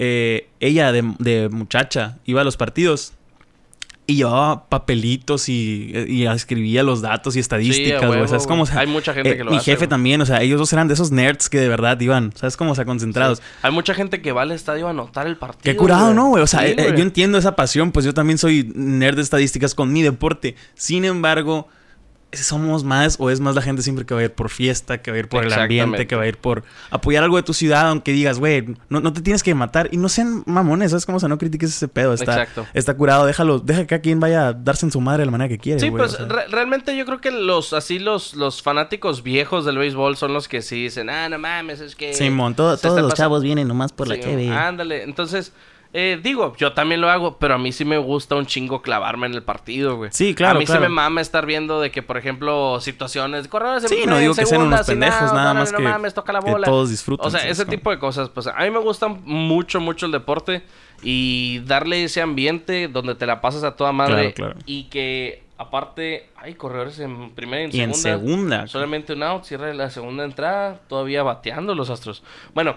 Eh, 0.01 0.47
ella 0.61 0.91
de, 0.93 1.03
de 1.19 1.49
muchacha 1.49 2.17
iba 2.25 2.39
a 2.41 2.43
los 2.45 2.55
partidos 2.55 3.13
y 4.09 4.15
llevaba 4.15 4.67
papelitos 4.69 5.49
y, 5.49 5.93
y 6.07 6.25
escribía 6.25 6.81
los 6.81 7.01
datos 7.01 7.35
y 7.35 7.39
estadísticas, 7.39 7.99
güey. 7.99 8.11
huevo, 8.11 8.27
¿Sabes 8.27 8.47
cómo? 8.47 8.63
O 8.63 8.65
sea. 8.65 8.79
Hay 8.79 8.87
mucha 8.87 9.13
gente 9.13 9.29
eh, 9.29 9.37
que 9.37 9.43
lo 9.43 9.51
Mi 9.51 9.57
hace, 9.57 9.71
jefe 9.71 9.85
también, 9.85 10.19
o 10.19 10.25
sea, 10.25 10.41
ellos 10.41 10.57
dos 10.57 10.73
eran 10.73 10.87
de 10.87 10.95
esos 10.95 11.11
nerds 11.11 11.47
que 11.47 11.59
de 11.59 11.69
verdad 11.69 11.99
iban, 11.99 12.33
¿sabes 12.35 12.57
cómo? 12.57 12.71
O 12.71 12.75
sea, 12.75 12.85
concentrados. 12.85 13.37
Sí. 13.37 13.43
Hay 13.61 13.71
mucha 13.71 13.93
gente 13.93 14.19
que 14.19 14.31
va 14.31 14.41
al 14.41 14.51
estadio 14.51 14.87
a 14.87 14.89
anotar 14.89 15.27
el 15.27 15.37
partido. 15.37 15.61
Qué 15.61 15.75
curado, 15.75 16.15
¿no, 16.15 16.29
güey? 16.29 16.41
O 16.41 16.47
sea, 16.47 16.61
Sí, 16.61 16.65
eh, 16.69 16.75
eh, 16.77 16.93
yo 16.97 17.03
entiendo 17.03 17.37
esa 17.37 17.55
pasión, 17.55 17.91
pues 17.91 18.03
yo 18.03 18.15
también 18.15 18.39
soy 18.39 18.71
nerd 18.73 19.17
de 19.17 19.21
estadísticas 19.21 19.75
con 19.75 19.93
mi 19.93 20.01
deporte. 20.01 20.55
Sin 20.73 21.05
embargo, 21.05 21.67
somos 22.31 22.83
más 22.83 23.15
o 23.19 23.29
es 23.29 23.39
más 23.39 23.55
la 23.55 23.62
gente 23.62 23.81
siempre 23.81 24.05
que 24.05 24.13
va 24.13 24.19
a 24.19 24.24
ir 24.25 24.31
por 24.33 24.50
fiesta, 24.50 25.01
que 25.01 25.09
va 25.12 25.17
a 25.17 25.19
ir 25.19 25.27
por 25.29 25.43
el 25.45 25.51
ambiente, 25.53 26.05
que 26.05 26.15
va 26.15 26.24
a 26.24 26.27
ir 26.27 26.38
por 26.38 26.63
apoyar 26.91 27.24
algo 27.24 27.38
de 27.38 27.43
tu 27.43 27.53
ciudad, 27.53 27.88
aunque 27.89 28.12
digas, 28.12 28.38
güey, 28.39 28.75
no, 28.89 29.00
no 29.01 29.13
te 29.13 29.21
tienes 29.21 29.41
que 29.41 29.55
matar 29.55 29.89
y 29.91 29.98
no 29.98 30.09
sean 30.09 30.43
mamones, 30.45 30.91
¿sabes 30.91 31.05
cómo? 31.05 31.17
O 31.17 31.19
sea, 31.19 31.27
no 31.29 31.38
critiques 31.38 31.69
ese 31.75 31.88
pedo, 31.88 32.13
está, 32.13 32.33
Exacto. 32.43 32.67
está 32.74 32.93
curado, 32.95 33.25
déjalo, 33.25 33.59
deja 33.59 33.81
que 33.81 33.88
cada 33.88 34.01
quien 34.01 34.19
vaya 34.19 34.50
a 34.50 34.53
darse 34.53 34.86
en 34.86 34.91
su 34.91 35.01
madre 35.01 35.21
de 35.21 35.25
la 35.25 35.31
manera 35.31 35.50
que 35.50 35.57
quiere, 35.57 35.79
Sí, 35.79 35.89
pues 35.89 36.13
o 36.13 36.17
sea. 36.17 36.25
re- 36.27 36.48
realmente 36.50 36.95
yo 36.95 37.05
creo 37.05 37.19
que 37.19 37.31
los 37.31 37.74
así 37.74 37.98
los, 38.00 38.36
los 38.36 38.62
fanáticos 38.62 39.24
viejos 39.24 39.65
del 39.65 39.77
béisbol 39.79 40.15
son 40.15 40.33
los 40.33 40.48
que 40.48 40.62
sí 40.62 40.83
dicen, 40.83 41.09
ah, 41.09 41.29
no 41.29 41.39
mames, 41.39 41.79
es 41.79 41.95
que... 41.95 42.13
Simón, 42.13 42.53
todos 42.53 42.74
los 42.74 42.81
pasando". 42.81 43.12
chavos 43.15 43.41
vienen 43.43 43.67
nomás 43.67 43.91
por 43.91 44.07
la 44.07 44.19
cheve. 44.19 44.50
Ándale, 44.51 45.03
entonces, 45.03 45.51
eh, 45.93 46.19
digo, 46.22 46.55
yo 46.58 46.74
también 46.74 47.01
lo 47.01 47.10
hago, 47.10 47.38
pero 47.39 47.55
a 47.55 47.58
mí 47.58 47.72
sí 47.72 47.84
me 47.86 47.98
gusta 47.98 48.36
un 48.36 48.46
chingo 48.46 48.81
clavarme 48.81 49.25
en 49.27 49.34
el 49.34 49.41
partido, 49.43 49.98
güey. 49.98 50.12
Sí, 50.13 50.36
claro, 50.36 50.58
A 50.58 50.60
mí 50.60 50.65
claro. 50.65 50.81
sí 50.81 50.84
me 50.84 50.89
mama 50.89 51.19
estar 51.22 51.46
viendo 51.46 51.81
de 51.81 51.89
que, 51.91 52.03
por 52.03 52.17
ejemplo, 52.17 52.79
situaciones, 52.79 53.48
corredores 53.48 53.84
en 53.84 53.89
Sí, 53.89 54.03
no 54.05 54.15
en 54.15 54.22
digo 54.22 54.36
que 54.36 54.46
sean 54.46 54.62
unos 54.62 54.86
pendejos, 54.86 55.34
nada 55.34 55.53
más 55.53 55.72
no 55.72 55.77
que- 55.79 55.84
mames, 55.84 56.13
toca 56.13 56.31
la 56.34 56.41
que 56.41 56.53
todos 56.63 56.89
disfruten, 56.91 57.25
O 57.25 57.29
sea, 57.31 57.39
¿sabes 57.39 57.60
ese 57.60 57.65
tipo 57.69 57.89
de 57.89 57.98
cosas, 58.00 58.29
pues 58.29 58.46
a 58.48 58.53
mí 58.60 58.69
me 58.69 58.79
gusta 58.79 59.08
mucho, 59.08 59.79
mucho 59.81 60.05
el 60.05 60.12
deporte 60.12 60.62
y 61.01 61.60
darle 61.65 62.03
ese 62.03 62.22
ambiente 62.22 62.88
donde 62.88 63.15
te 63.15 63.25
la 63.25 63.41
pasas 63.41 63.63
a 63.63 63.75
toda 63.75 63.91
madre 63.91 64.34
Claro, 64.34 64.53
claro. 64.53 64.60
y 64.65 64.84
que 64.89 65.43
aparte 65.59 66.29
hay 66.37 66.55
corredores 66.55 66.97
en 66.99 67.31
primera 67.31 67.61
y 67.61 67.65
en 67.65 67.75
Y 67.75 67.79
en 67.81 67.93
segunda. 67.93 68.65
Solamente 68.67 69.11
un 69.13 69.21
out, 69.23 69.43
cierra 69.43 69.73
la 69.73 69.89
segunda 69.89 70.23
entrada, 70.23 70.79
todavía 70.87 71.21
bateando 71.21 71.75
los 71.75 71.89
astros. 71.89 72.23
Bueno, 72.53 72.75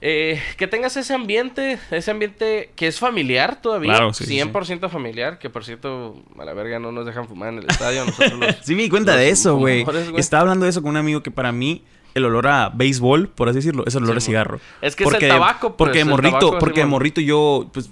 eh, 0.00 0.40
que 0.56 0.66
tengas 0.66 0.96
ese 0.96 1.12
ambiente, 1.12 1.78
ese 1.90 2.10
ambiente 2.10 2.72
que 2.76 2.86
es 2.86 2.98
familiar 2.98 3.60
todavía, 3.60 3.90
Claro, 3.92 4.12
sí, 4.14 4.24
sí, 4.24 4.40
sí. 4.40 4.48
100% 4.48 4.88
familiar, 4.88 5.38
que 5.38 5.50
por 5.50 5.64
cierto, 5.64 6.16
a 6.38 6.44
la 6.44 6.54
verga 6.54 6.78
no 6.78 6.90
nos 6.92 7.04
dejan 7.04 7.28
fumar 7.28 7.52
en 7.52 7.58
el 7.58 7.66
estadio, 7.68 8.04
nosotros 8.06 8.32
los- 8.40 8.56
Sí 8.62 8.74
me 8.74 8.82
di 8.82 8.88
cuenta 8.88 9.14
de 9.16 9.28
eso, 9.28 9.56
güey. 9.56 9.84
Estaba 10.16 10.40
hablando 10.40 10.64
de 10.64 10.70
eso 10.70 10.80
con 10.80 10.92
un 10.92 10.96
amigo 10.96 11.22
que 11.22 11.30
para 11.30 11.52
mí 11.52 11.84
el 12.14 12.24
olor 12.24 12.46
a 12.46 12.68
béisbol, 12.68 13.28
por 13.28 13.48
así 13.48 13.56
decirlo, 13.56 13.84
es 13.86 13.94
el 13.94 14.04
olor 14.04 14.16
a 14.16 14.20
Sí, 14.20 14.26
cigarro. 14.26 14.60
Es 14.80 14.94
que 14.96 15.04
es 15.04 15.12
el 15.14 15.28
tabaco, 15.28 15.76
pues, 15.76 15.88
Porque 15.88 15.98
de 15.98 16.04
morrito, 16.04 16.38
tabaco, 16.38 16.58
porque 16.58 16.80
de 16.80 16.86
morrito 16.86 17.20
yo, 17.20 17.68
pues, 17.72 17.90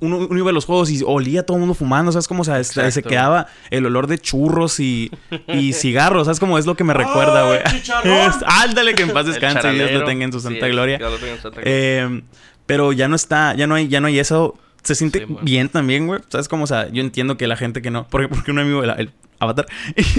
uno, 0.00 0.18
uno 0.30 0.38
iba 0.38 0.50
a 0.50 0.52
los 0.52 0.64
juegos 0.64 0.90
y 0.90 1.02
olía 1.04 1.40
a 1.40 1.42
todo 1.42 1.56
el 1.56 1.60
mundo 1.62 1.74
fumando, 1.74 2.12
¿sabes 2.12 2.28
cómo? 2.28 2.42
O 2.42 2.44
sea, 2.44 2.60
este, 2.60 2.90
se 2.92 3.02
quedaba 3.02 3.46
el 3.70 3.84
olor 3.86 4.06
de 4.06 4.18
churros 4.18 4.78
y, 4.80 5.10
y 5.48 5.72
cigarros, 5.74 6.26
¿sabes 6.26 6.40
cómo? 6.40 6.56
Es 6.58 6.66
lo 6.66 6.76
que 6.76 6.84
me 6.84 6.94
recuerda, 6.94 7.46
güey. 7.46 7.60
Ándale, 8.46 8.94
que 8.94 9.02
en 9.02 9.12
paz 9.12 9.26
descanse 9.26 9.72
y 9.72 9.76
Dios 9.76 9.92
lo 9.92 10.04
tenga 10.04 10.24
en 10.24 10.32
su 10.32 10.38
Sí, 10.40 10.44
santa 10.44 10.66
es, 10.66 10.72
gloria. 10.72 10.98
Dios 10.98 11.10
lo 11.12 11.18
tenga 11.18 11.32
en 11.32 11.36
su 11.38 11.42
santa 11.42 11.60
gloria. 11.60 11.74
Eh, 11.76 12.22
pero 12.66 12.92
ya 12.92 13.08
no 13.08 13.16
está, 13.16 13.54
ya 13.54 13.66
no 13.66 13.74
hay, 13.74 13.88
ya 13.88 14.00
no 14.00 14.06
hay 14.06 14.18
eso. 14.18 14.56
Se 14.82 14.94
siente 14.94 15.20
Sí, 15.20 15.24
bueno. 15.24 15.40
bien 15.44 15.68
también, 15.70 16.06
güey. 16.06 16.20
¿Sabes 16.28 16.46
cómo? 16.48 16.64
O 16.64 16.66
sea, 16.66 16.88
yo 16.90 17.00
entiendo 17.00 17.36
que 17.38 17.46
la 17.46 17.56
gente 17.56 17.80
que 17.82 17.90
no. 17.90 18.06
Porque, 18.08 18.28
porque 18.28 18.50
un 18.50 18.58
amigo, 18.58 18.82
el, 18.84 18.90
el- 18.90 19.10
Avatar. 19.44 19.66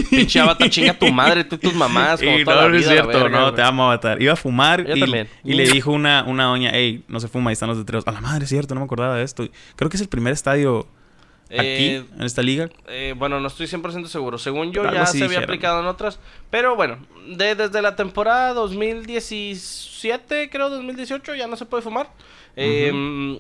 Pinche 0.10 0.40
Avatar, 0.40 0.70
chinga 0.70 0.94
tu 0.98 1.12
madre, 1.12 1.44
tú 1.44 1.56
y 1.56 1.60
tus 1.60 1.74
mamás. 1.76 2.20
Como 2.22 2.40
Y 2.40 2.46
toda 2.46 2.64
no, 2.64 2.70
la 2.70 2.78
es 2.80 2.88
cierto, 2.88 3.08
verga, 3.08 3.30
no, 3.30 3.42
güey. 3.44 3.56
te 3.56 3.62
amo 3.62 3.84
Avatar. 3.86 4.22
Iba 4.22 4.34
a 4.34 4.36
fumar 4.38 4.86
Yo 4.86 4.96
y, 4.96 5.00
también. 5.00 5.28
y 5.44 5.54
le 5.54 5.68
dijo 5.70 5.92
una, 5.92 6.24
una 6.24 6.46
doña, 6.46 6.72
hey, 6.74 7.04
no 7.08 7.20
se 7.20 7.28
fuma, 7.28 7.50
ahí 7.50 7.54
están 7.54 7.70
los 7.70 7.78
letreros. 7.78 8.08
A 8.08 8.12
la 8.12 8.22
madre, 8.22 8.44
es 8.46 8.50
cierto, 8.50 8.74
no 8.74 8.82
me 8.82 8.86
acordaba 8.86 9.16
de 9.16 9.24
esto. 9.24 9.48
Creo 9.76 9.90
que 9.90 9.98
es 9.98 10.02
el 10.02 10.08
primer 10.10 10.34
estadio 10.34 10.88
aquí, 11.50 11.58
Eh, 11.60 12.06
en 12.18 12.24
esta 12.24 12.42
liga. 12.42 12.70
Eh, 12.88 13.14
bueno, 13.18 13.40
no 13.40 13.48
estoy 13.48 13.68
100% 13.68 14.08
seguro. 14.08 14.38
Según 14.38 14.72
yo, 14.72 14.84
ya 14.92 15.06
se 15.06 15.24
había 15.24 15.40
aplicado 15.40 15.80
en 15.82 15.86
otras. 15.88 16.20
Pero 16.50 16.76
bueno, 16.76 16.98
de- 17.36 17.56
desde 17.56 17.82
la 17.82 17.96
temporada 17.96 18.54
2017, 18.54 20.50
creo, 20.50 20.70
2018, 20.70 21.36
ya 21.36 21.48
no 21.48 21.56
se 21.56 21.66
puede 21.66 21.84
fumar. 21.84 22.10
Eh, 22.56 23.40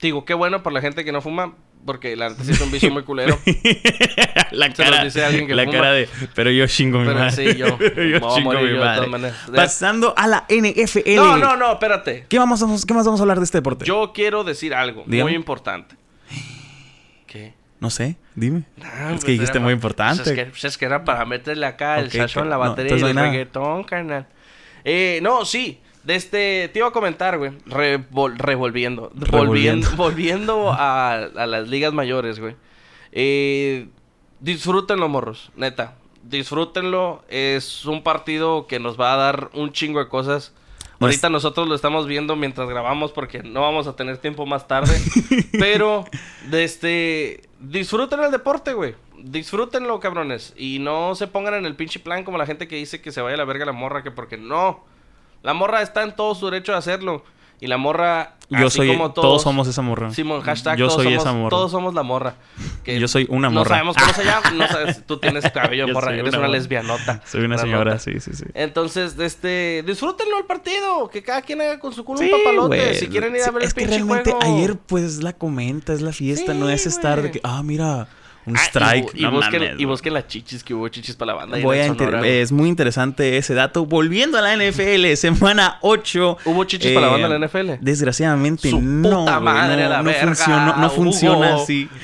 Digo, 0.00 0.24
qué 0.24 0.32
bueno 0.32 0.62
por 0.62 0.72
la 0.72 0.80
gente 0.80 1.04
que 1.04 1.12
no 1.12 1.20
fuma, 1.20 1.52
porque 1.84 2.14
la 2.16 2.28
neta 2.30 2.44
sí 2.44 2.52
es 2.52 2.60
un 2.60 2.70
vicio 2.70 2.90
muy 2.90 3.02
culero. 3.04 3.38
la 4.52 4.74
Se 4.74 4.84
los 4.90 5.02
dice 5.04 5.24
alguien 5.24 5.46
que 5.46 5.54
la 5.54 5.64
fuma. 5.64 5.74
cara 5.74 5.92
de, 5.92 6.08
pero 6.34 6.50
yo 6.50 6.66
chingo 6.66 6.98
mi 6.98 7.06
Pero 7.06 7.18
madre. 7.18 7.52
sí, 7.52 7.58
yo 7.58 7.76
Pero 7.78 7.94
me 7.96 8.16
a 8.16 8.34
chingo 8.34 8.52
morir 8.52 8.62
mi 8.62 8.68
yo 8.70 8.74
de 8.74 8.84
madre. 8.84 9.06
maneras. 9.08 9.36
Pasando 9.54 10.14
a 10.16 10.26
la 10.26 10.44
NFL. 10.48 11.14
No, 11.16 11.36
no, 11.36 11.56
no, 11.56 11.72
espérate. 11.72 12.26
¿Qué, 12.28 12.38
vamos, 12.38 12.62
a- 12.62 12.86
¿Qué 12.86 12.94
más 12.94 13.04
vamos 13.06 13.20
a 13.20 13.22
hablar 13.22 13.38
de 13.38 13.44
este 13.44 13.58
deporte? 13.58 13.84
Yo 13.84 14.12
quiero 14.14 14.44
decir 14.44 14.74
algo 14.74 15.04
Dígame. 15.06 15.30
muy 15.30 15.34
importante. 15.36 15.96
¿Qué? 17.26 17.54
No 17.80 17.88
sé, 17.90 18.16
dime. 18.34 18.64
Ah, 18.82 19.04
es 19.06 19.10
pues 19.12 19.24
que 19.24 19.32
dijiste 19.32 19.56
era 19.58 19.64
muy 19.64 19.72
importante. 19.72 20.22
pues 20.22 20.28
es, 20.28 20.34
que, 20.44 20.50
pues 20.50 20.64
es 20.64 20.76
que 20.78 20.84
era 20.84 21.04
para 21.04 21.24
meterle 21.24 21.64
acá 21.66 21.98
el 21.98 22.06
Ok, 22.08 22.12
sazón, 22.12 22.50
la 22.50 22.56
no, 22.56 22.60
batería 22.60 22.96
no 22.96 23.06
y 23.06 23.10
el 23.10 23.16
nada. 23.16 23.30
reggaetón, 23.30 23.84
carnal. 23.84 24.26
Eh, 24.84 25.20
no, 25.22 25.44
sí. 25.44 25.80
De 26.04 26.14
este, 26.14 26.68
te 26.72 26.78
iba 26.78 26.88
a 26.88 26.92
comentar, 26.92 27.36
güey. 27.38 27.52
Revol- 27.66 28.36
revolviendo. 28.38 29.10
Revolviendo. 29.14 29.88
Volviendo, 29.90 29.90
volviendo 29.96 30.72
a, 30.72 31.12
a 31.14 31.46
las 31.46 31.68
ligas 31.68 31.92
mayores, 31.92 32.38
güey. 32.40 32.56
Eh, 33.12 33.88
disfrútenlo, 34.40 35.08
morros. 35.08 35.50
Neta. 35.56 35.94
Disfrútenlo. 36.22 37.22
Es 37.28 37.84
un 37.86 38.02
partido 38.02 38.66
que 38.66 38.78
nos 38.80 38.98
va 38.98 39.12
a 39.14 39.16
dar 39.16 39.50
un 39.54 39.72
chingo 39.72 39.98
de 40.00 40.08
cosas. 40.08 40.54
No 40.98 41.06
Ahorita 41.06 41.26
es- 41.28 41.32
nosotros 41.32 41.66
lo 41.68 41.74
estamos 41.74 42.06
viendo 42.06 42.36
mientras 42.36 42.68
grabamos 42.68 43.12
porque 43.12 43.42
no 43.42 43.62
vamos 43.62 43.86
a 43.86 43.96
tener 43.96 44.18
tiempo 44.18 44.46
más 44.46 44.68
tarde. 44.68 44.94
Pero, 45.58 46.04
de 46.50 46.64
este, 46.64 47.42
disfruten 47.58 48.20
el 48.20 48.30
deporte, 48.30 48.72
güey. 48.74 48.94
Disfrútenlo, 49.18 50.00
cabrones. 50.00 50.54
Y 50.56 50.78
no 50.78 51.14
se 51.14 51.26
pongan 51.26 51.54
en 51.54 51.66
el 51.66 51.76
pinche 51.76 52.00
plan 52.00 52.24
como 52.24 52.38
la 52.38 52.46
gente 52.46 52.68
que 52.68 52.76
dice 52.76 53.00
que 53.02 53.12
se 53.12 53.20
vaya 53.20 53.34
a 53.34 53.38
la 53.38 53.44
verga 53.44 53.66
la 53.66 53.72
morra, 53.72 54.02
que 54.02 54.10
porque 54.10 54.36
no. 54.38 54.84
La 55.42 55.54
morra 55.54 55.82
está 55.82 56.02
en 56.02 56.14
todo 56.14 56.34
su 56.34 56.46
derecho 56.46 56.72
de 56.72 56.78
hacerlo. 56.78 57.24
Y 57.62 57.66
la 57.66 57.76
morra, 57.76 58.36
Yo 58.48 58.68
así 58.68 58.78
soy, 58.78 58.88
como 58.88 59.12
todos, 59.12 59.22
todos, 59.28 59.42
somos 59.42 59.68
esa 59.68 59.82
morra. 59.82 60.10
Simón, 60.14 60.40
hashtag 60.40 60.78
Yo 60.78 60.88
soy 60.88 61.04
somos, 61.04 61.20
esa 61.20 61.32
morra. 61.34 61.50
Todos 61.50 61.70
somos 61.70 61.92
la 61.92 62.02
morra. 62.02 62.34
Que 62.84 62.98
Yo 62.98 63.06
soy 63.06 63.26
una 63.28 63.48
No 63.50 63.56
morra. 63.60 63.68
sabemos 63.76 63.96
cómo 63.98 64.12
se 64.14 64.24
llama. 64.24 64.50
No 64.52 64.66
sabes, 64.66 65.04
tú 65.06 65.18
tienes 65.18 65.44
cabello, 65.52 65.86
Yo 65.86 65.92
morra. 65.92 66.14
Eres 66.14 66.32
una 66.34 66.48
lesbianota. 66.48 67.20
Soy 67.26 67.42
una 67.44 67.58
señora, 67.58 67.98
sí, 67.98 68.18
sí, 68.18 68.32
sí. 68.32 68.44
Entonces, 68.54 69.18
este, 69.18 69.82
disfrútenlo 69.86 70.38
el 70.38 70.46
partido, 70.46 71.10
que 71.10 71.22
cada 71.22 71.42
quien 71.42 71.60
haga 71.60 71.78
con 71.78 71.92
su 71.92 72.02
culo 72.02 72.18
Sí, 72.20 72.30
un 72.32 72.38
papalote. 72.42 72.94
Si 72.94 73.08
quieren 73.08 73.36
ir 73.36 73.42
a 73.42 73.44
Sí, 73.44 73.50
ver 73.50 73.62
es 73.64 73.68
el 73.68 73.74
que 73.74 73.80
pinche 73.82 73.96
realmente 73.96 74.30
juego. 74.32 74.56
ayer 74.56 74.76
pues 74.78 75.22
la 75.22 75.34
comenta, 75.34 75.92
es 75.92 76.00
la 76.00 76.12
fiesta, 76.12 76.52
Sí, 76.52 76.58
no 76.58 76.70
es 76.70 76.86
estar 76.86 77.20
de 77.20 77.30
que, 77.30 77.40
ah, 77.44 77.62
mira, 77.62 78.08
un 78.46 78.56
Ah, 78.56 78.60
y 78.62 78.66
strike. 78.68 79.04
bu- 79.06 79.18
y, 79.18 79.22
no 79.22 79.30
busquen, 79.32 79.62
mames, 79.62 79.80
y 79.80 79.84
busquen 79.84 80.14
las 80.14 80.26
chichis 80.26 80.64
que 80.64 80.72
hubo 80.74 80.88
chichis 80.88 81.14
para 81.14 81.32
la 81.32 81.38
banda. 81.38 81.58
Voy 81.62 81.78
a 81.78 81.86
Sonora, 81.88 82.26
es 82.26 82.50
muy 82.52 82.68
interesante 82.68 83.36
ese 83.36 83.52
dato. 83.54 83.84
Volviendo 83.84 84.38
a 84.38 84.40
la 84.40 84.54
NFL, 84.56 85.14
semana 85.16 85.76
8. 85.82 86.38
¿Hubo 86.46 86.64
chichis 86.64 86.92
para 86.92 87.06
la 87.06 87.12
banda 87.12 87.26
en 87.34 87.40
la 87.40 87.46
NFL? 87.48 87.78
Desgraciadamente 87.80 88.70
Su 88.70 88.80
no. 88.80 89.20
puta 89.20 89.32
güey, 89.38 89.44
madre, 89.44 89.82
no, 89.84 89.88
la 89.90 89.98
no 89.98 90.04
verga, 90.04 90.26
funcionó- 90.26 90.76
no 90.76 90.90
funciona 90.90 91.54
así. 91.56 91.88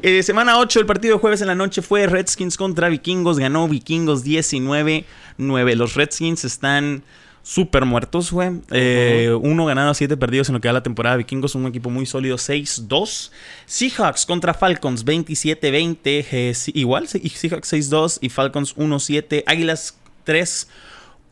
Eh, 0.00 0.22
semana 0.22 0.58
8, 0.58 0.78
el 0.78 0.86
partido 0.86 1.14
de 1.16 1.20
jueves 1.20 1.40
en 1.40 1.48
la 1.48 1.56
noche 1.56 1.82
fue 1.82 2.06
Redskins 2.06 2.56
contra 2.56 2.88
Vikingos. 2.88 3.38
Ganó 3.40 3.66
Vikingos 3.66 4.24
19-9. 4.24 5.04
Los 5.74 5.94
Redskins 5.94 6.44
están 6.44 7.02
súper 7.48 7.86
muertos, 7.86 8.30
güey. 8.30 8.60
Eh, 8.70 9.34
Uno 9.40 9.64
ganado, 9.64 9.94
siete 9.94 10.18
perdidos 10.18 10.50
en 10.50 10.54
lo 10.54 10.60
que 10.60 10.68
da 10.68 10.74
la 10.74 10.82
temporada. 10.82 11.16
Vikingos, 11.16 11.54
un 11.54 11.66
equipo 11.66 11.88
muy 11.88 12.04
sólido, 12.04 12.36
6-2. 12.36 13.30
Seahawks 13.64 14.26
contra 14.26 14.52
Falcons, 14.52 15.06
27-20. 15.06 15.98
eh, 16.04 16.52
sí, 16.54 16.72
igual, 16.74 17.08
sí, 17.08 17.26
Seahawks 17.26 17.72
6-2 17.72 18.18
y 18.20 18.28
Falcons 18.28 18.76
1-7. 18.76 19.44
Águilas 19.46 19.96
3. 20.24 20.68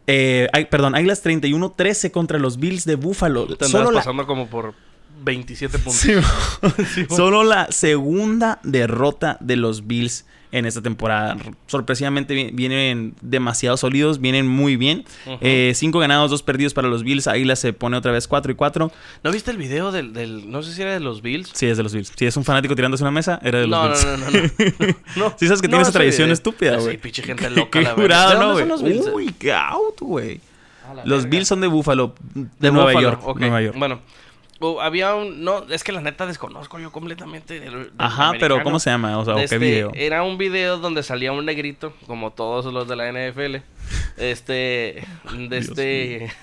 Eh, 0.06 0.48
ay, 0.54 0.64
perdón, 0.66 0.94
Águilas 0.94 1.22
31-13 1.22 2.10
contra 2.10 2.38
los 2.38 2.58
Bills 2.58 2.86
de 2.86 2.94
Buffalo. 2.94 3.46
Te 3.54 3.66
Solo 3.66 3.78
andabas 3.80 3.94
la, 3.94 4.00
pasando 4.00 4.26
como 4.26 4.46
por 4.48 4.72
27 5.22 5.78
puntos. 5.80 6.00
Sí, 6.94 7.04
Solo 7.14 7.44
la 7.44 7.70
segunda 7.70 8.58
derrota 8.62 9.36
de 9.40 9.56
los 9.56 9.86
Bills 9.86 10.24
en 10.56 10.66
esta 10.66 10.80
temporada. 10.82 11.36
Sorpresivamente 11.66 12.34
vi- 12.34 12.50
vienen 12.52 13.14
demasiado 13.20 13.76
sólidos, 13.76 14.20
vienen 14.20 14.46
muy 14.48 14.76
bien. 14.76 15.04
Ujú. 15.26 15.38
Eh, 15.40 15.72
cinco 15.74 15.98
ganados, 15.98 16.30
dos 16.30 16.42
perdidos 16.42 16.72
para 16.74 16.88
los 16.88 17.02
Bills. 17.02 17.26
Águila 17.26 17.56
se 17.56 17.72
pone 17.72 17.96
otra 17.96 18.12
vez 18.12 18.26
4 18.28 18.52
y 18.52 18.54
4. 18.54 18.90
¿No 19.22 19.30
viste 19.32 19.50
el 19.50 19.56
video 19.58 19.92
del, 19.92 20.12
del- 20.12 20.50
no 20.50 20.62
sé 20.62 20.72
si 20.72 20.82
era 20.82 20.92
de 20.92 21.00
los 21.00 21.22
Bills? 21.22 21.50
Sí, 21.52 21.66
es 21.66 21.76
de 21.76 21.82
los 21.82 21.92
Bills. 21.92 22.12
Si 22.16 22.24
es 22.26 22.36
un 22.36 22.44
fanático 22.44 22.74
tirándose 22.74 23.02
una 23.04 23.10
mesa, 23.10 23.38
era 23.42 23.58
de 23.60 23.66
los 23.66 23.78
No, 23.78 23.88
no, 23.88 23.90
Bills. 23.90 24.06
no, 24.06 24.16
no, 24.16 24.30
no. 24.30 24.96
no. 25.28 25.34
Sí, 25.38 25.46
sabes 25.46 25.60
que 25.60 25.68
No, 25.68 25.72
tiene 25.72 25.82
esa 25.82 25.92
tradición 25.92 26.30
estúpida, 26.30 26.78
Sí, 26.78 26.84
güey. 26.84 26.96
pinche 26.98 27.22
gente 27.22 27.50
loca, 27.50 27.78
qué 27.78 27.82
la 27.84 27.94
verdad. 27.94 28.28
jurado, 28.30 28.30
¿De 28.32 28.38
¿no, 28.46 28.52
güey? 28.52 28.66
los 28.68 28.82
Bills? 28.82 29.10
Uy, 29.14 29.34
qué 29.38 29.52
out, 29.52 30.00
güey. 30.00 30.40
A 30.88 30.94
la 30.94 31.04
Los 31.04 31.24
verga. 31.24 31.30
Bills 31.30 31.48
son 31.48 31.60
de 31.60 31.66
Buffalo, 31.66 32.14
de, 32.34 32.46
De 32.60 32.70
Nueva 32.70 32.92
Buffalo, 32.92 33.00
York. 33.10 33.20
ok. 33.24 33.40
Nueva 33.40 33.60
York. 33.62 33.76
Bueno, 33.78 34.00
había 34.80 35.14
un. 35.14 35.44
No, 35.44 35.64
es 35.70 35.84
que 35.84 35.92
la 35.92 36.00
neta 36.00 36.26
desconozco 36.26 36.78
yo 36.78 36.90
completamente. 36.92 37.60
del- 37.60 37.72
del 37.72 37.90
Ajá, 37.98 38.32
pero. 38.40 38.62
¿cómo 38.62 38.78
se 38.80 38.90
llama? 38.90 39.18
O 39.18 39.24
sea, 39.24 39.34
¿o 39.34 39.38
Este, 39.38 39.58
¿qué 39.58 39.64
video? 39.64 39.92
Era 39.94 40.22
un 40.22 40.38
video 40.38 40.78
donde 40.78 41.02
salía 41.02 41.32
un 41.32 41.44
negrito, 41.44 41.94
como 42.06 42.32
todos 42.32 42.72
los 42.72 42.88
de 42.88 42.96
la 42.96 43.08
NFL. 43.12 43.56
Este. 44.16 45.04
De 45.48 45.58
este. 45.58 46.32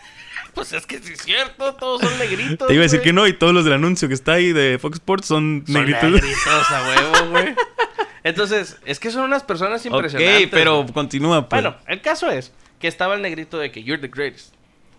Pues 0.53 0.71
es 0.71 0.85
que 0.85 0.99
sí 0.99 1.13
es 1.13 1.23
cierto, 1.23 1.73
todos 1.73 2.01
son 2.01 2.15
negritos. 2.19 2.67
Te 2.67 2.75
iba 2.75 2.81
a 2.81 2.85
decir 2.85 3.01
que 3.01 3.11
no, 3.11 3.25
y 3.25 3.33
todos 3.33 3.55
los 3.55 3.63
del 3.63 3.73
anuncio 3.73 4.07
que 4.07 4.13
está 4.13 4.33
ahí 4.33 4.53
de 4.53 4.77
Fox 4.77 4.97
Sports 4.97 5.25
son, 5.25 5.63
Son 5.65 5.73
negritos. 5.73 6.11
negritos 6.11 6.71
a 6.71 6.87
huevo, 6.87 7.31
güey. 7.31 7.55
Entonces, 8.23 8.77
es 8.85 8.99
que 8.99 9.09
son 9.09 9.23
unas 9.23 9.41
personas 9.41 9.83
impresionantes. 9.83 10.43
Ok, 10.45 10.49
pero 10.51 10.85
continúa, 10.93 11.49
pues. 11.49 11.59
Bueno, 11.63 11.75
el 11.87 12.01
caso 12.01 12.29
es 12.29 12.53
que 12.79 12.87
estaba 12.87 13.15
el 13.15 13.23
negrito 13.23 13.57
de 13.57 13.71
que 13.71 13.83
you're 13.83 13.99
the 13.99 14.13
greatest. 14.13 14.53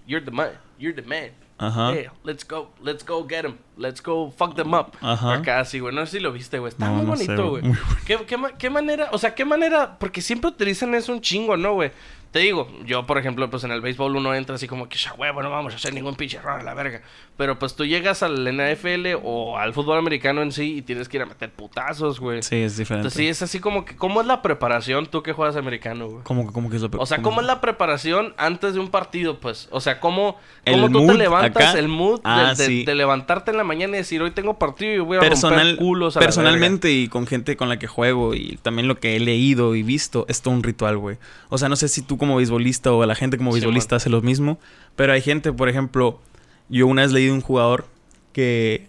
You're 0.09 0.25
the 0.25 0.33
man. 0.33 0.51
You're 0.77 1.01
the 1.01 1.09
man. 1.09 1.31
Ajá. 1.57 1.93
Yeah, 1.95 2.13
let's 2.25 2.45
go, 2.49 2.71
let's 2.83 3.05
go 3.07 3.25
get 3.29 3.45
him. 3.45 3.59
Let's 3.77 4.03
go 4.03 4.33
fuck 4.37 4.57
them 4.57 4.75
up. 4.75 4.97
Ajá. 5.01 5.35
Acá 5.35 5.65
sí, 5.65 5.79
güey. 5.79 5.95
No 5.95 6.05
sé 6.05 6.19
si 6.19 6.21
lo 6.21 6.33
viste, 6.33 6.59
güey. 6.59 6.71
Está 6.73 6.87
No, 6.89 6.95
muy 6.97 7.07
no 7.07 7.17
sé, 7.17 7.27
bonito, 7.27 7.51
güey. 7.51 7.63
güey. 7.63 7.73
Muy 7.75 8.05
¿Qué, 8.05 8.19
qué, 8.27 8.37
qué 8.59 8.71
manera? 8.71 9.09
O 9.13 9.19
sea, 9.19 9.35
¿qué 9.35 9.45
manera? 9.45 9.97
Porque 9.99 10.21
siempre 10.21 10.49
utilizan 10.51 10.95
eso 10.95 11.13
un 11.13 11.21
chingo, 11.21 11.57
¿no, 11.57 11.75
güey? 11.75 11.93
Te 12.35 12.41
digo, 12.41 12.69
yo, 12.85 13.07
por 13.07 13.17
ejemplo, 13.17 13.49
pues 13.49 13.63
en 13.63 13.71
el 13.71 13.81
béisbol 13.81 14.17
uno 14.17 14.35
entra 14.35 14.57
así 14.57 14.67
como 14.67 14.89
que, 14.89 14.99
ya, 14.99 15.15
huevo, 15.15 15.41
no 15.41 15.51
vamos 15.51 15.73
a 15.73 15.77
hacer 15.77 15.95
ningún 15.95 16.17
pinche 16.17 16.39
error 16.39 16.59
a 16.59 16.65
la 16.65 16.75
verga. 16.75 17.01
Pero 17.37 17.61
pues 17.61 17.77
tú 17.77 17.85
llegas 17.85 18.25
al 18.25 18.45
NFL 18.45 19.21
o 19.23 19.57
al 19.57 19.73
fútbol 19.73 19.99
americano 19.99 20.43
en 20.43 20.51
sí 20.51 20.79
y 20.79 20.83
tienes 20.83 21.09
que 21.09 21.19
ir 21.19 21.23
a 21.23 21.27
meter 21.27 21.53
putazos, 21.53 22.19
güey. 22.19 22.43
Sí, 22.43 22.57
es 22.57 22.77
diferente. 22.77 23.03
Entonces 23.07 23.19
sí, 23.19 23.29
es 23.29 23.43
así 23.43 23.61
como 23.61 23.85
que, 23.85 23.95
¿cómo 23.95 24.21
es 24.21 24.27
la 24.27 24.43
preparación 24.43 25.07
tú 25.07 25.23
que 25.23 25.33
juegas 25.33 25.55
americano, 25.55 26.09
güey? 26.09 26.25
¿Cómo, 26.25 26.53
cómo 26.53 26.71
que 26.71 26.77
es 26.77 26.83
lo 26.83 26.91
O 26.99 27.07
sea, 27.07 27.23
¿cómo 27.23 27.41
es 27.41 27.47
la 27.47 27.61
preparación 27.61 28.35
antes 28.37 28.75
de 28.75 28.81
un 28.81 28.89
partido, 28.91 29.39
pues? 29.39 29.69
O 29.71 29.79
sea, 29.81 30.01
¿cómo, 30.01 30.37
cómo 30.69 30.91
tú 30.91 31.07
te 31.07 31.15
levantas, 31.15 31.69
acá. 31.71 31.79
el 31.79 31.87
mood 31.87 32.17
de- 32.17 32.23
Ah, 32.25 32.55
de, 32.57 32.67
sí. 32.67 32.85
de 32.85 32.97
levantarte 32.97 33.53
en 33.53 33.59
la 33.59 33.65
mañana 33.65 33.95
y 33.95 33.99
decir, 33.99 34.21
hoy 34.23 34.33
tengo 34.33 34.59
partido 34.59 34.93
y 34.93 34.99
voy 34.99 35.19
a 35.19 35.21
Personal, 35.21 35.61
romper 35.69 35.77
culos 35.77 36.17
a 36.17 36.21
la 36.21 36.27
personalmente 36.27 36.91
y 36.91 37.07
con 37.07 37.29
gente 37.29 37.57
con 37.57 37.69
la 37.69 37.79
que 37.79 37.87
juego 37.87 38.35
y 38.35 38.59
también 38.63 38.89
lo 38.89 38.99
que 38.99 39.15
he 39.15 39.21
leído 39.21 39.77
y 39.77 39.85
visto, 39.85 40.25
es 40.29 40.43
todo 40.43 40.53
un 40.53 40.65
ritual, 40.65 40.99
güey. 40.99 41.17
O 41.49 41.59
sea, 41.59 41.69
no 41.69 41.77
sé 41.77 41.87
si 41.87 42.03
tú 42.03 42.19
como 42.25 42.37
beisbolista 42.37 42.93
o 42.93 43.05
la 43.07 43.15
gente 43.15 43.37
como 43.39 43.53
Sí, 43.53 43.61
beisbolista 43.61 43.97
hace 43.97 44.11
lo 44.11 44.21
mismo, 44.23 44.59
pero 44.97 45.13
hay 45.13 45.21
gente, 45.23 45.53
por 45.53 45.69
ejemplo, 45.69 46.21
yo 46.69 46.87
una 46.87 47.03
vez 47.03 47.13
leí 47.13 47.27
de 47.27 47.33
un 47.33 47.41
jugador 47.41 47.87
que 48.33 48.89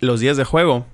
los 0.00 0.20
días 0.20 0.36
de 0.36 0.44
juego, 0.44 0.86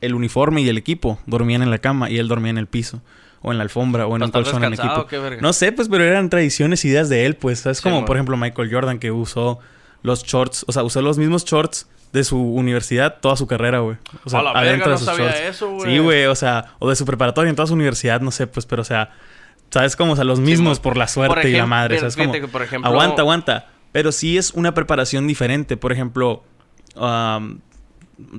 el 0.00 0.14
uniforme 0.14 0.60
y 0.62 0.68
el 0.68 0.78
equipo 0.78 1.18
dormían 1.26 1.62
en 1.62 1.70
la 1.70 1.78
cama 1.78 2.08
y 2.10 2.18
él 2.18 2.28
dormía 2.28 2.50
en 2.50 2.58
el 2.58 2.66
piso 2.66 3.02
o 3.42 3.52
en 3.52 3.58
la 3.58 3.64
alfombra 3.64 4.06
o 4.06 4.16
en 4.16 4.22
un 4.22 4.30
¿Para 4.30 4.42
estar 4.42 4.42
colchón 4.60 4.64
en 4.64 4.72
el 4.72 4.78
equipo. 4.78 5.06
verga? 5.22 5.42
No 5.42 5.52
sé, 5.52 5.72
pues, 5.72 5.88
pero 5.88 6.04
eran 6.04 6.30
tradiciones, 6.30 6.84
ideas 6.84 7.08
de 7.08 7.26
él, 7.26 7.36
pues. 7.36 7.66
Es 7.66 7.78
Sí, 7.78 7.82
como, 7.82 7.96
mon. 7.96 8.04
por 8.04 8.16
ejemplo, 8.16 8.36
Michael 8.36 8.72
Jordan 8.72 8.98
que 8.98 9.10
usó 9.12 9.58
los 10.02 10.24
shorts, 10.24 10.64
o 10.68 10.72
sea, 10.72 10.82
usó 10.84 11.02
los 11.02 11.18
mismos 11.18 11.44
shorts 11.44 11.88
de 12.12 12.24
su 12.24 12.38
universidad 12.40 13.18
toda 13.20 13.36
su 13.36 13.46
carrera, 13.46 13.80
güey. 13.80 13.96
O 14.24 14.30
sea, 14.30 14.40
A 14.40 14.42
la 14.44 14.52
verga, 14.54 14.68
adentro 14.68 14.86
no 14.86 14.92
de 14.92 14.98
sus 14.98 15.06
sabía 15.06 15.24
shorts. 15.26 15.40
eso, 15.40 15.70
güey. 15.72 15.92
Sí, 15.92 15.98
güey, 15.98 16.24
o 16.26 16.34
sea, 16.34 16.74
o 16.78 16.88
de 16.88 16.96
su 16.96 17.04
preparatoria 17.04 17.50
en 17.50 17.56
toda 17.56 17.66
su 17.66 17.74
universidad, 17.74 18.20
no 18.20 18.30
sé, 18.30 18.46
pues, 18.46 18.64
pero 18.66 18.82
o 18.82 18.84
sea, 18.84 19.10
¿sabes 19.70 19.96
cómo? 19.96 20.12
O 20.12 20.16
sea, 20.16 20.24
los 20.24 20.40
mismos 20.40 20.80
por 20.80 20.96
la 20.96 21.08
suerte 21.08 21.34
Por 21.42 21.46
y 21.46 21.52
la 21.52 21.66
madre, 21.66 21.98
¿sabes 21.98 22.16
cómo? 22.16 22.32
que, 22.32 22.48
por 22.48 22.62
ejemplo- 22.62 22.88
Aguanta, 22.90 23.22
aguanta. 23.22 23.66
Pero 23.92 24.12
sí 24.12 24.36
es 24.38 24.52
una 24.52 24.74
preparación 24.74 25.26
diferente. 25.26 25.76
Por 25.76 25.92
ejemplo, 25.92 26.44
am, 26.96 27.60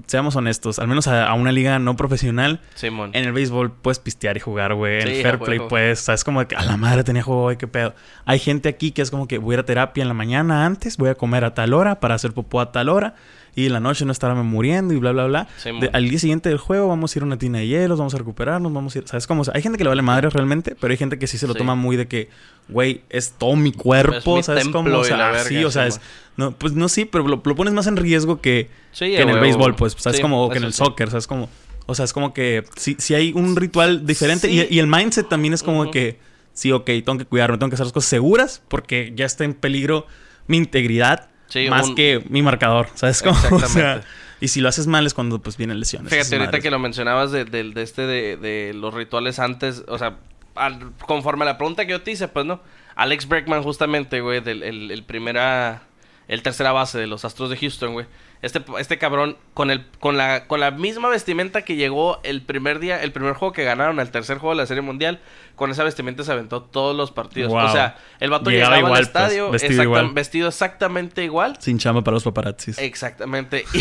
seamos 0.07 0.35
honestos, 0.35 0.77
al 0.77 0.87
menos 0.87 1.07
a, 1.07 1.27
a 1.27 1.33
una 1.33 1.51
liga 1.51 1.79
no 1.79 1.95
profesional, 1.95 2.59
Simón. 2.75 3.11
en 3.13 3.23
el 3.25 3.31
béisbol 3.31 3.71
puedes 3.71 3.97
pistear 3.99 4.35
y 4.37 4.39
jugar, 4.41 4.73
güey. 4.73 4.97
En 5.01 5.07
Sí, 5.07 5.13
el 5.15 5.21
fair 5.23 5.39
play, 5.39 5.57
huevo. 5.57 5.69
pues, 5.69 5.99
¿sabes? 6.01 6.23
Como 6.23 6.45
que 6.47 6.55
a 6.55 6.63
la 6.63 6.75
madre 6.77 7.03
tenía 7.03 7.23
juego 7.23 7.43
hoy, 7.45 7.57
qué 7.57 7.67
pedo. 7.67 7.95
Hay 8.25 8.39
gente 8.39 8.67
aquí 8.69 8.91
que 8.91 9.01
es 9.01 9.09
como 9.09 9.27
que 9.27 9.37
voy 9.37 9.53
a 9.53 9.55
ir 9.55 9.59
a 9.61 9.65
terapia 9.65 10.01
en 10.01 10.07
la 10.09 10.13
mañana 10.13 10.65
antes, 10.65 10.97
voy 10.97 11.09
a 11.09 11.15
comer 11.15 11.45
a 11.45 11.53
tal 11.53 11.73
hora 11.73 11.99
para 12.01 12.15
hacer 12.15 12.33
popó 12.33 12.59
a 12.61 12.71
tal 12.71 12.89
hora. 12.89 13.15
Y 13.63 13.65
en 13.67 13.73
la 13.73 13.79
noche 13.79 14.05
no 14.05 14.11
estará 14.11 14.33
muriendo 14.35 14.93
y 14.93 14.97
bla, 14.97 15.11
bla, 15.11 15.25
bla. 15.27 15.47
Sí, 15.57 15.69
De- 15.69 15.73
mon. 15.73 15.89
al 15.93 16.09
día 16.09 16.19
siguiente 16.19 16.49
del 16.49 16.57
juego 16.57 16.87
vamos 16.87 17.15
a 17.15 17.19
ir 17.19 17.23
a 17.23 17.25
una 17.25 17.37
tina 17.37 17.59
de 17.59 17.67
hielos, 17.67 17.97
vamos 17.99 18.13
a 18.13 18.17
recuperarnos, 18.17 18.71
vamos 18.73 18.95
a 18.95 18.99
ir... 18.99 19.07
¿Sabes 19.07 19.27
cómo? 19.27 19.41
O 19.41 19.45
sea, 19.45 19.53
hay 19.55 19.61
gente 19.61 19.77
que 19.77 19.83
le 19.83 19.89
vale 19.89 20.01
madre 20.01 20.29
realmente, 20.29 20.75
pero 20.79 20.91
hay 20.91 20.97
gente 20.97 21.19
que 21.19 21.27
sí 21.27 21.37
se 21.37 21.47
lo 21.47 21.53
Sí. 21.53 21.59
toma 21.59 21.75
muy 21.75 21.95
de 21.95 22.07
que, 22.07 22.29
güey, 22.67 23.01
es 23.09 23.31
todo 23.37 23.55
mi 23.55 23.71
cuerpo, 23.71 24.37
mi 24.37 24.43
¿sabes 24.43 24.67
cómo? 24.69 24.95
O 24.97 25.03
sea, 25.03 25.17
verga, 25.17 25.43
sí, 25.43 25.63
o 25.63 25.71
sea, 25.71 25.87
es... 25.87 25.99
No, 26.37 26.51
pues 26.51 26.73
no, 26.73 26.87
sí, 26.89 27.05
pero 27.05 27.27
lo, 27.27 27.41
lo 27.43 27.55
pones 27.55 27.73
más 27.73 27.87
en 27.87 27.97
riesgo 27.97 28.39
que, 28.41 28.69
Sí, 28.91 29.11
que 29.11 29.17
a 29.17 29.21
en 29.21 29.29
el 29.29 29.39
béisbol, 29.39 29.75
pues, 29.75 29.95
¿sabes? 29.97 30.17
Sí, 30.17 30.21
como 30.21 30.49
que 30.49 30.57
en 30.59 30.63
el 30.63 30.73
soccer, 30.73 31.09
¿sabes? 31.09 31.27
Como, 31.27 31.49
o 31.85 31.95
sea, 31.95 32.05
es 32.05 32.13
como 32.13 32.33
que 32.33 32.63
si, 32.77 32.95
si 32.97 33.13
hay 33.13 33.33
un 33.33 33.55
ritual 33.55 34.05
diferente 34.05 34.49
y, 34.49 34.65
y 34.69 34.79
el 34.79 34.87
mindset 34.87 35.27
también 35.27 35.53
es 35.53 35.63
como 35.63 35.91
que, 35.91 36.17
sí, 36.53 36.71
ok, 36.71 36.85
tengo 36.85 37.17
que 37.17 37.25
cuidarme, 37.25 37.57
tengo 37.57 37.69
que 37.69 37.75
hacer 37.75 37.87
las 37.87 37.93
cosas 37.93 38.09
seguras 38.09 38.61
porque 38.69 39.11
ya 39.15 39.25
está 39.25 39.43
en 39.43 39.53
peligro 39.53 40.05
mi 40.47 40.57
integridad 40.57 41.29
Sí, 41.49 41.69
más 41.69 41.89
un- 41.89 41.95
que 41.95 42.23
mi 42.29 42.41
marcador, 42.41 42.87
¿sabes? 42.95 43.21
Como, 43.21 43.35
o 43.37 43.39
sea, 43.41 43.57
Exactamente. 43.57 44.07
y 44.39 44.47
si 44.47 44.61
lo 44.61 44.69
haces 44.69 44.87
mal 44.87 45.05
es 45.05 45.13
cuando 45.13 45.39
pues 45.41 45.57
vienen 45.57 45.79
lesiones. 45.79 46.11
Fíjate, 46.13 46.35
ahorita 46.35 46.45
madres. 46.51 46.63
que 46.63 46.71
lo 46.71 46.79
mencionabas 46.79 47.31
de, 47.31 47.43
de- 47.45 47.71
de 47.71 47.81
este 47.81 48.03
de, 48.03 48.37
de 48.37 48.73
los 48.73 48.93
rituales 48.93 49.39
antes, 49.39 49.83
o 49.87 49.97
sea, 49.97 50.17
al- 50.55 50.91
conforme 51.05 51.43
a 51.43 51.47
la 51.47 51.57
pregunta 51.57 51.85
que 51.85 51.91
yo 51.91 52.01
te 52.01 52.11
hice, 52.11 52.27
pues 52.27 52.45
no. 52.45 52.61
Alex 52.95 53.27
Breckman, 53.27 53.63
justamente, 53.63 54.21
güey, 54.21 54.41
del 54.41 54.61
el, 54.63 54.91
el 54.91 55.03
primera, 55.03 55.83
el 56.29 56.43
tercera 56.43 56.71
base 56.71 56.99
de 56.99 57.07
los 57.07 57.25
Astros 57.25 57.49
de 57.49 57.57
Houston, 57.57 57.93
güey. 57.93 58.05
Este, 58.43 58.63
este 58.77 58.97
cabrón, 58.99 59.35
con 59.53 59.71
el, 59.71 59.85
con 59.99 60.15
la, 60.15 60.45
con 60.47 60.59
la 60.61 60.71
misma 60.71 61.09
vestimenta 61.09 61.63
que 61.63 61.75
llegó 61.75 62.19
el 62.23 62.43
primer 62.43 62.79
día, 62.79 63.01
el 63.01 63.11
primer 63.11 63.33
juego 63.33 63.51
que 63.51 63.63
ganaron, 63.65 63.99
el 63.99 64.11
tercer 64.11 64.37
juego 64.37 64.51
de 64.55 64.61
la 64.61 64.67
Serie 64.67 64.81
Mundial, 64.81 65.19
con 65.55 65.71
esa 65.71 65.83
vestimenta 65.83 66.23
se 66.23 66.31
aventó 66.31 66.61
todos 66.61 66.95
los 66.95 67.11
partidos. 67.11 67.51
Wow. 67.51 67.65
O 67.65 67.71
sea, 67.71 67.97
el 68.19 68.29
vato 68.29 68.51
Llegaba 68.51 68.75
llegaba 68.75 68.87
igual, 68.87 68.99
al 68.99 69.03
estadio 69.07 69.49
pues, 69.49 69.63
vestido 69.63 69.83
igual. 69.83 70.11
vestido 70.13 70.47
exactamente 70.47 71.23
igual. 71.23 71.57
Sin 71.59 71.79
chamba 71.79 72.03
para 72.03 72.13
los 72.13 72.23
paparazzis. 72.23 72.77
Exactamente. 72.77 73.65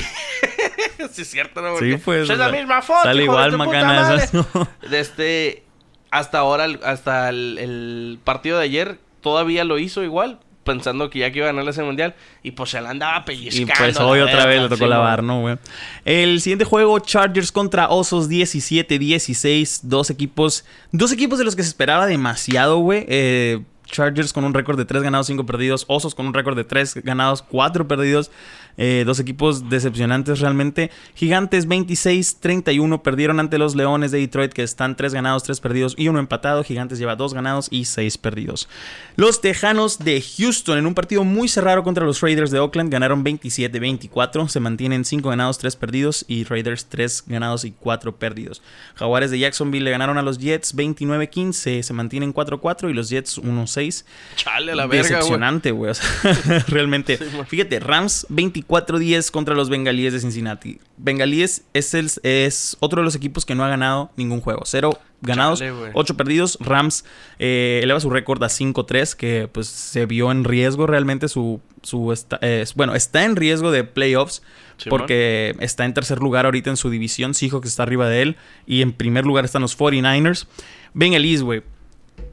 sí, 1.12 1.22
es 1.22 1.30
cierto, 1.30 1.60
¿no? 1.60 1.76
Sí, 1.76 1.92
Porque, 1.92 1.98
pues, 1.98 2.30
Es 2.30 2.38
la 2.38 2.48
misma 2.48 2.80
foto. 2.82 3.02
sale 3.02 3.24
igual, 3.24 3.50
de 3.52 3.56
macana, 3.58 3.86
madre". 4.02 4.26
¿sabes? 4.26 4.90
De 4.90 5.00
este. 5.00 5.64
Hasta 6.10 6.38
ahora, 6.38 6.66
hasta 6.84 7.28
el, 7.28 7.58
el 7.58 8.18
partido 8.24 8.56
de 8.56 8.64
ayer, 8.64 8.98
todavía 9.20 9.64
lo 9.64 9.78
hizo 9.78 10.02
igual. 10.02 10.40
Pensando 10.68 11.08
que 11.08 11.20
ya 11.20 11.30
que 11.30 11.38
iba 11.38 11.48
a 11.48 11.52
ganar 11.52 11.68
ese 11.68 11.82
mundial. 11.82 12.14
Y 12.42 12.50
pues 12.50 12.70
se 12.70 12.80
la 12.80 12.90
andaba 12.90 13.20
Y 13.20 13.22
pellizcando. 13.22 13.72
pues 13.78 13.96
la 13.96 14.06
hoy 14.06 14.20
otra 14.20 14.46
vez 14.46 14.62
le 14.62 14.68
tocó 14.68 14.84
sí, 14.84 14.90
lavar. 14.90 15.22
¿no, 15.22 15.40
güey? 15.40 15.56
El 16.04 16.40
siguiente 16.40 16.64
juego, 16.64 16.98
Chargers 16.98 17.50
contra 17.50 17.88
Osos 17.88 18.28
17-16. 18.28 19.80
Dos 19.82 20.10
equipos. 20.10 20.64
Dos 20.92 21.12
equipos 21.12 21.38
de 21.38 21.44
los 21.46 21.56
que 21.56 21.62
se 21.62 21.68
esperaba 21.70 22.06
demasiado, 22.06 22.78
güey. 22.78 23.06
Eh, 23.08 23.62
Chargers 23.86 24.32
con 24.32 24.44
un 24.44 24.54
récord 24.54 24.76
de 24.76 24.84
3 24.84 25.02
ganados, 25.02 25.26
5 25.26 25.46
perdidos. 25.46 25.84
Osos 25.88 26.14
con 26.14 26.26
un 26.26 26.34
récord 26.34 26.56
de 26.56 26.64
3 26.64 27.02
ganados, 27.02 27.42
4 27.42 27.88
perdidos. 27.88 28.30
Eh, 28.78 29.02
dos 29.04 29.18
equipos 29.18 29.68
decepcionantes 29.68 30.38
realmente. 30.38 30.90
Gigantes 31.14 31.68
26-31 31.68 33.02
perdieron 33.02 33.40
ante 33.40 33.58
los 33.58 33.74
Leones 33.74 34.12
de 34.12 34.20
Detroit 34.20 34.52
que 34.52 34.62
están 34.62 34.96
3 34.96 35.12
ganados, 35.12 35.42
3 35.42 35.60
perdidos 35.60 35.94
y 35.98 36.08
uno 36.08 36.20
empatado. 36.20 36.62
Gigantes 36.62 36.98
lleva 36.98 37.16
2 37.16 37.34
ganados 37.34 37.68
y 37.70 37.84
6 37.84 38.18
perdidos. 38.18 38.68
Los 39.16 39.40
Tejanos 39.40 39.98
de 39.98 40.22
Houston 40.22 40.78
en 40.78 40.86
un 40.86 40.94
partido 40.94 41.24
muy 41.24 41.48
cerrado 41.48 41.82
contra 41.82 42.06
los 42.06 42.20
Raiders 42.20 42.52
de 42.52 42.60
Oakland 42.60 42.92
ganaron 42.92 43.24
27-24. 43.24 44.48
Se 44.48 44.60
mantienen 44.60 45.04
5 45.04 45.28
ganados, 45.28 45.58
3 45.58 45.74
perdidos 45.74 46.24
y 46.28 46.44
Raiders 46.44 46.86
3 46.86 47.24
ganados 47.26 47.64
y 47.64 47.72
4 47.72 48.16
perdidos. 48.16 48.62
Jaguares 48.94 49.32
de 49.32 49.40
Jacksonville 49.40 49.84
le 49.84 49.90
ganaron 49.90 50.18
a 50.18 50.22
los 50.22 50.38
Jets 50.38 50.76
29-15. 50.76 51.82
Se 51.82 51.92
mantienen 51.92 52.32
4-4 52.32 52.90
y 52.90 52.94
los 52.94 53.10
Jets 53.10 53.38
1-6. 53.42 54.04
Chale 54.36 54.76
la 54.76 54.86
verga. 54.86 55.08
Decepcionante, 55.08 55.72
güey. 55.72 55.90
O 55.90 55.94
sea, 55.94 56.64
realmente. 56.68 57.16
Fíjate, 57.16 57.80
Rams 57.80 58.26
24-10 58.68 59.30
contra 59.30 59.54
los 59.54 59.68
Bengalíes 59.70 60.12
de 60.12 60.20
Cincinnati. 60.20 60.78
Bengalíes 60.96 61.64
es, 61.72 61.94
el, 61.94 62.10
es 62.22 62.76
otro 62.80 63.00
de 63.00 63.04
los 63.04 63.14
equipos 63.14 63.44
que 63.46 63.54
no 63.54 63.64
ha 63.64 63.68
ganado 63.68 64.10
ningún 64.16 64.40
juego. 64.40 64.62
Cero 64.64 64.98
ganados, 65.22 65.58
Chale, 65.58 65.72
güey. 65.72 65.90
8 65.94 66.16
perdidos. 66.16 66.58
Rams 66.60 67.04
eh, 67.38 67.80
eleva 67.82 67.98
su 68.00 68.10
récord 68.10 68.42
a 68.44 68.48
5-3, 68.48 69.14
que 69.14 69.48
pues 69.50 69.66
se 69.68 70.06
vio 70.06 70.30
en 70.30 70.44
riesgo 70.44 70.86
realmente 70.86 71.28
su... 71.28 71.60
su 71.82 72.12
esta- 72.12 72.38
eh, 72.42 72.64
bueno, 72.76 72.94
está 72.94 73.24
en 73.24 73.36
riesgo 73.36 73.70
de 73.70 73.84
playoffs. 73.84 74.42
Sí, 74.76 74.90
porque 74.90 75.56
está 75.60 75.84
en 75.84 75.94
tercer 75.94 76.18
lugar 76.20 76.44
ahorita 76.44 76.70
en 76.70 76.76
su 76.76 76.88
división. 76.90 77.34
Seahawks 77.34 77.66
está 77.68 77.82
arriba 77.82 78.08
de 78.08 78.22
él. 78.22 78.36
Y 78.66 78.82
en 78.82 78.92
primer 78.92 79.24
lugar 79.26 79.44
están 79.44 79.62
los 79.62 79.76
49ers. 79.76 80.46
Bengalís, 80.94 81.42
güey. 81.42 81.62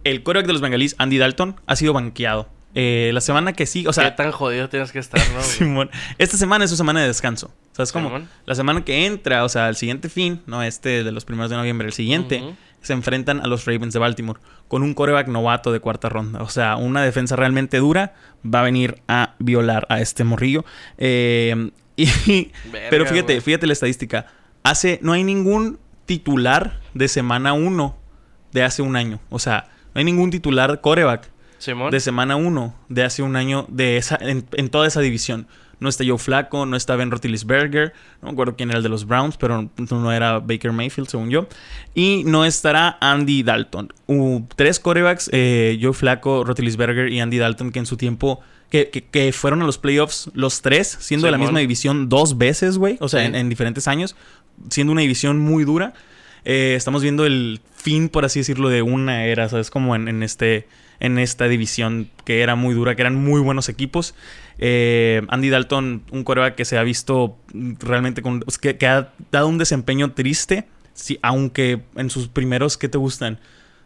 El 0.04 0.22
quarterback 0.24 0.48
de 0.48 0.54
los 0.54 0.62
Bengalís, 0.62 0.96
Andy 1.00 1.18
Dalton, 1.18 1.56
ha 1.66 1.76
sido 1.76 1.94
banqueado. 1.94 2.50
Eh, 2.78 3.12
la 3.14 3.22
semana 3.22 3.54
que 3.54 3.66
sí, 3.66 3.88
o 3.88 3.92
Qué 3.92 3.94
sea, 3.94 4.16
tan 4.18 4.34
jodido 4.34 4.68
tienes 4.68 4.92
que 4.92 5.00
estar, 5.00 5.22
¿no? 5.34 5.42
Simón, 5.42 5.90
esta 6.18 6.36
semana 6.36 6.66
es 6.66 6.70
su 6.70 6.76
semana 6.76 7.02
de 7.02 7.08
descanso. 7.08 7.50
¿Sabes 7.72 7.94
cómo? 7.94 8.10
Simón. 8.10 8.30
La 8.46 8.54
semana 8.54 8.84
que 8.84 9.06
entra, 9.06 9.46
o 9.46 9.50
sea, 9.50 9.70
el 9.70 9.78
siguiente 9.78 10.10
fin, 10.10 10.42
no 10.46 10.62
este 10.62 11.06
de 11.06 11.12
los 11.14 11.24
primeros 11.24 11.50
de 11.50 11.56
noviembre, 11.56 11.88
el 11.88 11.94
siguiente, 11.94 12.44
se 12.82 12.92
enfrentan 12.92 13.40
a 13.40 13.48
los 13.48 13.66
Ravens 13.66 13.94
de 13.94 14.00
Baltimore 14.00 14.42
con 14.68 14.84
un 14.84 14.94
coreback 14.94 15.30
novato 15.30 15.72
de 15.72 15.80
cuarta 15.80 16.10
ronda. 16.10 16.44
O 16.44 16.50
sea, 16.50 16.76
una 16.76 17.02
defensa 17.02 17.38
realmente 17.38 17.78
dura 17.78 18.14
va 18.46 18.60
a 18.60 18.64
venir 18.64 19.02
a 19.08 19.36
violar 19.40 19.88
a 19.90 20.02
este 20.02 20.26
morrillo. 20.26 20.66
Eh, 20.98 21.72
y, 21.96 22.52
Verga, 22.72 22.90
pero 22.90 23.06
fíjate, 23.06 23.40
fíjate 23.40 23.68
la 23.68 23.74
estadística. 23.74 24.28
Hace, 24.64 25.00
no 25.02 25.14
hay 25.14 25.24
ningún 25.24 25.80
titular 26.06 26.82
de 26.94 27.08
semana 27.08 27.54
1 27.54 27.98
de 28.52 28.64
hace 28.64 28.82
un 28.82 28.98
año. 28.98 29.20
O 29.30 29.40
sea, 29.40 29.70
no 29.94 30.00
hay 30.00 30.06
ningún 30.06 30.30
titular 30.30 30.82
coreback 30.82 31.30
Simón. 31.58 31.92
de 31.92 32.00
semana 32.00 32.36
1 32.36 32.76
de 32.90 33.04
hace 33.04 33.22
un 33.24 33.36
año 33.36 33.66
de 33.70 33.98
esa, 33.98 34.18
en, 34.22 34.46
en 34.54 34.70
toda 34.70 34.88
esa 34.88 35.02
división. 35.02 35.48
No 35.78 35.90
está 35.90 36.06
Joe 36.08 36.18
Flaco, 36.18 36.66
no 36.66 36.78
está 36.78 36.96
Ben 36.96 37.12
Roethlisberger, 37.12 37.92
no 38.22 38.28
me 38.30 38.32
acuerdo 38.32 38.56
quién 38.56 38.70
era 38.70 38.78
el 38.78 38.84
de 38.84 38.88
los 38.90 39.06
Browns, 39.06 39.36
pero 39.36 39.70
no 39.92 40.12
era 40.14 40.40
Baker 40.40 40.72
Mayfield, 40.72 41.10
según 41.10 41.30
yo. 41.30 41.48
Y 41.94 42.24
no 42.26 42.46
estará 42.46 42.98
Andy 43.02 43.44
Dalton. 43.44 43.92
Hubo 44.08 44.48
tres 44.56 44.80
corebacks, 44.80 45.30
eh, 45.34 45.78
Joe 45.82 45.92
Flaco, 45.92 46.46
Roethlisberger 46.46 47.10
y 47.12 47.20
Andy 47.20 47.38
Dalton, 47.40 47.72
que 47.74 47.80
en 47.80 47.86
su 47.86 47.98
tiempo, 47.98 48.40
que, 48.70 48.90
que- 48.90 49.04
que 49.04 49.34
fueron 49.34 49.62
a 49.64 49.66
los 49.66 49.78
playoffs 49.78 50.32
los 50.34 50.62
tres, 50.62 50.98
siendo 51.02 51.28
de 51.28 51.32
la 51.32 51.38
misma 51.38 51.60
división 51.60 52.08
dos 52.08 52.38
veces, 52.38 52.78
güey, 52.78 52.96
o 53.02 53.10
sea, 53.10 53.20
Sí. 53.20 53.26
en, 53.28 53.36
en 53.36 53.50
diferentes 53.50 53.90
años, 53.90 54.16
siendo 54.70 54.94
una 54.94 55.02
división 55.02 55.40
muy 55.40 55.66
dura. 55.66 55.94
Eh, 56.46 56.76
estamos 56.78 57.02
viendo 57.02 57.26
el 57.26 57.60
fin, 57.76 58.08
por 58.08 58.24
así 58.24 58.40
decirlo, 58.40 58.70
de 58.70 58.82
una 58.82 59.26
era, 59.26 59.50
¿sabes? 59.50 59.70
Como 59.72 59.94
en, 59.96 60.08
en 60.08 60.24
este, 60.24 60.68
en 61.00 61.20
esta 61.20 61.48
división 61.48 62.10
que 62.24 62.42
era 62.42 62.56
muy 62.56 62.74
dura, 62.74 62.96
que 62.96 63.02
eran 63.02 63.16
muy 63.16 63.42
buenos 63.42 63.70
equipos. 63.70 64.16
Eh, 64.58 65.22
Andy 65.30 65.50
Dalton, 65.50 66.04
un 66.12 66.24
coreback 66.24 66.56
que 66.56 66.66
se 66.66 66.78
ha 66.78 66.84
visto 66.84 67.38
realmente 67.80 68.22
con, 68.22 68.40
pues, 68.42 68.58
que, 68.58 68.78
que 68.78 68.88
ha 68.88 69.10
dado 69.32 69.48
un 69.48 69.58
desempeño 69.58 70.12
triste, 70.14 70.66
sí, 70.94 71.20
aunque 71.22 71.82
en 71.96 72.10
sus 72.10 72.28
primeros, 72.30 72.78
¿qué 72.78 72.88
te 72.88 72.98
gustan? 72.98 73.40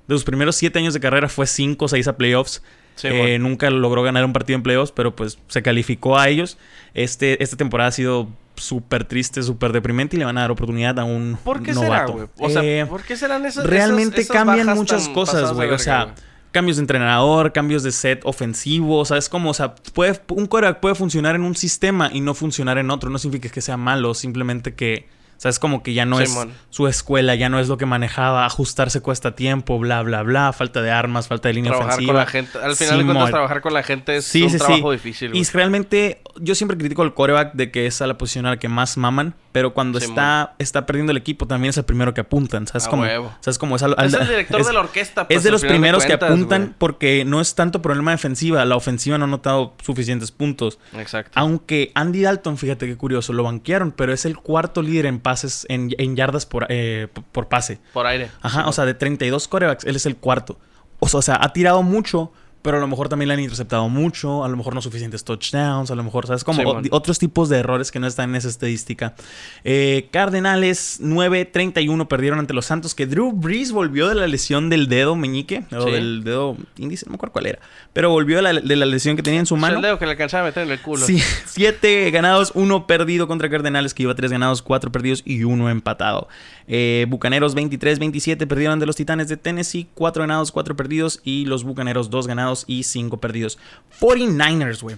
De 0.07 0.15
sus 0.15 0.23
primeros 0.23 0.55
siete 0.55 0.79
años 0.79 0.93
de 0.93 0.99
carrera 0.99 1.29
fue 1.29 1.47
cinco 1.47 1.85
o 1.85 1.87
seis 1.87 2.07
a 2.07 2.17
playoffs. 2.17 2.61
Sí, 2.95 3.07
Eh, 3.07 3.17
bueno. 3.17 3.47
nunca 3.49 3.69
logró 3.69 4.03
ganar 4.03 4.25
un 4.25 4.33
partido 4.33 4.57
en 4.57 4.63
playoffs, 4.63 4.91
pero 4.91 5.15
pues 5.15 5.39
se 5.47 5.61
calificó 5.61 6.17
a 6.19 6.27
ellos. 6.29 6.57
Este, 6.93 7.41
esta 7.41 7.55
temporada 7.55 7.87
ha 7.89 7.91
sido 7.93 8.27
súper 8.55 9.05
triste, 9.05 9.41
súper 9.41 9.71
deprimente 9.71 10.17
y 10.17 10.19
le 10.19 10.25
van 10.25 10.37
a 10.37 10.41
dar 10.41 10.51
oportunidad 10.51 10.99
a 10.99 11.05
un 11.05 11.37
¿Por 11.45 11.63
qué 11.63 11.71
novato. 11.73 12.13
será? 12.13 12.29
O 12.39 12.49
sea, 12.49 12.61
Eh, 12.63 12.85
¿por 12.87 13.03
qué 13.03 13.15
serán 13.15 13.45
esas 13.45 13.65
realmente 13.65 14.19
esas- 14.21 14.35
esas 14.35 14.45
cambian 14.45 14.75
muchas 14.75 15.07
cosas, 15.09 15.53
güey. 15.53 15.69
O 15.69 15.79
sea? 15.79 16.13
Cambios 16.51 16.77
de 16.77 16.81
entrenador, 16.81 17.53
cambios 17.53 17.83
de 17.83 17.91
set 17.91 18.21
ofensivo, 18.23 19.05
¿sabes 19.05 19.29
cómo? 19.29 19.51
O 19.51 19.53
sea, 19.53 19.75
puede, 19.75 20.19
un 20.29 20.47
quarterback 20.47 20.79
puede 20.79 20.95
funcionar 20.95 21.35
en 21.35 21.43
un 21.43 21.55
sistema 21.55 22.09
y 22.11 22.21
no 22.21 22.33
funcionar 22.33 22.77
en 22.77 22.91
otro. 22.91 23.09
No 23.09 23.19
significa 23.19 23.53
que 23.53 23.61
sea 23.61 23.77
malo, 23.77 24.13
simplemente 24.13 24.73
que, 24.73 25.07
¿sabes? 25.39 25.57
Como 25.57 25.81
que 25.81 25.93
ya 25.95 26.05
no 26.05 26.19
es 26.19 26.37
su 26.69 26.87
escuela, 26.87 27.33
ya 27.33 27.49
no 27.49 27.59
es 27.59 27.67
lo 27.67 27.77
que 27.77 27.87
manejaba, 27.87 28.45
ajustarse 28.45 29.01
cuesta 29.01 29.35
tiempo, 29.35 29.79
bla, 29.79 30.03
bla, 30.03 30.21
bla, 30.21 30.53
falta 30.53 30.83
de 30.83 30.91
armas, 30.91 31.27
falta 31.27 31.47
de 31.47 31.55
línea 31.55 31.71
trabajar 31.71 31.93
ofensiva. 31.95 32.13
con 32.13 32.19
la 32.19 32.25
gente. 32.27 32.57
Al 32.59 32.75
final 32.75 32.93
de 32.97 33.01
Simón. 33.01 33.15
cuentas, 33.15 33.31
trabajar 33.31 33.61
con 33.61 33.73
la 33.73 33.81
gente 33.81 34.17
es 34.17 34.25
Sí, 34.25 34.43
un 34.43 34.49
sí, 34.51 34.59
sí. 34.59 34.65
trabajo 34.65 34.91
difícil, 34.91 35.29
güey. 35.31 35.41
Y 35.41 35.45
realmente, 35.45 36.21
yo 36.39 36.53
siempre 36.53 36.77
critico 36.77 37.01
al 37.01 37.15
coreback 37.15 37.53
de 37.53 37.71
que 37.71 37.87
es 37.87 38.01
a 38.03 38.07
la 38.07 38.17
posición 38.19 38.45
a 38.45 38.51
la 38.51 38.57
que 38.57 38.69
más 38.69 38.97
maman, 38.97 39.33
pero 39.51 39.73
cuando 39.73 39.97
está, 39.97 40.53
está 40.59 40.85
perdiendo 40.85 41.11
el 41.11 41.17
equipo 41.17 41.47
también 41.47 41.71
es 41.71 41.77
el 41.77 41.83
primero 41.85 42.13
que 42.13 42.21
apuntan, 42.21 42.67
¿sabes? 42.67 42.85
A 42.85 42.89
Como, 42.91 43.01
huevo. 43.03 43.33
¿sabes? 43.39 43.57
Como 43.57 43.75
es, 43.77 43.81
al- 43.81 43.95
Es 43.97 44.13
al- 44.13 44.21
el 44.21 44.27
director 44.27 44.61
es- 44.61 44.67
de 44.67 44.73
la 44.73 44.79
orquesta. 44.81 45.25
pues, 45.27 45.37
es 45.37 45.43
de 45.43 45.49
los 45.51 45.61
primeros 45.63 46.03
que 46.03 46.09
cuentas, 46.09 46.29
apuntan 46.29 46.75
porque 46.77 47.23
no 47.25 47.41
es 47.41 47.55
tanto 47.55 47.81
problema 47.81 48.11
defensiva. 48.11 48.63
La 48.65 48.75
ofensiva 48.75 49.17
no 49.17 49.23
ha 49.23 49.27
notado 49.27 49.73
suficientes 49.83 50.31
puntos. 50.31 50.77
güey. 50.91 51.01
Exacto. 51.01 51.31
Aunque 51.35 51.91
Andy 51.95 52.21
Dalton, 52.21 52.57
fíjate 52.57 52.85
qué 52.85 52.97
curioso, 52.97 53.33
lo 53.33 53.43
banquearon, 53.43 53.91
pero 53.91 54.13
es 54.13 54.25
el 54.25 54.37
cuarto 54.37 54.81
líder 54.81 55.05
en 55.07 55.19
pases, 55.29 55.67
en, 55.69 55.91
en 55.99 56.15
yardas 56.15 56.47
por, 56.47 56.65
eh, 56.69 57.07
por 57.31 57.47
pase. 57.47 57.79
Por 57.93 58.07
aire. 58.07 58.31
Ajá, 58.41 58.63
Sí, 58.63 58.69
o 58.69 58.71
sea, 58.71 58.85
de 58.85 58.95
32 58.95 59.47
corebacks, 59.47 59.85
él 59.85 59.95
es 59.95 60.07
el 60.07 60.15
cuarto. 60.17 60.57
O 60.97 61.07
sea, 61.21 61.37
ha 61.39 61.53
tirado 61.53 61.83
mucho, 61.83 62.31
pero 62.61 62.77
a 62.77 62.79
lo 62.79 62.87
mejor 62.87 63.09
también 63.09 63.27
le 63.29 63.33
han 63.35 63.39
interceptado 63.39 63.87
mucho, 63.89 64.43
a 64.43 64.49
lo 64.49 64.57
mejor 64.57 64.75
no 64.75 64.81
suficientes 64.81 65.23
touchdowns, 65.23 65.91
a 65.91 65.95
lo 65.95 66.03
mejor, 66.03 66.27
¿sabes? 66.27 66.43
Como 66.43 66.59
Sí, 66.81 66.89
o- 66.91 66.95
otros 66.95 67.17
tipos 67.19 67.49
de 67.49 67.57
errores 67.59 67.91
que 67.91 67.99
no 67.99 68.07
están 68.07 68.29
en 68.31 68.35
esa 68.35 68.49
estadística. 68.49 69.15
Eh, 69.63 70.07
Cardenales 70.11 70.99
9-31 71.01 72.07
perdieron 72.07 72.39
ante 72.39 72.53
los 72.53 72.65
Santos, 72.65 72.95
que 72.95 73.05
Drew 73.07 73.31
Brees 73.31 73.71
volvió 73.71 74.07
de 74.09 74.15
la 74.15 74.27
lesión 74.27 74.69
del 74.69 74.87
dedo 74.87 75.15
meñique, 75.15 75.63
o 75.71 75.83
Sí. 75.85 75.91
del 75.91 76.23
dedo 76.23 76.57
índice, 76.77 77.05
no 77.05 77.11
me 77.11 77.15
acuerdo 77.15 77.33
cuál 77.33 77.45
era, 77.47 77.59
pero 77.93 78.09
volvió 78.09 78.37
de 78.37 78.41
la, 78.41 78.53
de 78.53 78.75
la 78.75 78.85
lesión 78.85 79.15
que 79.15 79.23
tenía 79.23 79.39
en 79.39 79.45
su 79.45 79.55
Es 79.55 79.61
mano. 79.61 79.77
el 79.77 79.81
dedo 79.81 79.99
que 79.99 80.05
le 80.05 80.11
alcanzaba 80.11 80.43
a 80.43 80.47
meter 80.47 80.63
en 80.63 80.71
el 80.71 80.81
culo. 80.81 81.05
Sí, 81.05 81.19
siete 81.45 82.09
ganados, 82.11 82.51
uno 82.55 82.87
perdido 82.87 83.27
contra 83.27 83.49
Cardenales, 83.49 83.93
que 83.93 84.03
iba 84.03 84.15
tres 84.15 84.31
ganados, 84.31 84.61
cuatro 84.61 84.91
perdidos 84.91 85.21
y 85.25 85.43
uno 85.43 85.69
empatado. 85.69 86.27
Eh, 86.67 87.05
Bucaneros 87.09 87.55
23-27 87.55 88.45
perdieron 88.47 88.79
de 88.79 88.85
los 88.85 88.95
Titanes 88.95 89.27
de 89.27 89.37
Tennessee, 89.37 89.87
cuatro 89.95 90.21
ganados, 90.21 90.51
cuatro 90.51 90.75
perdidos. 90.75 91.19
Y 91.23 91.45
los 91.45 91.63
Bucaneros, 91.63 92.09
dos 92.11 92.27
ganados 92.27 92.48
y 92.67 92.83
cinco 92.83 93.17
perdidos. 93.17 93.59
49ers, 93.99 94.81
güey. 94.81 94.97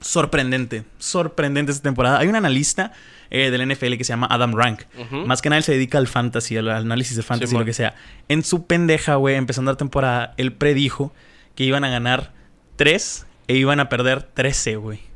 Sorprendente, 0.00 0.84
sorprendente 0.98 1.70
esta 1.70 1.84
temporada. 1.84 2.18
Hay 2.18 2.26
un 2.26 2.34
analista 2.34 2.92
eh, 3.30 3.50
del 3.50 3.68
NFL 3.68 3.94
que 3.96 4.04
se 4.04 4.12
llama 4.12 4.26
Adam 4.30 4.54
Rank. 4.54 4.82
Más 5.10 5.40
que 5.40 5.48
nada 5.48 5.58
él 5.58 5.64
se 5.64 5.72
dedica 5.72 5.98
al 5.98 6.08
fantasy, 6.08 6.56
al 6.56 6.68
análisis 6.68 7.16
de 7.16 7.22
fantasy, 7.22 7.56
lo 7.56 7.64
que 7.64 7.72
sea. 7.72 7.94
En 8.28 8.42
su 8.42 8.66
pendeja, 8.66 9.14
güey, 9.14 9.36
empezando 9.36 9.70
la 9.70 9.76
temporada, 9.76 10.34
él 10.36 10.52
predijo 10.52 11.14
que 11.54 11.64
iban 11.64 11.84
a 11.84 11.88
ganar 11.88 12.32
3 12.76 13.26
e 13.46 13.56
iban 13.56 13.78
a 13.78 13.88
perder 13.88 14.22
13, 14.22 14.76
güey. 14.76 15.11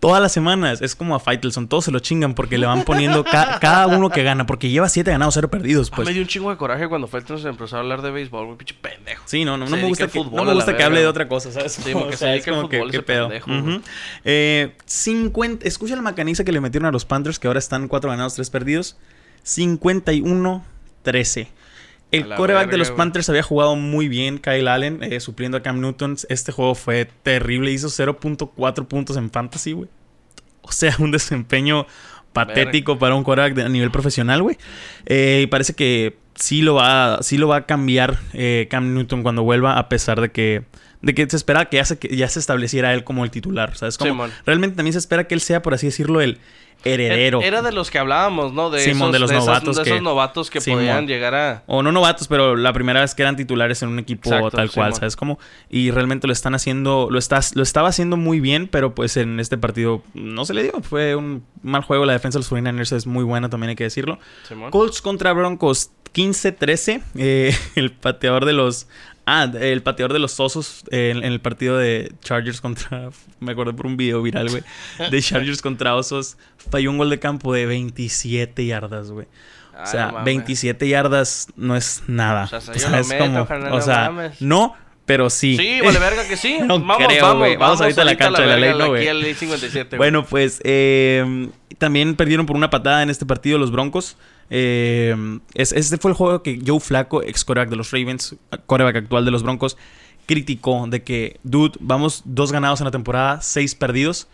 Todas 0.00 0.22
las 0.22 0.32
semanas. 0.32 0.80
Es 0.80 0.96
como 0.96 1.14
a 1.14 1.20
Faitelson. 1.20 1.68
Todos 1.68 1.84
se 1.84 1.90
lo 1.90 1.98
chingan 1.98 2.34
porque 2.34 2.56
le 2.56 2.66
van 2.66 2.84
poniendo 2.84 3.22
ca- 3.22 3.58
cada 3.60 3.86
uno 3.86 4.08
que 4.08 4.22
gana. 4.22 4.46
Porque 4.46 4.70
lleva 4.70 4.88
7 4.88 5.10
ganados, 5.10 5.34
0 5.34 5.50
perdidos, 5.50 5.90
Ah, 5.92 5.96
pues. 5.96 6.08
me 6.08 6.14
dio 6.14 6.22
un 6.22 6.28
chingo 6.28 6.48
de 6.50 6.56
coraje 6.56 6.88
cuando 6.88 7.06
se 7.06 7.18
empezó 7.48 7.76
a 7.76 7.80
hablar 7.80 8.00
de 8.00 8.10
béisbol, 8.10 8.46
güey, 8.46 8.56
pinche 8.58 8.74
pendejo. 8.80 9.22
Sí, 9.26 9.44
no, 9.44 9.58
no, 9.58 9.66
no 9.66 9.76
me 9.76 9.84
gusta 9.86 10.06
que, 10.06 10.12
fútbol 10.18 10.36
no 10.36 10.44
me 10.44 10.54
gusta 10.54 10.74
que 10.76 10.82
hable 10.82 11.00
de 11.00 11.06
otra 11.06 11.28
cosa, 11.28 11.52
¿sabes? 11.52 11.72
Sí, 11.72 11.92
Como, 11.92 12.04
porque 12.06 12.14
o 12.14 12.18
se 12.18 12.24
sea, 12.24 12.34
es 12.34 12.44
como 12.46 12.66
que, 12.68 12.82
¿qué 12.90 13.02
pedo? 13.02 13.28
pendejo. 13.28 13.50
Eh, 14.24 14.74
50, 14.86 15.68
escucha 15.68 15.94
la 15.96 16.02
macaniza 16.02 16.44
que 16.44 16.52
le 16.52 16.60
metieron 16.62 16.88
a 16.88 16.92
los 16.92 17.04
Panthers, 17.04 17.38
que 17.38 17.46
ahora 17.48 17.58
están 17.58 17.86
4 17.86 18.08
ganados, 18.10 18.34
3 18.34 18.48
perdidos. 18.48 18.96
51-13. 19.44 21.48
El 22.12 22.24
coreback 22.34 22.66
verga, 22.66 22.70
de 22.72 22.78
los. 22.78 22.90
Panthers 22.90 23.28
había 23.28 23.42
jugado 23.42 23.76
muy 23.76 24.08
bien, 24.08 24.38
Kyle 24.38 24.66
Allen, 24.68 25.02
eh, 25.02 25.20
supliendo 25.20 25.56
a 25.58 25.62
Cam 25.62 25.80
Newton. 25.80 26.16
Este 26.28 26.52
juego 26.52 26.74
fue 26.74 27.08
terrible, 27.22 27.70
hizo 27.72 27.88
0.4 27.88 28.86
puntos 28.86 29.16
en 29.16 29.30
fantasy, 29.30 29.72
güey. 29.72 29.88
O 30.62 30.72
sea, 30.72 30.94
un 30.98 31.10
desempeño 31.10 31.86
patético 32.32 32.98
para 32.98 33.14
un 33.14 33.24
coreback 33.24 33.54
de- 33.54 33.62
a 33.64 33.68
nivel 33.68 33.90
profesional, 33.90 34.42
güey. 34.42 34.56
Eh, 35.06 35.40
y 35.44 35.46
parece 35.46 35.74
que 35.74 36.16
sí 36.34 36.62
lo 36.62 36.74
va, 36.74 37.18
sí 37.22 37.38
lo 37.38 37.48
va 37.48 37.56
a 37.56 37.66
cambiar 37.66 38.18
eh, 38.32 38.66
Cam 38.70 38.94
Newton 38.94 39.22
cuando 39.22 39.42
vuelva, 39.42 39.78
a 39.78 39.88
pesar 39.88 40.20
de 40.20 40.30
que, 40.30 40.62
de 41.02 41.14
que 41.14 41.28
se 41.28 41.36
espera 41.36 41.66
que 41.66 41.78
ya 41.78 41.84
se, 41.84 41.98
que 41.98 42.14
ya 42.16 42.28
se 42.28 42.38
estableciera 42.38 42.92
él 42.94 43.04
como 43.04 43.24
el 43.24 43.30
titular. 43.30 43.76
¿Sabes? 43.76 43.98
Como, 43.98 44.26
realmente 44.44 44.76
también 44.76 44.92
se 44.92 44.98
espera 44.98 45.26
que 45.26 45.34
él 45.34 45.40
sea, 45.40 45.62
por 45.62 45.74
así 45.74 45.86
decirlo, 45.86 46.20
el 46.20 46.38
heredero. 46.84 47.42
Era 47.42 47.62
de 47.62 47.72
los 47.72 47.90
que 47.90 47.98
hablábamos, 47.98 48.52
¿no? 48.52 48.70
De, 48.70 48.80
Simón, 48.80 49.08
esos, 49.08 49.12
de 49.12 49.18
los 49.18 49.30
esas- 49.30 49.44
novatos 49.46 49.76
de 49.76 49.82
esos 49.82 50.02
novatos 50.02 50.50
que 50.50 50.60
Simón. 50.60 50.80
podían 50.80 51.06
llegar 51.06 51.34
a... 51.34 51.62
O 51.66 51.82
no 51.82 51.92
novatos, 51.92 52.28
pero 52.28 52.56
la 52.56 52.72
primera 52.72 53.00
vez 53.00 53.14
que 53.14 53.22
eran 53.22 53.36
titulares 53.36 53.82
en 53.82 53.90
un 53.90 53.98
equipo 53.98 54.30
Exacto, 54.30 54.50
tal 54.56 54.70
cual, 54.70 54.92
Simón. 54.92 55.00
¿sabes 55.00 55.16
cómo? 55.16 55.38
Y 55.68 55.90
realmente 55.90 56.26
lo 56.26 56.32
están 56.32 56.54
haciendo, 56.54 57.08
lo 57.10 57.18
estás, 57.18 57.54
lo 57.54 57.62
estaba 57.62 57.88
haciendo 57.88 58.16
muy 58.16 58.40
bien, 58.40 58.68
pero 58.68 58.94
pues 58.94 59.16
en 59.16 59.40
este 59.40 59.58
partido 59.58 60.02
no 60.14 60.44
se 60.44 60.54
le 60.54 60.62
dio. 60.62 60.80
Fue 60.82 61.14
un 61.16 61.44
mal 61.62 61.82
juego. 61.82 62.04
La 62.06 62.12
defensa 62.14 62.38
de 62.38 62.44
los 62.44 62.52
49ers 62.52 62.96
es 62.96 63.06
muy 63.06 63.24
buena, 63.24 63.50
también 63.50 63.70
hay 63.70 63.76
que 63.76 63.84
decirlo. 63.84 64.18
Colts 64.70 65.02
contra 65.02 65.32
Broncos 65.32 65.90
15-13. 66.14 67.02
Eh, 67.16 67.54
el 67.74 67.92
pateador 67.92 68.44
de 68.44 68.52
los. 68.52 68.88
Ah, 69.32 69.44
el 69.60 69.80
pateador 69.84 70.12
de 70.12 70.18
los 70.18 70.40
osos 70.40 70.82
eh, 70.90 71.10
en, 71.12 71.18
en 71.18 71.32
el 71.32 71.40
partido 71.40 71.78
de 71.78 72.12
Chargers 72.20 72.60
contra. 72.60 73.10
Me 73.38 73.52
acordé 73.52 73.72
por 73.72 73.86
un 73.86 73.96
video 73.96 74.20
viral, 74.22 74.48
güey. 74.48 74.64
De 75.08 75.22
Chargers 75.22 75.62
contra 75.62 75.94
osos. 75.94 76.36
Falló 76.70 76.90
un 76.90 76.98
gol 76.98 77.10
de 77.10 77.20
campo 77.20 77.54
de 77.54 77.64
27 77.66 78.66
yardas, 78.66 79.12
güey. 79.12 79.28
Ah, 79.72 79.84
O 79.84 79.86
sea, 79.86 80.06
no 80.06 80.12
mames. 80.14 80.24
27 80.24 80.88
yardas 80.88 81.46
no 81.54 81.76
es 81.76 82.02
nada. 82.08 82.44
O 82.44 82.48
sea, 82.48 82.60
si 82.60 82.70
O 82.70 82.74
sea, 82.74 82.98
es 82.98 83.08
meto, 83.08 83.24
como. 83.24 83.46
carnal, 83.46 83.72
o 83.72 83.76
no 83.76 83.82
sea, 83.82 84.32
no, 84.40 84.74
pero 85.06 85.30
sí. 85.30 85.56
Sí, 85.56 85.80
vale 85.80 85.98
verga 86.00 86.26
que 86.26 86.36
sí. 86.36 86.58
No 86.60 86.80
vamos, 86.80 87.06
creo, 87.06 87.22
vamos, 87.22 87.38
güey. 87.38 87.56
Vamos 87.56 87.80
ahorita 87.80 88.02
a 88.02 88.04
la 88.04 88.16
cancha 88.16 88.42
de 88.42 88.48
la 88.48 88.54
verga, 88.56 88.66
ley, 88.72 88.78
¿no, 88.78 88.88
güey? 88.88 89.02
Aquí 89.02 89.08
al 89.10 89.20
ley 89.20 89.34
57, 89.34 89.96
güey. 89.96 89.98
Bueno, 89.98 90.24
pues 90.26 90.60
eh, 90.64 91.48
también 91.78 92.16
perdieron 92.16 92.46
por 92.46 92.56
una 92.56 92.68
patada 92.68 93.04
en 93.04 93.10
este 93.10 93.26
partido 93.26 93.58
los 93.58 93.70
Broncos. 93.70 94.16
Eh, 94.50 95.14
es- 95.54 95.72
este 95.72 95.96
fue 95.98 96.10
el 96.10 96.16
juego 96.16 96.42
que 96.42 96.60
Joe 96.66 96.80
Flaco, 96.80 97.22
ex 97.22 97.44
coreback 97.44 97.70
de 97.70 97.76
los 97.76 97.90
Ravens, 97.92 98.34
coreback 98.66 98.96
actual 98.96 99.24
de 99.24 99.30
los 99.30 99.42
Broncos, 99.42 99.76
criticó 100.26 100.86
de 100.88 101.02
que, 101.02 101.38
dude, 101.42 101.72
vamos 101.80 102.22
dos 102.24 102.52
ganados 102.52 102.80
en 102.80 102.84
la 102.84 102.90
temporada, 102.90 103.40
seis 103.42 103.74
perdidos. 103.74 104.28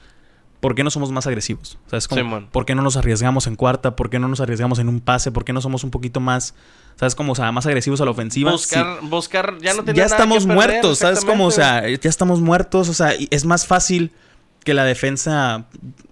¿Por 0.60 0.74
qué 0.74 0.82
no 0.82 0.90
somos 0.90 1.12
más 1.12 1.26
agresivos? 1.26 1.78
O 1.86 1.90
sea, 1.90 1.98
es 1.98 2.08
como. 2.08 2.46
¿por 2.50 2.64
qué 2.64 2.74
no 2.74 2.80
nos 2.82 2.96
arriesgamos 2.96 3.46
en 3.46 3.56
cuarta? 3.56 3.94
¿Por 3.94 4.08
qué 4.08 4.18
no 4.18 4.26
nos 4.26 4.40
arriesgamos 4.40 4.78
en 4.78 4.88
un 4.88 5.00
pase? 5.00 5.30
¿Por 5.30 5.44
qué 5.44 5.52
no 5.52 5.60
somos 5.60 5.84
un 5.84 5.90
poquito 5.90 6.18
más, 6.18 6.54
¿sabes? 6.96 7.14
Como, 7.14 7.32
o 7.32 7.34
sea, 7.34 7.52
más 7.52 7.66
agresivos 7.66 8.00
a 8.00 8.06
la 8.06 8.10
ofensiva? 8.10 8.50
buscar, 8.52 9.00
buscar, 9.02 9.58
ya 9.60 9.74
no 9.74 9.84
tiene 9.84 9.98
ya 9.98 10.06
estamos 10.06 10.38
que 10.38 10.48
perder, 10.48 10.54
muertos, 10.70 10.98
¿sabes 10.98 11.24
cómo? 11.26 11.46
O 11.46 11.50
sea, 11.50 11.86
ya 11.88 12.08
estamos 12.08 12.40
muertos, 12.40 12.88
o 12.88 12.94
sea, 12.94 13.14
y 13.14 13.28
es 13.30 13.44
más 13.44 13.66
fácil 13.66 14.12
que 14.64 14.72
la 14.74 14.84
defensa 14.84 15.66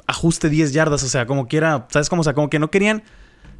ajuste 0.06 0.50
10 0.50 0.72
yardas, 0.74 1.02
o 1.02 1.08
sea, 1.08 1.26
como 1.26 1.48
quiera, 1.48 1.88
¿sabes 1.90 2.10
cómo? 2.10 2.20
O 2.20 2.24
sea, 2.24 2.34
como 2.34 2.50
que 2.50 2.58
no 2.58 2.70
querían, 2.70 3.02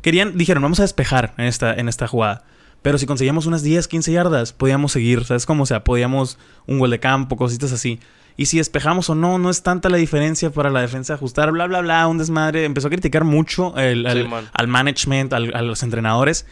querían, 0.05 0.37
dijeron, 0.39 0.63
vamos 0.63 0.79
a 0.79 0.83
despejar 0.83 1.35
en 1.39 1.47
esta, 1.47 1.75
en 1.75 1.89
esta 1.89 2.07
jugada. 2.07 2.45
Pero 2.83 2.99
si 2.99 3.07
conseguíamos 3.07 3.47
unas 3.47 3.63
10, 3.63 3.89
15 3.89 4.13
yardas, 4.13 4.53
podíamos 4.53 4.93
seguir, 4.93 5.25
¿sabes 5.25 5.47
cómo? 5.47 5.63
O 5.63 5.67
sea, 5.67 5.83
podíamos 5.83 6.39
un 6.67 6.79
gol 6.79 6.91
de 6.91 7.01
campo, 7.01 7.37
cositas 7.37 7.73
así. 7.73 7.99
Y 8.37 8.47
si 8.47 8.59
despejamos 8.59 9.09
o 9.09 9.15
no, 9.15 9.39
no 9.39 9.49
es 9.49 9.63
tanta 9.63 9.89
la 9.89 9.97
diferencia 9.97 10.51
para 10.51 10.69
la 10.69 10.83
defensa 10.83 11.15
ajustar, 11.15 11.51
bla, 11.53 11.67
bla, 11.67 11.81
bla, 11.81 12.07
un 12.09 12.19
desmadre. 12.19 12.65
Empezó 12.67 12.89
a 12.89 12.91
criticar 12.91 13.25
mucho 13.25 13.75
el- 13.79 14.05
al, 14.53 14.69
management, 14.69 15.33
al- 15.33 15.55
a 15.55 15.63
los 15.63 15.83
entrenadores. 15.83 16.45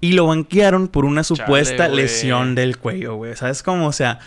Y 0.00 0.12
lo 0.12 0.26
banquearon 0.28 0.86
por 0.88 1.04
una 1.04 1.24
supuesta 1.24 1.88
lesión 1.96 2.54
del 2.54 2.78
cuello, 2.78 3.16
güey. 3.16 3.34
¿Sabes 3.34 3.62
cómo? 3.64 3.88
O 3.88 3.92
sea, 3.92 4.20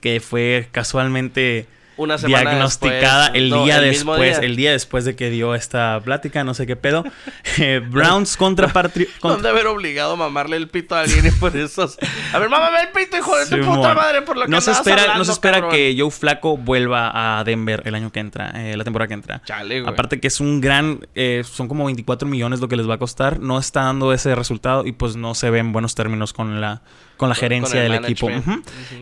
que 0.00 0.18
fue 0.20 0.68
casualmente 0.72 1.66
Una 1.96 2.16
semana 2.18 2.50
diagnosticada 2.50 3.24
después, 3.24 3.42
el 3.42 3.50
no, 3.50 3.64
día 3.64 3.78
el 3.78 3.90
después, 3.90 4.38
día. 4.38 4.46
el 4.46 4.56
día 4.56 4.72
después 4.72 5.04
de 5.04 5.14
que 5.14 5.30
dio 5.30 5.54
esta 5.54 6.00
plática, 6.02 6.42
no 6.44 6.54
sé 6.54 6.66
qué 6.66 6.76
pedo. 6.76 7.04
Eh, 7.58 7.82
Browns 7.86 8.36
contra 8.36 8.68
Patriots. 8.68 9.12
De 9.42 9.48
haber 9.48 9.66
obligado 9.66 10.14
a 10.14 10.16
mamarle 10.16 10.56
el 10.56 10.68
pito 10.68 10.94
a 10.94 11.00
alguien 11.00 11.26
y 11.26 11.30
por 11.30 11.54
eso. 11.54 11.90
A 12.32 12.38
ver, 12.38 12.48
mámame 12.48 12.82
el 12.82 12.88
pito, 12.88 13.16
hijo 13.18 13.36
de 13.36 13.46
tu 13.46 13.64
puta 13.64 13.94
madre, 13.94 14.22
por 14.22 14.36
lo 14.36 14.44
que 14.46 14.50
no 14.50 14.60
se 14.60 14.70
espera, 14.70 15.02
hablando, 15.02 15.18
no 15.18 15.24
se 15.24 15.32
espera 15.32 15.54
cabrón. 15.56 15.72
que 15.72 15.94
Joe 15.98 16.10
Flaco 16.10 16.56
vuelva 16.56 17.38
a 17.38 17.44
Denver 17.44 17.82
el 17.84 17.94
año 17.94 18.10
que 18.10 18.20
entra, 18.20 18.52
eh, 18.54 18.76
la 18.76 18.84
temporada 18.84 19.08
que 19.08 19.14
entra. 19.14 19.42
Chale, 19.44 19.82
güey. 19.82 19.92
Aparte 19.92 20.18
que 20.18 20.28
es 20.28 20.40
un 20.40 20.60
gran, 20.60 21.06
eh, 21.14 21.42
son 21.44 21.68
como 21.68 21.84
24 21.84 22.26
millones 22.26 22.60
lo 22.60 22.68
que 22.68 22.76
les 22.76 22.88
va 22.88 22.94
a 22.94 22.98
costar, 22.98 23.38
no 23.40 23.58
está 23.58 23.82
dando 23.82 24.12
ese 24.12 24.34
resultado 24.34 24.86
y 24.86 24.92
pues 24.92 25.16
no 25.16 25.34
se 25.34 25.50
ve 25.50 25.58
en 25.58 25.72
buenos 25.72 25.94
términos 25.94 26.32
con 26.32 26.60
la, 26.60 26.80
con 27.22 27.28
la 27.28 27.36
gerencia 27.36 27.80
con 27.82 27.92
del 27.92 28.04
equipo. 28.04 28.28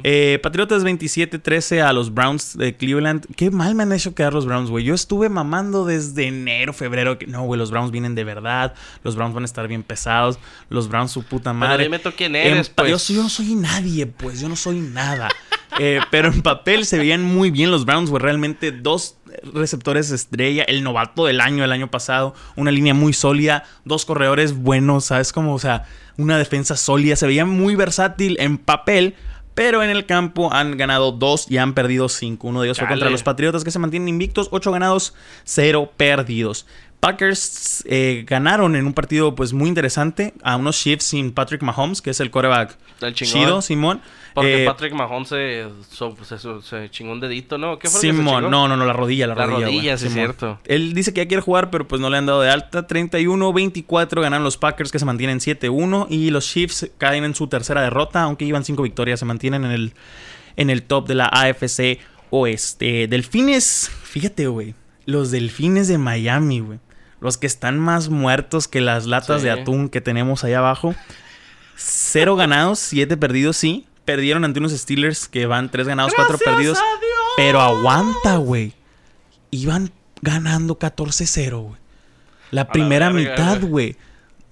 Eh, 0.04 0.38
Patriotas 0.42 0.84
27-13 0.84 1.80
a 1.82 1.92
los 1.94 2.12
Browns 2.12 2.54
de 2.56 2.76
Cleveland. 2.76 3.26
Qué 3.34 3.50
mal 3.50 3.74
me 3.74 3.82
han 3.84 3.92
hecho 3.92 4.14
quedar 4.14 4.34
los 4.34 4.44
Browns, 4.44 4.68
güey. 4.68 4.84
Yo 4.84 4.92
estuve 4.94 5.30
mamando 5.30 5.86
desde 5.86 6.26
enero, 6.26 6.74
febrero. 6.74 7.18
Que, 7.18 7.26
no, 7.26 7.44
güey, 7.44 7.58
los 7.58 7.70
Browns 7.70 7.90
vienen 7.90 8.14
de 8.14 8.24
verdad. 8.24 8.74
Los 9.04 9.16
Browns 9.16 9.32
van 9.34 9.44
a 9.44 9.46
estar 9.46 9.66
bien 9.68 9.82
pesados. 9.82 10.38
Los 10.68 10.88
Browns, 10.88 11.12
su 11.12 11.22
puta 11.22 11.50
Pero 11.50 11.54
madre. 11.54 11.84
dime 11.84 11.98
tú 11.98 12.10
quién 12.14 12.36
eres, 12.36 12.68
En 12.68 12.74
pues. 12.74 12.90
yo, 12.90 12.98
soy- 12.98 13.16
yo 13.16 13.22
no 13.22 13.28
soy 13.30 13.54
nadie, 13.54 14.06
pues. 14.06 14.40
Yo 14.40 14.48
no 14.50 14.56
soy 14.56 14.80
nada. 14.80 15.28
Eh, 15.78 16.00
pero 16.10 16.28
en 16.28 16.42
papel 16.42 16.84
se 16.84 16.98
veían 16.98 17.22
muy 17.22 17.50
bien 17.52 17.70
los 17.70 17.86
Browns, 17.86 18.10
güey. 18.10 18.20
Realmente 18.20 18.72
dos 18.72 19.16
receptores 19.54 20.10
estrella. 20.10 20.64
El 20.64 20.82
novato 20.82 21.24
del 21.24 21.40
año, 21.40 21.62
el 21.64 21.70
año 21.72 21.90
pasado. 21.90 22.34
Una 22.56 22.70
línea 22.72 22.92
muy 22.92 23.12
sólida. 23.12 23.62
Dos 23.84 24.04
corredores 24.04 24.52
buenos, 24.52 25.06
¿sabes? 25.06 25.32
Como, 25.32 25.54
o 25.54 25.58
sea, 25.60 25.86
una 26.20 26.38
defensa 26.38 26.76
sólida. 26.76 27.16
Se 27.16 27.26
veía 27.26 27.44
muy 27.44 27.74
versátil 27.74 28.36
en 28.40 28.58
papel. 28.58 29.14
Pero 29.52 29.82
en 29.82 29.90
el 29.90 30.06
campo 30.06 30.54
han 30.54 30.76
ganado 30.76 31.10
dos 31.10 31.50
y 31.50 31.58
han 31.58 31.74
perdido 31.74 32.08
cinco. 32.08 32.48
Uno 32.48 32.62
de 32.62 32.68
ellos 32.68 32.78
fue 32.78 32.86
contra 32.86 33.10
los 33.10 33.24
Patriotas 33.24 33.64
que 33.64 33.72
se 33.72 33.80
mantienen 33.80 34.08
invictos. 34.08 34.48
Ocho 34.52 34.70
ganados, 34.70 35.12
cero 35.44 35.92
perdidos. 35.96 36.66
Packers 37.00 37.82
eh, 37.86 38.24
ganaron 38.26 38.76
en 38.76 38.86
un 38.86 38.92
partido 38.92 39.34
pues 39.34 39.52
muy 39.54 39.68
interesante 39.68 40.34
a 40.42 40.56
unos 40.56 40.78
Chiefs 40.78 41.04
sin 41.06 41.32
Patrick 41.32 41.62
Mahomes, 41.62 42.02
que 42.02 42.10
es 42.10 42.20
el 42.20 42.30
coreback 42.30 42.76
El 43.00 43.14
chido, 43.14 43.62
Simón. 43.62 44.02
Porque 44.34 44.62
Eh, 44.62 44.66
Patrick 44.66 44.92
Mahomes 44.92 45.28
se, 45.28 45.66
so- 45.90 46.14
se, 46.22 46.38
se- 46.38 46.62
se 46.62 46.90
chingó 46.90 47.12
un 47.12 47.18
dedito, 47.20 47.56
¿no? 47.58 47.78
¿Qué 47.78 47.88
fue 47.88 47.96
lo 47.98 48.00
que 48.02 48.06
se 48.08 48.16
Simón, 48.16 48.50
no, 48.50 48.68
no, 48.68 48.76
no, 48.76 48.84
la 48.84 48.92
rodilla, 48.92 49.26
la, 49.26 49.34
La 49.34 49.46
rodilla. 49.46 49.66
rodilla, 49.66 49.82
güey, 49.94 49.98
sí 49.98 50.06
es 50.06 50.12
cierto. 50.12 50.60
Él 50.66 50.92
dice 50.92 51.12
que 51.14 51.22
ya 51.22 51.26
quiere 51.26 51.42
jugar, 51.42 51.70
pero 51.70 51.88
pues 51.88 52.00
no 52.00 52.10
le 52.10 52.18
han 52.18 52.26
dado 52.26 52.42
de 52.42 52.50
alta. 52.50 52.86
31-24 52.86 54.20
ganaron 54.20 54.44
los 54.44 54.56
Packers 54.58 54.92
que 54.92 54.98
se 54.98 55.04
mantienen 55.04 55.40
7-1 55.40 56.06
y 56.10 56.30
los 56.30 56.46
Chiefs 56.46 56.90
caen 56.98 57.24
en 57.24 57.34
su 57.34 57.48
tercera 57.48 57.80
derrota, 57.82 58.22
aunque 58.22 58.44
llevan 58.44 58.64
5 58.64 58.82
victorias, 58.82 59.18
se 59.18 59.24
mantienen 59.26 59.64
en 59.64 59.70
el, 59.72 59.94
en 60.56 60.70
el 60.70 60.82
top 60.82 61.08
de 61.08 61.14
la 61.14 61.26
AFC 61.26 61.98
Oeste. 62.30 63.08
Delfines, 63.08 63.90
fíjate, 64.04 64.46
güey, 64.46 64.74
los 65.06 65.30
Delfines 65.30 65.88
de 65.88 65.98
Miami, 65.98 66.60
güey. 66.60 66.78
Los 67.20 67.36
que 67.38 67.46
están 67.46 67.78
más 67.78 68.08
muertos 68.08 68.66
que 68.68 68.80
las 68.80 69.06
latas 69.06 69.40
Sí. 69.40 69.46
de 69.46 69.50
atún 69.52 69.88
que 69.88 70.00
tenemos 70.00 70.42
ahí 70.44 70.54
abajo. 70.54 70.94
Cero 71.76 72.36
ganados, 72.36 72.78
siete 72.78 73.16
perdidos, 73.16 73.56
sí. 73.56 73.86
Perdieron 74.04 74.44
ante 74.44 74.58
unos 74.58 74.72
Steelers 74.72 75.28
que 75.28 75.46
van 75.46 75.70
tres 75.70 75.86
ganados, 75.86 76.12
cuatro 76.14 76.38
perdidos. 76.38 76.78
Pero 77.36 77.60
aguanta, 77.60 78.36
güey. 78.36 78.72
Iban 79.50 79.92
ganando 80.22 80.78
14-0, 80.78 81.60
güey. 81.60 81.80
La 82.50 82.68
primera 82.68 83.10
mitad, 83.10 83.60
güey. 83.62 83.96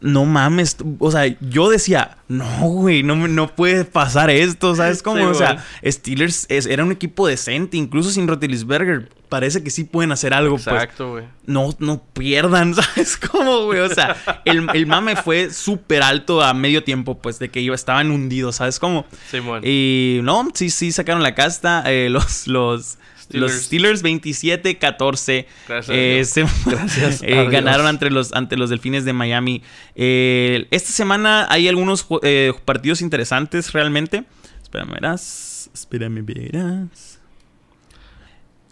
No 0.01 0.25
mames, 0.25 0.77
o 1.01 1.11
sea, 1.11 1.27
yo 1.41 1.71
decía, 1.71 2.19
no, 2.29 2.69
güey, 2.69 3.03
no, 3.03 3.17
no 3.27 3.55
puede 3.57 3.85
pasar 3.85 4.31
esto, 4.31 4.77
¿sabes 4.77 5.03
cómo? 5.03 5.27
o 5.27 5.35
sea, 5.35 5.65
Steelers 5.85 6.47
era 6.49 6.85
un 6.85 6.93
equipo 6.93 7.27
decente, 7.27 7.77
incluso 7.77 8.11
sin 8.11 8.29
Rotilisberger, 8.29 9.09
parece 9.29 9.63
que 9.63 9.71
sí 9.71 9.85
pueden 9.85 10.13
hacer 10.13 10.35
algo, 10.35 10.57
pues. 10.57 10.69
Exacto, 10.69 11.13
güey. 11.13 11.25
No, 11.47 11.75
no 11.81 12.03
pierdan, 12.13 12.75
¿sabes 12.77 13.17
cómo, 13.17 13.65
güey? 13.65 13.81
O 13.81 13.89
sea, 13.93 14.17
el, 14.45 14.87
mame 14.87 15.17
fue 15.17 15.51
súper 15.51 16.03
alto 16.03 16.43
a 16.43 16.55
medio 16.55 16.85
tiempo, 16.85 17.19
pues, 17.19 17.39
de 17.39 17.51
que 17.51 17.61
iba, 17.61 17.75
estaban 17.75 18.11
hundidos, 18.11 18.57
¿sabes 18.57 18.79
cómo? 18.79 19.05
Sí, 19.31 19.41
bueno. 19.41 19.67
Y 19.67 20.21
no, 20.23 20.49
sí, 20.55 20.71
sí 20.71 20.93
sacaron 20.93 21.23
la 21.23 21.35
casta, 21.35 21.83
eh, 21.87 22.09
los, 22.09 22.47
los 22.47 22.99
los 23.31 23.53
Steelers 23.53 24.03
27-14. 24.03 25.47
Gracias. 25.69 27.23
Eh, 27.23 27.47
ganaron 27.51 27.87
ante 27.87 28.11
los, 28.11 28.33
ante 28.33 28.57
los 28.57 28.71
Delfines 28.71 29.05
de 29.05 29.13
Miami. 29.13 29.63
Eh, 29.95 30.67
esta 30.71 30.91
semana 30.91 31.47
hay 31.51 31.69
algunos 31.69 32.07
eh, 32.23 32.53
partidos 32.65 33.03
interesantes 33.03 33.73
realmente. 33.73 34.25
Espérame, 34.63 34.93
verás. 34.93 35.71
Espérame, 35.73 36.25
verás. 36.25 37.08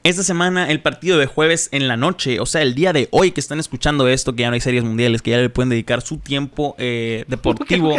Esta 0.07 0.23
semana 0.23 0.71
el 0.71 0.81
partido 0.81 1.19
de 1.19 1.27
jueves 1.27 1.69
en 1.73 1.88
la 1.88 1.97
noche, 1.97 2.38
o 2.38 2.47
sea, 2.47 2.62
el 2.62 2.77
día 2.77 2.92
de 2.92 3.09
hoy 3.11 3.33
que 3.33 3.40
están 3.40 3.59
escuchando 3.59 4.07
esto, 4.07 4.37
que 4.37 4.42
ya 4.42 4.51
no 4.51 4.55
hay 4.55 4.61
series 4.61 4.85
mundiales, 4.85 5.21
que 5.21 5.33
ya 5.33 5.38
le 5.38 5.51
pueden 5.51 5.69
dedicar 5.69 6.01
su 6.01 6.19
tiempo 6.19 6.77
eh, 6.79 7.25
deportivo 7.29 7.92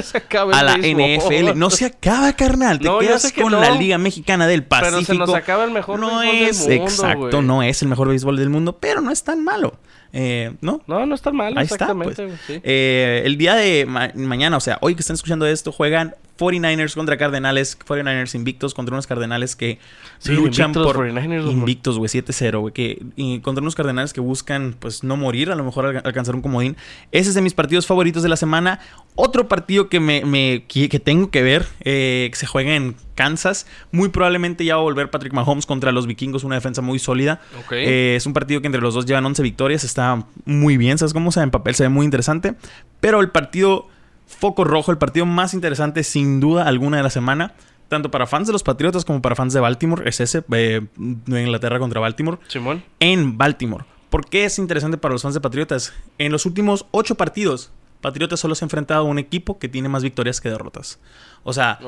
a 0.54 0.64
la 0.64 0.78
NFL. 0.78 1.58
No 1.58 1.70
se 1.70 1.84
acaba, 1.84 2.32
carnal. 2.32 2.80
Te 2.80 2.88
quedas 3.02 3.34
con 3.34 3.52
la 3.52 3.72
Liga 3.72 3.98
Mexicana 3.98 4.48
del 4.48 4.64
Pacífico. 4.64 5.02
Pero 5.06 5.06
se 5.06 5.16
nos 5.16 5.36
acaba 5.36 5.66
el 5.66 5.72
mejor 5.72 6.00
no 6.00 6.24
es, 6.24 6.66
del 6.66 6.80
mundo, 6.80 6.94
Exacto, 6.94 7.42
no 7.42 7.62
es 7.62 7.82
el 7.82 7.90
mejor 7.90 8.08
béisbol 8.08 8.38
del 8.38 8.52
mundo, 8.52 8.78
pero 8.78 9.02
no 9.02 9.12
es 9.12 9.26
tan 9.26 9.44
malo. 9.44 9.78
Eh, 10.14 10.54
¿No? 10.62 10.82
No, 10.88 11.06
no 11.06 11.14
es 11.14 11.22
tan 11.22 11.36
malo, 11.36 11.60
exactamente. 11.60 12.24
Está, 12.24 12.38
pues. 12.48 12.62
eh, 12.64 13.24
el 13.26 13.38
día 13.38 13.56
de 13.56 13.86
mañana, 13.86 14.56
o 14.56 14.62
sea, 14.62 14.78
hoy 14.80 14.96
que 14.96 15.02
están 15.02 15.16
escuchando 15.16 15.46
esto, 15.46 15.74
juegan 15.74 16.16
49ers 16.38 16.94
contra 16.94 17.18
Cardenales, 17.18 17.78
49ers 17.80 18.36
invictos 18.36 18.74
contra 18.74 18.94
unos 18.94 19.08
Cardenales 19.08 19.56
que 19.56 19.80
luchan 20.26 20.74
por 20.74 21.08
invictos, 21.08 21.98
güey, 21.98 22.10
7-0, 22.10 22.60
güey, 22.60 22.74
que 22.74 23.06
y 23.16 23.40
contra 23.40 23.62
unos 23.62 23.76
Cardenales 23.76 24.14
que 24.14 24.22
buscan 24.22 24.76
pues 24.80 25.04
no 25.04 25.18
morir, 25.18 25.52
a 25.52 25.56
lo 25.56 25.64
mejor 25.64 26.02
alcanzar 26.04 26.36
un 26.36 26.42
comodín. 26.42 26.78
Ese 27.12 27.30
es 27.30 27.36
de 27.36 27.42
mis 27.42 27.54
partidos 27.54 27.88
favoritos 27.88 28.24
de 28.24 28.30
la 28.30 28.38
semana. 28.38 28.80
Otro 29.16 29.48
partido 29.48 29.90
que 29.90 30.00
me, 30.00 30.64
que, 30.68 31.00
tengo 31.00 31.32
que 31.32 31.42
ver, 31.42 31.66
eh, 31.82 32.28
que 32.32 32.38
se 32.38 32.46
juega 32.46 32.76
en 32.76 32.96
Kansas, 33.16 33.66
muy 33.92 34.10
probablemente 34.10 34.64
ya 34.64 34.76
va 34.76 34.82
a 34.82 34.84
volver 34.84 35.10
Patrick 35.10 35.34
Mahomes 35.34 35.66
contra 35.66 35.92
los 35.92 36.06
Vikingos, 36.06 36.44
una 36.44 36.56
defensa 36.56 36.82
muy 36.82 37.00
sólida. 37.00 37.42
Eh, 37.72 38.14
es 38.16 38.26
un 38.28 38.34
partido 38.34 38.62
que 38.62 38.68
entre 38.68 38.82
los 38.82 38.94
dos 38.94 39.06
llevan 39.06 39.26
11 39.26 39.42
victorias, 39.42 39.84
está 39.84 40.26
muy 40.46 40.78
bien, 40.78 40.98
¿sabes 40.98 41.14
cómo? 41.14 41.30
O 41.30 41.32
sea, 41.32 41.44
en 41.44 41.52
papel 41.52 41.74
se 41.74 41.84
ve 41.84 41.90
muy 41.90 42.06
interesante, 42.06 42.54
pero 43.00 43.20
el 43.20 43.32
partido 43.32 43.88
foco 44.28 44.64
rojo, 44.64 44.92
el 44.92 44.98
partido 44.98 45.26
más 45.26 45.54
interesante 45.54 46.04
sin 46.04 46.40
duda 46.40 46.68
alguna 46.68 46.98
de 46.98 47.04
la 47.04 47.10
semana. 47.10 47.54
Tanto 47.88 48.12
para 48.12 48.28
fans 48.28 48.48
de 48.48 48.54
los 48.54 48.64
Patriotas 48.64 49.06
como 49.06 49.22
para 49.22 49.36
fans 49.36 49.54
de 49.54 49.62
Baltimore. 49.62 50.08
Es 50.08 50.20
ese, 50.20 50.44
eh, 50.52 50.82
Inglaterra 50.98 51.80
contra 51.80 52.02
Baltimore. 52.02 52.38
Simón. 52.48 52.84
En 53.00 53.38
Baltimore. 53.38 53.86
¿Por 54.10 54.26
qué 54.26 54.44
es 54.44 54.60
interesante 54.60 54.98
para 54.98 55.14
los 55.14 55.22
fans 55.22 55.34
de 55.34 55.42
Patriotas? 55.42 55.94
En 56.18 56.34
los 56.34 56.46
últimos 56.46 56.86
ocho 56.92 57.16
partidos, 57.16 57.72
Patriotas 58.02 58.42
solo 58.42 58.56
se 58.56 58.66
ha 58.66 58.68
enfrentado 58.68 59.02
a 59.02 59.04
un 59.04 59.20
equipo 59.20 59.58
que 59.58 59.70
tiene 59.70 59.88
más 59.88 60.04
victorias 60.04 60.42
que 60.42 60.50
derrotas. 60.50 61.00
O 61.44 61.54
sea, 61.54 61.80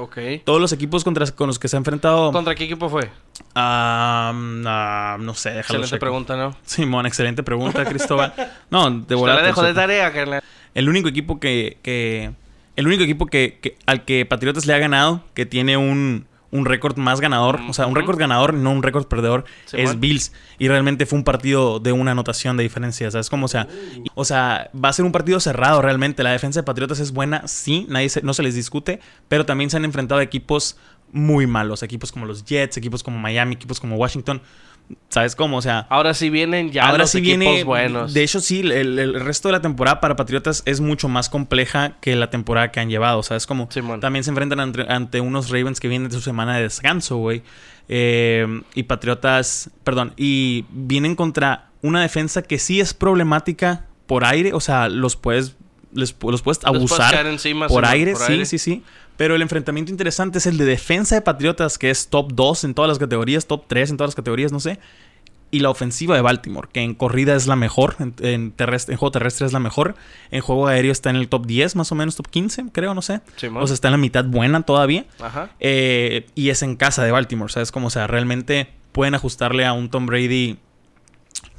todos 0.46 0.62
los 0.62 0.72
equipos 0.72 1.04
contra, 1.04 1.26
con 1.32 1.48
los 1.48 1.60
que 1.60 1.68
se 1.68 1.76
ha 1.76 1.80
enfrentado. 1.80 2.32
¿Contra 2.32 2.56
qué 2.56 2.64
equipo 2.64 2.88
fue? 2.88 3.12
Ah, 3.54 4.34
no 5.20 5.34
sé, 5.34 5.50
déjalo. 5.50 5.80
Excelente 5.80 6.00
pregunta, 6.00 6.38
¿no? 6.38 6.56
Simón, 6.64 7.06
excelente 7.06 7.44
pregunta, 7.44 7.84
Cristóbal. 7.84 8.34
no, 8.70 8.90
de 8.90 9.16
volar. 9.16 9.44
dejo 9.44 9.64
de 9.64 9.74
tarea, 9.74 10.14
Carla 10.14 10.42
el 10.74 10.90
único 10.90 11.08
equipo 11.08 11.40
que, 11.40 11.78
el 12.76 12.88
único 12.88 13.04
equipo 13.04 13.26
que, 13.26 13.78
al 13.86 14.06
que 14.06 14.26
Patriotas 14.26 14.66
le 14.66 14.74
ha 14.74 14.80
ganado, 14.80 15.24
que 15.34 15.46
tiene 15.46 15.78
un, 15.78 16.26
un 16.52 16.66
récord 16.66 16.98
más 16.98 17.22
ganador, 17.22 17.60
o 17.68 17.74
sea, 17.74 17.86
un 17.86 17.96
récord 17.96 18.18
ganador, 18.18 18.54
no 18.54 18.72
un 18.72 18.82
récord 18.82 19.06
perdedor, 19.06 19.46
es 19.74 20.00
Bills. 20.00 20.32
Y 20.58 20.68
realmente 20.68 21.06
fue 21.06 21.18
un 21.18 21.24
partido 21.24 21.80
de 21.80 21.92
una 21.92 22.12
anotación 22.12 22.58
de 22.58 22.64
diferencia, 22.64 23.10
¿sabes? 23.12 23.30
Como, 23.30 23.46
o 23.46 23.50
sea, 23.50 23.68
o 24.16 24.26
sea, 24.26 24.72
va 24.74 24.90
a 24.90 24.94
ser 24.94 25.06
un 25.06 25.12
partido 25.12 25.40
cerrado 25.40 25.82
realmente. 25.82 26.24
La 26.24 26.32
defensa 26.32 26.62
de 26.62 26.64
Patriotas 26.64 27.00
es 27.00 27.12
buena, 27.12 27.48
sí, 27.48 27.86
nadie 27.90 28.10
no 28.24 28.34
se 28.34 28.44
les 28.44 28.56
discute, 28.56 29.00
pero 29.28 29.46
también 29.46 29.70
se 29.70 29.78
han 29.78 29.86
enfrentado 29.86 30.22
a 30.22 30.24
equipos 30.24 30.78
muy 31.12 31.48
malos, 31.48 31.84
equipos 31.84 32.12
como 32.12 32.26
los 32.26 32.44
Jets, 32.46 32.78
equipos 32.78 33.04
como 33.04 33.18
Miami, 33.20 33.56
equipos 33.56 33.80
como 33.80 33.96
Washington. 33.96 34.42
¿Sabes 35.10 35.36
cómo? 35.36 35.58
O 35.58 35.62
sea. 35.62 35.88
Ahora 35.90 36.14
sí 36.14 36.30
vienen 36.30 36.72
ya 36.72 36.86
ahora 36.86 37.00
los 37.00 37.12
sí 37.12 37.20
equipos 37.20 37.40
viene, 37.40 37.64
buenos. 37.64 38.14
De 38.14 38.24
hecho, 38.24 38.40
sí, 38.40 38.60
el, 38.60 39.20
resto 39.20 39.48
de 39.48 39.54
la 39.54 39.62
temporada 39.62 40.00
para 40.00 40.16
Patriotas 40.16 40.62
es 40.66 40.82
mucho 40.82 41.08
más 41.08 41.30
compleja 41.30 41.98
que 42.00 42.16
la 42.16 42.30
temporada 42.30 42.72
que 42.72 42.80
han 42.80 42.90
llevado. 42.90 43.24
¿Sabes 43.24 43.48
cómo? 43.48 43.70
También 44.00 44.24
se 44.24 44.30
enfrentan 44.30 44.60
ante, 44.60 45.22
unos 45.22 45.50
Ravens 45.50 45.80
que 45.80 45.88
vienen 45.88 46.10
de 46.10 46.16
su 46.16 46.22
semana 46.22 46.58
de 46.58 46.64
descanso, 46.64 47.18
güey. 47.18 47.44
Eh, 47.88 48.62
y 48.76 48.84
Patriotas. 48.84 49.70
Perdón. 49.84 50.14
Y 50.16 50.66
vienen 50.72 51.16
contra 51.16 51.70
una 51.82 52.02
defensa 52.02 52.42
que 52.42 52.60
sí 52.60 52.80
es 52.80 52.94
problemática 52.94 53.86
por 54.06 54.26
aire. 54.26 54.54
O 54.54 54.60
sea, 54.60 54.90
los 54.90 55.16
puedes. 55.16 55.56
los 55.92 56.14
puedes 56.14 56.64
abusar 56.66 57.26
por, 57.68 57.86
aire, 57.86 58.16
sí, 58.16 58.46
sí, 58.46 58.58
sí. 58.58 58.84
Pero 59.20 59.36
el 59.36 59.42
enfrentamiento 59.42 59.92
interesante 59.92 60.38
es 60.38 60.46
el 60.46 60.58
de 60.58 60.64
defensa 60.64 61.14
de 61.14 61.22
Patriotas, 61.22 61.78
que 61.78 61.90
es 61.90 62.08
top 62.08 62.32
2 62.36 62.64
en 62.64 62.74
todas 62.74 62.88
las 62.88 63.00
categorías, 63.00 63.48
top 63.48 63.66
3 63.68 63.90
en 63.90 63.98
todas 63.98 64.12
las 64.12 64.16
categorías, 64.16 64.54
no 64.54 64.62
sé. 64.62 64.80
Y 65.52 65.60
la 65.60 65.70
ofensiva 65.70 66.16
de 66.16 66.22
Baltimore, 66.22 66.70
que 66.72 66.80
en 66.80 66.96
corrida 66.96 67.36
es 67.36 67.46
la 67.46 67.58
mejor, 67.58 67.98
en, 68.00 68.54
terrestre, 68.54 68.94
en 68.94 68.98
juego 68.98 69.12
terrestre 69.12 69.46
es 69.46 69.52
la 69.52 69.60
mejor, 69.60 69.96
en 70.32 70.40
juego 70.40 70.68
aéreo 70.68 70.94
está 70.94 71.10
en 71.10 71.18
el 71.18 71.28
top 71.28 71.48
10, 71.48 71.76
más 71.76 71.92
o 71.92 71.96
menos, 71.96 72.16
top 72.16 72.30
15, 72.30 72.68
creo, 72.72 72.94
no 72.94 73.02
sé. 73.02 73.20
o 73.54 73.68
sea, 73.68 73.74
está 73.74 73.90
en 73.90 73.92
la 73.92 73.98
mitad 73.98 74.24
buena 74.24 74.62
todavía. 74.62 75.06
Ajá. 75.20 75.50
Eh, 75.60 76.26
y 76.36 76.48
es 76.48 76.64
en 76.64 76.78
casa 76.78 77.04
de 77.04 77.12
Baltimore, 77.12 77.52
¿sabes? 77.52 77.74
Como, 77.74 77.88
o 77.88 77.90
sea, 77.90 78.08
realmente 78.08 78.70
pueden 78.94 79.16
ajustarle 79.16 79.66
a 79.66 79.74
un 79.74 79.90
Tom 79.90 80.06
Brady 80.06 80.60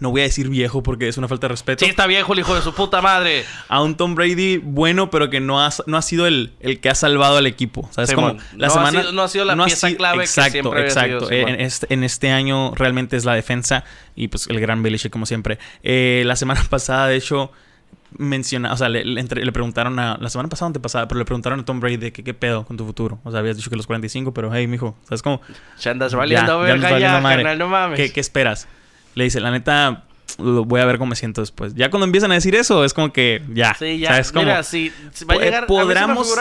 no 0.01 0.11
voy 0.11 0.23
a 0.23 0.25
decir 0.25 0.49
viejo 0.49 0.83
porque 0.83 1.09
es 1.09 1.19
una 1.19 1.29
falta 1.29 1.47
de 1.47 1.53
respeto. 1.53 1.85
Sí, 1.85 1.91
está 1.91 2.07
viejo 2.07 2.33
el 2.33 2.41
hijo 2.41 2.55
de 2.55 2.63
su 2.63 2.75
puta 2.75 3.01
madre. 3.01 3.45
A 3.69 3.83
un 3.83 3.97
Tom 3.97 4.15
Brady 4.15 4.59
bueno, 4.59 5.11
pero 5.11 5.31
que 5.31 5.41
no 5.41 5.63
ha, 5.63 5.71
no 5.87 5.97
ha 5.97 6.03
sido 6.03 6.27
el, 6.27 6.53
el 6.61 6.81
que 6.81 6.89
ha 6.89 6.95
salvado 6.95 7.37
al 7.37 7.47
equipo. 7.47 7.89
¿Sabes 7.93 8.13
cómo? 8.15 8.37
La 8.57 8.69
no 8.69 8.73
semana. 8.73 8.99
Ha 8.99 9.03
sido, 9.03 9.13
no 9.13 9.23
ha 9.23 9.29
sido 9.29 9.45
la 9.45 9.65
pieza 9.65 9.95
clave 9.95 10.25
exacto, 10.25 10.53
que 10.53 10.63
siempre 10.63 10.85
Exacto, 10.85 11.31
en, 11.31 11.61
este, 11.61 11.93
en 11.93 12.05
este 12.05 12.31
año 12.31 12.75
realmente 12.75 13.17
es 13.17 13.25
la 13.25 13.35
defensa 13.35 13.85
y 14.17 14.29
pues 14.29 14.47
el 14.49 14.59
gran 14.61 14.83
Belichick, 14.83 15.13
como 15.13 15.27
siempre. 15.27 15.59
Eh, 15.83 16.23
la 16.27 16.37
semana 16.37 16.65
pasada, 16.71 17.07
de 17.07 17.17
hecho 17.17 17.53
menciona, 18.19 18.73
o 18.73 18.77
sea, 18.77 18.89
le, 18.89 19.05
le, 19.05 19.53
preguntaron 19.53 19.99
a, 20.01 20.19
la 20.21 20.29
semana 20.31 20.49
pasada 20.49 21.07
pero 21.07 21.19
le 21.19 21.25
preguntaron 21.25 21.61
a 21.61 21.65
Tom 21.65 21.79
Brady 21.79 21.97
de 21.97 22.13
que 22.13 22.25
qué 22.25 22.35
pedo 22.35 22.65
con 22.65 22.77
tu 22.77 22.85
futuro. 22.85 23.21
O 23.25 23.31
sea, 23.31 23.41
habías 23.41 23.57
dicho 23.57 23.71
que 23.71 23.77
los 23.77 23.87
45, 23.87 24.35
pero 24.35 24.53
hey, 24.53 24.67
mijo, 24.67 24.97
¿sabes 25.05 25.23
cómo? 25.23 25.41
Ya 25.79 25.93
andas 25.93 26.15
valiendo 26.15 26.59
verga 26.61 26.91
ya, 26.91 26.99
ya, 26.99 27.55
no 27.55 27.69
mames. 27.69 27.97
¿Qué, 27.97 28.13
¿Qué 28.13 28.21
esperas? 28.21 28.67
Le 29.15 29.25
dice, 29.25 29.41
la 29.41 29.51
neta, 29.51 30.05
voy 30.39 30.81
a 30.81 30.85
ver 30.85 30.99
cómo 30.99 31.11
me 31.11 31.17
siento 31.17 31.41
después. 31.41 31.75
Ya 31.75 31.91
cuando 31.91 32.07
empiezan 32.07 32.31
a 32.31 32.35
decir 32.35 32.55
eso, 32.55 32.85
es 32.85 32.95
como 32.95 33.13
que 33.13 33.43
ya. 33.53 33.75
Sí, 33.75 33.99
ya. 33.99 34.23
Mira, 34.35 34.63
si, 34.63 34.93
va 35.29 35.35
a 35.35 35.39
llegar, 35.39 35.67
podríamos, 35.67 36.35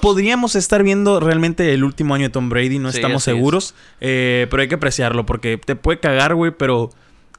podríamos 0.00 0.54
estar 0.56 0.82
viendo 0.82 1.20
realmente 1.20 1.72
el 1.72 1.84
último 1.84 2.14
año 2.14 2.24
de 2.24 2.30
Tom 2.30 2.48
Brady, 2.48 2.78
no 2.78 2.88
estamos 2.88 3.22
seguros. 3.22 3.74
Eh, 4.00 4.46
pero 4.50 4.62
hay 4.62 4.68
que 4.68 4.76
apreciarlo 4.76 5.26
porque 5.26 5.58
te 5.58 5.76
puede 5.76 6.00
cagar, 6.00 6.34
güey, 6.34 6.52
pero 6.52 6.90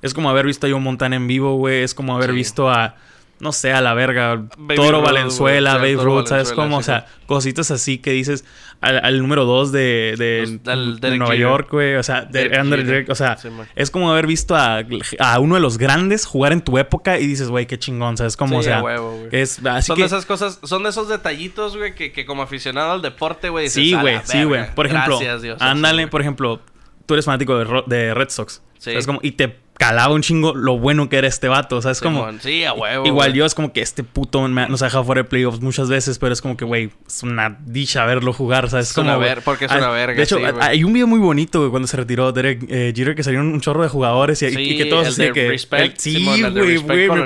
es 0.02 0.14
como 0.14 0.30
haber 0.30 0.46
visto 0.46 0.68
a 0.68 0.70
Joe 0.70 0.80
Montana 0.80 1.16
en 1.16 1.28
vivo, 1.28 1.56
güey. 1.56 1.84
Es 1.84 1.94
como 1.94 2.16
haber 2.16 2.34
visto 2.34 2.70
a 2.70 2.96
no 3.40 3.52
sé, 3.52 3.72
a 3.72 3.82
la 3.82 3.94
verga, 3.94 4.46
Toro 4.76 5.02
Valenzuela, 5.02 5.76
Babe 5.76 5.96
Ruth, 5.96 6.28
¿sabes 6.28 6.52
cómo? 6.52 6.78
o 6.78 6.84
sea, 6.84 7.06
cositas 7.28 7.70
así 7.72 8.00
que 8.00 8.12
dices 8.12 8.46
al, 8.82 9.20
número 9.20 9.46
2 9.46 9.72
de, 9.72 10.60
de, 11.00 11.18
Nueva 11.18 11.36
York, 11.36 11.70
güey, 11.72 11.96
o 11.96 12.04
sea, 12.04 12.22
de 12.22 12.58
Andre 12.58 13.06
o 13.08 13.16
sea, 13.16 13.38
es 13.76 13.92
como 13.92 14.12
haber 14.12 14.28
visto 14.28 14.56
a, 14.56 14.84
a, 15.20 15.40
uno 15.40 15.56
de 15.56 15.62
los 15.62 15.78
grandes 15.78 16.26
jugar 16.26 16.52
en 16.52 16.62
tu 16.62 16.78
época 16.78 17.20
y 17.20 17.28
dices, 17.28 17.50
güey, 17.50 17.68
qué 17.68 17.78
chingón, 17.78 18.18
¿sabes 18.18 18.38
cómo? 18.38 18.58
o 18.58 18.64
sea, 18.64 18.84
es 19.32 19.64
así 19.66 19.88
son 19.88 20.00
de 20.00 20.06
esas 20.06 20.26
cosas, 20.26 20.60
son 20.64 20.84
de 20.84 20.90
esos 20.90 21.08
detallitos, 21.08 21.78
güey, 21.78 21.94
que, 21.94 22.12
que 22.12 22.26
como 22.26 22.42
aficionado 22.42 22.92
al 22.94 23.02
deporte, 23.02 23.50
güey, 23.50 23.70
Sí, 23.70 23.94
güey, 23.94 24.20
sí, 24.24 24.44
güey. 24.44 24.74
Por 24.74 24.88
ejemplo, 24.88 25.20
ándale, 25.60 26.08
por 26.08 26.22
ejemplo, 26.22 26.62
tú 27.06 27.14
eres 27.14 27.26
fanático 27.26 27.58
de, 27.58 27.84
de 27.88 28.14
Red 28.14 28.30
Sox. 28.30 28.62
Sí. 28.78 28.92
Es 28.92 29.06
como, 29.08 29.20
y 29.24 29.32
te 29.32 29.48
calaba 29.78 30.14
un 30.14 30.22
chingo 30.22 30.54
lo 30.54 30.78
bueno 30.78 31.10
que 31.10 31.18
era 31.18 31.28
este 31.28 31.48
vato. 31.48 31.78
O 31.78 31.82
sea, 31.82 31.92
es 31.92 32.02
como. 32.02 32.28
Sí, 32.40 32.64
a 32.64 32.74
huevo. 32.74 33.06
Igual 33.06 33.34
yo 33.34 33.46
es 33.46 33.54
como 33.54 33.72
que 33.72 33.82
este 33.82 34.04
puto 34.04 34.48
nos 34.48 34.82
ha 34.82 34.86
dejado 34.86 35.04
fuera 35.04 35.22
de 35.22 35.30
playoffs 35.30 35.62
muchas 35.62 35.90
veces, 35.90 36.20
pero 36.20 36.34
es 36.34 36.42
como 36.42 36.58
que, 36.58 36.66
güey, 36.66 36.92
es 37.08 37.24
una 37.24 37.58
dicha 37.66 38.06
verlo 38.06 38.34
jugar. 38.34 38.70
¿sabes? 38.70 38.90
Es 38.90 38.94
como, 38.94 39.10
una 39.10 39.18
ver, 39.18 39.42
porque 39.44 39.66
es 39.66 39.72
una 39.72 39.90
verga. 39.90 40.18
De 40.18 40.24
hecho, 40.24 40.40
hay 40.60 40.84
un 40.84 40.94
video 40.94 41.08
muy 41.08 41.20
bonito, 41.20 41.60
güey, 41.60 41.70
cuando 41.70 41.88
se 41.88 41.98
retiró 41.98 42.32
Derek 42.32 42.66
eh, 42.70 42.94
Jeter, 42.96 43.16
que 43.16 43.24
salieron 43.24 43.48
un 43.48 43.62
chorro 43.62 43.84
de 43.84 43.90
jugadores 43.90 44.42
y, 44.42 44.48
y 44.48 44.78
que 44.78 44.86
todos 44.86 45.08
así 45.08 45.32
que. 45.32 45.50
Respect, 45.50 45.98
sí, 46.00 46.26
güey, 46.52 46.78
güey. 46.78 47.20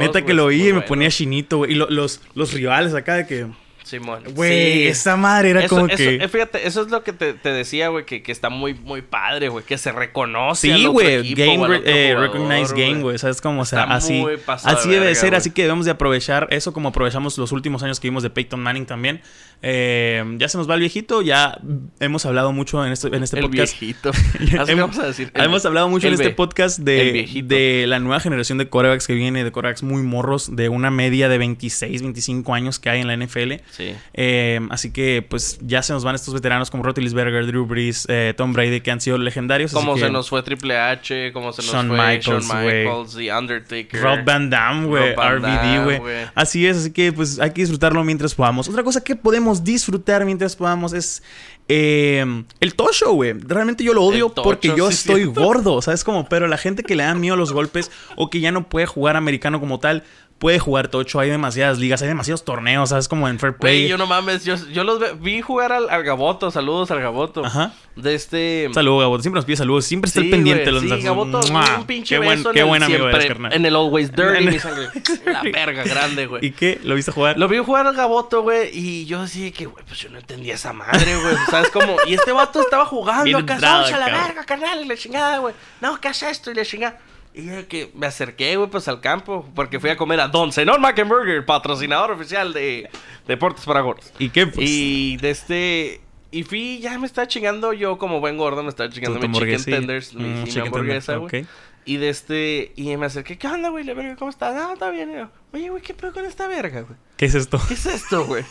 Neta 0.00 0.22
que 0.22 0.34
lo 0.34 0.48
vi 0.48 0.68
y 0.68 0.72
me 0.72 0.82
ponía 0.82 1.10
chinito, 1.10 1.58
güey. 1.58 1.72
Y 1.72 1.74
los, 1.74 2.20
los 2.34 2.52
rivales 2.52 2.94
acá 2.94 3.14
de 3.14 3.26
que. 3.26 3.46
Simón. 3.88 4.22
Güey, 4.34 4.74
Sí. 4.82 4.86
esa 4.88 5.16
madre 5.16 5.50
era 5.50 5.64
Eso, 5.64 5.74
como 5.74 5.86
eso- 5.86 5.96
que... 5.96 6.16
eh, 6.16 6.28
fíjate, 6.28 6.66
eso 6.66 6.82
es 6.82 6.88
lo 6.90 7.02
que 7.02 7.12
te, 7.12 7.32
te 7.34 7.48
decía, 7.50 7.88
güey, 7.88 8.04
que, 8.04 8.22
que 8.22 8.30
está 8.32 8.48
muy, 8.50 8.74
muy 8.74 9.02
padre, 9.02 9.48
güey, 9.48 9.64
que 9.64 9.78
se 9.78 9.90
reconoce. 9.92 10.68
Sí, 10.68 10.80
otro 10.80 10.92
güey, 10.92 11.34
game, 11.34 11.58
o 11.58 11.66
re- 11.66 11.82
eh, 11.84 12.12
jugador, 12.14 12.20
recognize 12.32 12.74
game, 12.74 13.00
güey. 13.02 13.16
O 13.16 13.18
sea, 13.18 13.30
Está 13.30 13.84
así, 13.84 14.12
muy 14.14 14.36
pasado 14.36 14.76
así 14.76 14.88
de 14.88 14.94
debe 14.94 15.06
de 15.06 15.12
verga, 15.12 15.20
ser, 15.20 15.34
así 15.34 15.50
que 15.50 15.62
debemos 15.62 15.84
de 15.86 15.90
aprovechar 15.92 16.46
eso 16.50 16.72
como 16.72 16.90
aprovechamos 16.90 17.38
los 17.38 17.52
últimos 17.52 17.82
años 17.82 17.98
que 18.00 18.08
vimos 18.08 18.22
de 18.22 18.30
Peyton 18.30 18.60
Manning 18.60 18.86
también. 18.86 19.20
Eh, 19.60 20.22
ya 20.38 20.48
se 20.48 20.56
nos 20.56 20.70
va 20.70 20.74
el 20.74 20.80
viejito, 20.80 21.20
ya 21.20 21.58
hemos 21.98 22.24
hablado 22.26 22.52
mucho 22.52 22.84
en 22.86 22.92
este, 22.92 23.08
en 23.08 23.22
este 23.24 23.38
El 23.38 23.46
podcast. 23.46 23.80
viejito. 23.80 24.10
Así 24.60 24.72
Hemos, 24.72 24.76
vamos 24.90 24.98
a 24.98 25.06
decir. 25.06 25.32
El- 25.34 25.44
hemos 25.46 25.64
hablado 25.66 25.88
mucho 25.88 26.06
en 26.06 26.14
este 26.14 26.30
podcast 26.30 26.78
de, 26.78 27.28
de 27.44 27.86
la 27.88 27.98
nueva 27.98 28.20
generación 28.20 28.58
de 28.58 28.68
corebacks 28.68 29.06
que 29.08 29.14
viene, 29.14 29.42
de 29.42 29.50
corebacks 29.50 29.82
muy 29.82 30.02
morros, 30.02 30.54
de 30.54 30.68
una 30.68 30.90
media 30.90 31.28
de 31.28 31.38
26, 31.38 32.02
25 32.02 32.54
años 32.54 32.78
que 32.78 32.90
hay 32.90 33.00
en 33.00 33.08
la 33.08 33.16
NFL. 33.16 33.54
Sí. 33.70 33.77
Eh, 34.14 34.60
así 34.70 34.92
que, 34.92 35.24
pues, 35.28 35.58
ya 35.62 35.82
se 35.82 35.92
nos 35.92 36.04
van 36.04 36.14
estos 36.14 36.34
veteranos 36.34 36.70
como 36.70 36.82
Roethlisberger, 36.82 37.46
Drew 37.46 37.66
Brees, 37.66 38.06
eh, 38.08 38.34
Tom 38.36 38.52
Brady, 38.52 38.80
que 38.80 38.90
han 38.90 39.00
sido 39.00 39.18
legendarios. 39.18 39.72
Como 39.72 39.94
que- 39.94 40.00
se 40.00 40.10
nos 40.10 40.28
fue 40.28 40.42
Triple 40.42 40.78
H, 40.78 41.32
como 41.32 41.52
se 41.52 41.62
nos 41.62 41.72
Shawn 41.72 41.88
fue 41.88 41.96
Michaels, 41.96 42.46
Shawn. 42.48 42.64
Michaels, 42.64 43.14
The 43.16 43.32
Undertaker. 43.34 44.02
Rob 44.02 44.24
Van 44.24 44.50
Damme, 44.50 44.86
güey. 44.86 45.14
Damme, 45.14 45.98
güey. 45.98 46.26
Así 46.34 46.66
es, 46.66 46.76
así 46.78 46.92
que 46.92 47.12
pues 47.12 47.38
hay 47.40 47.50
que 47.52 47.62
disfrutarlo 47.62 48.02
mientras 48.04 48.34
podamos. 48.34 48.68
Otra 48.68 48.82
cosa 48.82 49.02
que 49.02 49.16
podemos 49.16 49.64
disfrutar 49.64 50.24
mientras 50.24 50.56
podamos 50.56 50.92
es 50.92 51.22
eh, 51.70 52.24
el 52.60 52.74
tocho, 52.74 53.12
güey. 53.12 53.34
Realmente 53.34 53.84
yo 53.84 53.92
lo 53.92 54.02
odio 54.02 54.30
tocho, 54.30 54.42
porque 54.42 54.68
yo 54.68 54.88
sí, 54.88 54.94
estoy 54.94 55.22
cierto. 55.24 55.42
gordo, 55.42 55.82
¿sabes 55.82 56.02
cómo? 56.02 56.26
Pero 56.28 56.46
la 56.48 56.56
gente 56.56 56.82
que 56.82 56.96
le 56.96 57.02
da 57.04 57.14
miedo 57.14 57.34
a 57.34 57.36
los 57.36 57.52
golpes 57.52 57.90
o 58.16 58.30
que 58.30 58.40
ya 58.40 58.50
no 58.52 58.68
puede 58.70 58.86
jugar 58.86 59.16
americano 59.16 59.60
como 59.60 59.78
tal, 59.78 60.02
puede 60.38 60.58
jugar 60.58 60.88
tocho. 60.88 61.18
Hay 61.20 61.30
demasiadas 61.30 61.78
ligas, 61.78 62.00
hay 62.02 62.08
demasiados 62.08 62.44
torneos, 62.44 62.90
¿sabes? 62.90 63.08
Como 63.08 63.28
en 63.28 63.38
Fair 63.38 63.56
Play. 63.56 63.80
Güey, 63.82 63.88
yo 63.88 63.98
no 63.98 64.06
mames, 64.06 64.44
yo, 64.44 64.54
yo 64.72 64.84
los 64.84 65.00
ve- 65.00 65.14
vi 65.20 65.40
jugar 65.40 65.72
al, 65.72 65.90
al 65.90 66.04
Gaboto, 66.04 66.50
saludos 66.50 66.90
al 66.92 67.00
Gaboto. 67.00 67.44
Ajá. 67.44 67.72
De 67.96 68.14
este... 68.14 68.70
Saludos, 68.72 69.00
Gabo. 69.02 69.20
Siempre 69.20 69.38
nos 69.38 69.44
pide 69.44 69.56
saludos. 69.56 69.84
Siempre 69.84 70.08
está 70.08 70.20
Sí, 70.20 70.26
el 70.26 70.30
pendiente 70.30 70.64
de 70.66 70.72
los 70.72 70.82
sí, 70.82 70.88
Gaboto, 71.02 71.40
un 71.40 71.84
pinche 71.86 72.14
Qué 72.14 72.18
buen, 72.24 72.38
beso 72.38 72.52
qué 72.52 72.60
el 72.60 72.66
buen 72.66 72.82
amigo 72.84 73.08
eres, 73.08 73.22
siempre- 73.22 73.28
carnal. 73.28 73.52
En 73.52 73.66
el 73.66 73.74
Always 73.74 74.12
Dirty, 74.16 74.46
mi 74.46 74.58
sangre. 74.60 74.88
La 75.26 75.42
verga 75.42 75.82
grande, 75.82 76.26
güey. 76.26 76.46
¿Y 76.46 76.50
qué? 76.52 76.78
¿Lo 76.84 76.94
viste 76.94 77.10
jugar? 77.10 77.36
Lo 77.36 77.48
vi 77.48 77.58
jugar 77.58 77.88
al 77.88 77.94
Gaboto, 77.96 78.42
güey, 78.42 78.70
y 78.72 79.06
yo 79.06 79.20
así 79.22 79.50
que, 79.50 79.66
güey, 79.66 79.84
pues 79.84 79.98
yo 79.98 80.08
no 80.10 80.18
entendía 80.18 80.54
esa 80.54 80.72
madre, 80.72 81.16
güey. 81.16 81.34
¿Sabes 81.50 81.70
cómo? 81.70 81.96
Y 82.06 82.14
este 82.14 82.30
vato 82.30 82.60
estaba 82.60 82.84
jugando, 82.86 83.24
Bien 83.24 83.36
acá, 83.38 83.54
entrado, 83.54 83.82
"Soncha, 83.82 83.98
la 83.98 84.06
verga, 84.06 84.44
carnal, 84.44 84.80
y 84.80 84.84
la 84.86 84.96
chingada, 84.96 85.38
güey. 85.38 85.54
No, 85.80 86.00
¿qué 86.00 86.08
haces 86.08 86.30
esto? 86.30 86.52
Y 86.52 86.54
la 86.54 86.64
chingada. 86.64 86.98
Y 87.34 87.62
que 87.64 87.90
me 87.94 88.06
acerqué, 88.06 88.56
güey, 88.56 88.68
pues 88.68 88.88
al 88.88 89.00
campo, 89.00 89.48
porque 89.54 89.78
fui 89.78 89.90
a 89.90 89.96
comer 89.96 90.20
a 90.20 90.28
Don 90.28 90.52
Zenón 90.52 90.80
Mackenburger, 90.80 91.44
patrocinador 91.46 92.10
oficial 92.10 92.52
de 92.52 92.88
Deportes 93.26 93.64
para 93.64 93.80
Gordos. 93.80 94.12
¿Y 94.18 94.30
qué? 94.30 94.46
Pues, 94.46 94.68
Y 94.68 95.16
de 95.18 95.30
este. 95.30 96.00
Y 96.30 96.42
fui, 96.42 96.78
ya 96.80 96.98
me 96.98 97.06
estaba 97.06 97.26
chingando 97.26 97.72
yo 97.72 97.96
como 97.96 98.20
buen 98.20 98.36
gordo, 98.36 98.62
me 98.62 98.68
estaba 98.68 98.90
chingando 98.90 99.18
Tu- 99.18 99.26
tu 99.26 99.28
mi 99.32 99.38
chicken 99.38 99.64
tenders, 99.64 100.14
mi, 100.14 100.24
Mm, 100.24 100.44
chicken 100.44 100.62
hamburguesa, 100.66 101.16
güey. 101.16 101.46
Y 101.86 101.96
de 101.96 102.10
este, 102.10 102.72
y 102.76 102.94
me 102.98 103.06
acerqué, 103.06 103.38
¿qué 103.38 103.46
onda, 103.48 103.70
güey? 103.70 103.82
La 103.84 103.94
verga, 103.94 104.14
¿cómo 104.16 104.30
estás? 104.30 104.54
No, 104.54 104.74
está 104.74 104.90
bien. 104.90 105.10
Yo, 105.10 105.30
Oye, 105.54 105.70
güey, 105.70 105.82
¿qué 105.82 105.94
pedo 105.94 106.12
con 106.12 106.26
esta 106.26 106.46
verga, 106.46 106.82
güey? 106.82 106.98
¿Qué 107.16 107.24
es 107.24 107.34
esto? 107.34 107.58
¿Qué 107.66 107.72
es 107.74 107.86
esto, 107.86 108.26
güey? 108.26 108.44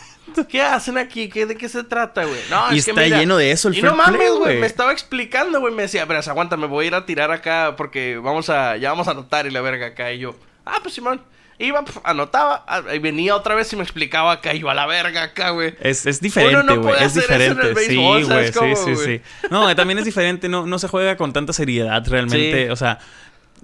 ¿Qué 0.48 0.62
hacen 0.62 0.98
aquí? 0.98 1.28
¿Qué, 1.28 1.46
¿De 1.46 1.56
qué 1.56 1.68
se 1.68 1.84
trata, 1.84 2.24
güey? 2.24 2.40
No, 2.50 2.72
Y 2.72 2.78
es 2.78 2.84
que 2.84 2.90
está 2.92 3.02
mira- 3.02 3.18
lleno 3.18 3.36
de 3.36 3.50
eso 3.50 3.68
el 3.68 3.78
Y 3.78 3.82
no 3.82 3.94
mames, 3.94 4.30
güey. 4.32 4.58
Me 4.58 4.66
estaba 4.66 4.92
explicando, 4.92 5.60
güey. 5.60 5.74
Me 5.74 5.82
decía, 5.82 6.04
verás, 6.04 6.28
aguanta, 6.28 6.56
me 6.56 6.66
voy 6.66 6.84
a 6.84 6.88
ir 6.88 6.94
a 6.94 7.06
tirar 7.06 7.30
acá 7.30 7.74
porque 7.76 8.18
vamos 8.18 8.48
a, 8.50 8.76
ya 8.76 8.90
vamos 8.90 9.08
a 9.08 9.12
anotar 9.12 9.46
y 9.46 9.50
la 9.50 9.60
verga 9.60 9.86
acá. 9.88 10.12
Y 10.12 10.18
yo, 10.20 10.34
ah, 10.64 10.78
pues 10.82 10.94
Simón. 10.94 11.20
Iba, 11.60 11.84
pf, 11.84 11.98
anotaba, 12.04 12.64
y 12.94 13.00
venía 13.00 13.34
otra 13.34 13.56
vez 13.56 13.72
y 13.72 13.76
me 13.76 13.82
explicaba 13.82 14.30
acá. 14.30 14.54
Y 14.54 14.60
yo 14.60 14.70
a 14.70 14.74
la 14.74 14.86
verga 14.86 15.24
acá, 15.24 15.50
güey. 15.50 15.74
Es, 15.80 16.06
es 16.06 16.20
diferente, 16.20 16.54
no 16.62 16.76
güey. 16.76 16.94
puede 16.94 17.04
es 17.04 17.14
diferente. 17.14 17.74
sí, 17.74 17.96
güey. 17.96 18.24
¿sabes 18.24 18.54
Sí, 18.54 18.76
sí, 18.84 18.96
sí. 18.96 19.20
No, 19.50 19.74
también 19.74 19.98
es 19.98 20.04
diferente. 20.04 20.48
No, 20.48 20.66
no 20.66 20.78
se 20.78 20.86
juega 20.86 21.16
con 21.16 21.32
tanta 21.32 21.52
seriedad 21.52 22.06
realmente. 22.06 22.66
Sí. 22.66 22.70
O 22.70 22.76
sea, 22.76 23.00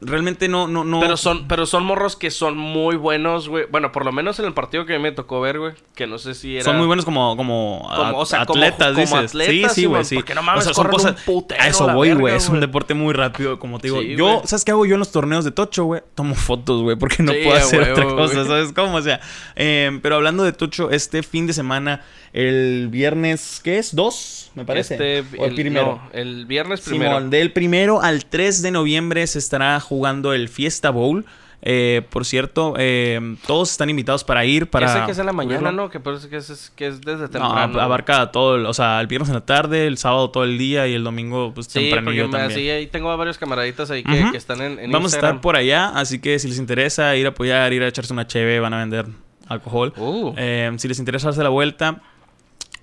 realmente 0.00 0.48
no, 0.48 0.66
no, 0.68 0.84
no. 0.84 1.00
Pero 1.00 1.16
son, 1.16 1.46
pero 1.48 1.66
son 1.66 1.84
morros 1.84 2.16
que 2.16 2.30
son 2.30 2.56
muy 2.56 2.96
buenos, 2.96 3.48
güey. 3.48 3.64
Bueno, 3.70 3.92
por 3.92 4.04
lo 4.04 4.12
menos 4.12 4.38
en 4.38 4.44
el 4.46 4.52
partido 4.54 4.86
que 4.86 4.98
me 4.98 5.12
tocó 5.12 5.40
ver, 5.40 5.58
güey. 5.58 5.72
Que 5.94 6.06
no 6.06 6.18
sé 6.18 6.34
si 6.34 6.56
era. 6.56 6.64
Son 6.64 6.76
muy 6.76 6.86
buenos 6.86 7.04
como, 7.04 7.36
como, 7.36 7.80
Como, 7.88 8.02
a- 8.02 8.12
o 8.14 8.26
sea, 8.26 8.44
como- 8.46 8.62
atletas, 8.62 8.88
como 8.92 9.00
dices. 9.00 9.30
atletas, 9.30 9.72
sí, 9.74 9.80
sí, 9.82 9.86
güey, 9.86 10.04
sí. 10.04 10.14
porque 10.16 10.34
no 10.34 10.42
mames, 10.42 10.62
o 10.62 10.64
sea, 10.66 10.74
son 10.74 10.84
corren 10.86 11.00
un 11.08 11.12
cosas. 11.12 11.24
putero 11.24 11.62
a 11.62 11.66
eso 11.68 11.88
voy, 11.92 12.12
güey. 12.14 12.34
Es 12.34 12.48
un 12.48 12.60
deporte 12.60 12.94
muy 12.94 13.12
rápido, 13.14 13.58
como 13.58 13.78
te 13.78 13.88
digo. 13.88 14.00
Sí, 14.00 14.16
yo. 14.16 14.42
¿sabes 14.44 14.64
qué 14.64 14.72
hago 14.72 14.84
yo 14.86 14.94
en 14.94 14.98
los 14.98 15.12
torneos 15.12 15.44
de 15.44 15.50
Tocho, 15.50 15.84
güey? 15.84 16.02
Tomo 16.14 16.34
fotos, 16.34 16.82
güey, 16.82 16.96
porque 16.96 17.22
no 17.22 17.32
Sí, 17.32 17.38
puedo 17.44 17.56
hacer 17.56 17.90
otra 17.92 18.04
cosa. 18.06 18.44
¿sabes 18.44 18.72
cómo? 18.72 18.96
O 18.96 19.02
sea, 19.02 19.20
eh, 19.56 19.98
pero 20.02 20.16
hablando 20.16 20.42
de 20.44 20.52
Tocho, 20.52 20.90
este 20.90 21.22
fin 21.22 21.46
de 21.46 21.52
semana, 21.52 22.02
el 22.34 22.88
viernes, 22.90 23.60
¿qué 23.62 23.78
es? 23.78 23.94
¿Dos? 23.94 24.50
Me 24.56 24.64
parece. 24.64 24.94
Este, 24.94 25.38
o 25.38 25.46
el, 25.46 25.54
primero. 25.54 26.00
no, 26.04 26.10
el 26.12 26.46
viernes 26.46 26.80
primero. 26.80 27.12
Simón, 27.12 27.30
del 27.30 27.52
primero 27.52 28.02
al 28.02 28.26
3 28.26 28.60
de 28.60 28.72
noviembre 28.72 29.26
se 29.26 29.38
estará 29.38 29.78
jugando 29.80 30.34
el 30.34 30.48
Fiesta 30.48 30.90
Bowl. 30.90 31.24
Eh, 31.66 32.02
por 32.10 32.26
cierto, 32.26 32.74
eh, 32.76 33.36
todos 33.46 33.70
están 33.70 33.88
invitados 33.88 34.22
para 34.24 34.44
ir. 34.44 34.68
Para 34.68 34.86
Ese 34.94 35.06
que 35.06 35.12
es 35.12 35.18
en 35.18 35.26
la 35.26 35.32
mañana. 35.32 35.72
¿no? 35.72 35.88
Que 35.88 35.98
parece 36.00 36.28
que 36.28 36.36
es, 36.36 36.72
que 36.76 36.88
es 36.88 37.00
desde 37.00 37.22
No, 37.22 37.28
temprano. 37.30 37.80
abarca 37.80 38.30
todo, 38.32 38.56
el- 38.56 38.66
o 38.66 38.74
sea, 38.74 39.00
el 39.00 39.06
viernes 39.06 39.28
en 39.30 39.36
la 39.36 39.46
tarde, 39.46 39.86
el 39.86 39.96
sábado 39.96 40.28
todo 40.30 40.44
el 40.44 40.58
día 40.58 40.86
y 40.88 40.92
el 40.94 41.04
domingo 41.04 41.52
pues 41.54 41.68
Sí, 41.68 41.88
tempranillo 41.88 42.28
también. 42.28 42.50
sí, 42.58 42.68
ahí 42.68 42.86
tengo 42.88 43.10
a 43.10 43.16
varios 43.16 43.38
camaraditas 43.38 43.90
ahí 43.90 44.02
que, 44.02 44.36
están 44.36 44.60
en, 44.60 44.78
en 44.78 44.90
Vamos 44.90 45.14
a 45.14 45.16
estar 45.16 45.40
por 45.40 45.56
allá, 45.56 45.88
así 45.88 46.18
que 46.18 46.38
si 46.38 46.48
les 46.48 46.58
interesa 46.58 47.16
ir 47.16 47.24
a 47.26 47.30
apoyar, 47.30 47.72
ir 47.72 47.82
a 47.82 47.88
echarse 47.88 48.12
una 48.12 48.26
cheve, 48.26 48.60
van 48.60 48.74
a 48.74 48.78
vender 48.80 49.06
alcohol. 49.48 49.94
Uh. 49.96 50.34
Eh, 50.36 50.70
si 50.76 50.86
les 50.88 50.98
interesa 50.98 51.28
darse 51.28 51.42
la 51.42 51.48
vuelta, 51.48 52.02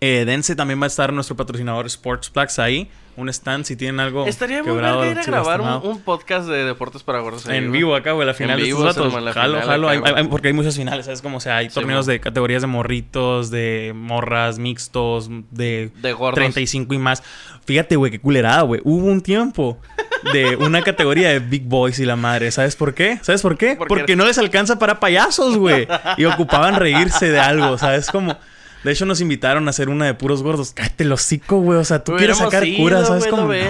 eh, 0.02 0.24
dense 0.26 0.56
también 0.56 0.80
va 0.82 0.86
a 0.86 0.88
estar 0.88 1.14
nuestro 1.14 1.36
patrocinador 1.38 1.90
Sportsplex 1.90 2.60
ahí. 2.60 2.90
Un 3.18 3.28
stand 3.28 3.66
si 3.66 3.76
tienen 3.76 4.00
algo 4.00 4.26
Estaría 4.26 4.64
muy 4.64 4.72
quebrado, 4.72 5.06
ir 5.06 5.20
a 5.20 5.24
grabar 5.24 5.60
un, 5.60 5.68
un 5.84 6.00
podcast 6.02 6.48
de 6.48 6.64
deportes 6.64 7.04
para 7.04 7.20
gordos. 7.20 7.46
ahí, 7.46 7.58
En 7.58 7.68
güey. 7.68 7.80
vivo 7.82 7.94
acá, 7.96 8.14
güey, 8.14 8.26
la 8.26 8.34
final 8.34 8.52
En 8.58 8.58
de 8.60 8.64
vivo, 8.64 8.84
vatos. 8.84 9.14
Jalo, 9.14 9.34
final 9.60 9.64
jalo. 9.66 9.90
hay- 9.90 10.02
hay- 10.16 10.28
porque 10.28 10.48
hay 10.48 10.54
muchas 10.54 10.78
finales, 10.78 11.06
¿sabes? 11.06 11.22
Como, 11.22 11.38
o 11.38 11.40
sea, 11.42 11.58
hay 11.58 11.68
Sí, 11.70 11.74
torneos 11.76 12.06
de 12.06 12.22
categorías 12.22 12.62
de 12.62 12.68
morritos, 12.70 13.52
de 13.52 13.92
morras, 13.94 14.60
mixtos, 14.60 15.30
de, 15.52 15.92
De 16.02 16.14
gordos. 16.14 16.36
35 16.36 16.94
y 16.94 16.98
más. 17.00 17.22
Fíjate, 17.66 17.98
güey, 17.98 18.12
qué 18.12 18.20
culerada, 18.22 18.62
güey. 18.62 18.80
Hubo 18.86 19.06
un 19.06 19.20
tiempo 19.22 19.78
de 20.32 20.56
una 20.56 20.82
categoría 20.82 21.30
de 21.30 21.40
big 21.40 21.64
boys 21.66 22.00
y 22.00 22.06
la 22.06 22.16
madre. 22.16 22.50
¿Sabes 22.52 22.78
por 22.78 22.94
qué? 22.94 23.20
¿Sabes 23.22 23.42
por 23.42 23.58
qué? 23.58 23.76
¿Por 23.76 23.88
qué? 23.88 23.94
Porque 23.94 24.16
no 24.16 24.24
les 24.26 24.38
alcanza 24.38 24.80
para 24.80 25.02
payasos, 25.02 25.58
güey. 25.58 25.86
Y 26.18 26.24
ocupaban 26.26 26.76
reírse 26.78 27.30
de 27.30 27.40
algo, 27.42 27.78
¿sabes? 27.78 28.10
Como... 28.10 28.38
De 28.84 28.92
hecho, 28.92 29.06
nos 29.06 29.22
invitaron 29.22 29.68
a 29.68 29.70
hacer 29.70 29.90
una 29.90 30.06
de 30.06 30.14
puros 30.14 30.42
gordos. 30.44 30.72
Cállate 30.74 31.04
el 31.04 31.12
hocico, 31.12 31.60
güey. 31.60 31.80
O 31.80 31.86
sea, 31.86 32.04
tú 32.04 32.16
quieres 32.16 32.38
sacar 32.38 32.66
ido, 32.66 32.78
cura, 32.78 33.06
¿sabes? 33.06 33.26
la 33.26 33.32
no, 33.32 33.46
güey, 33.46 33.62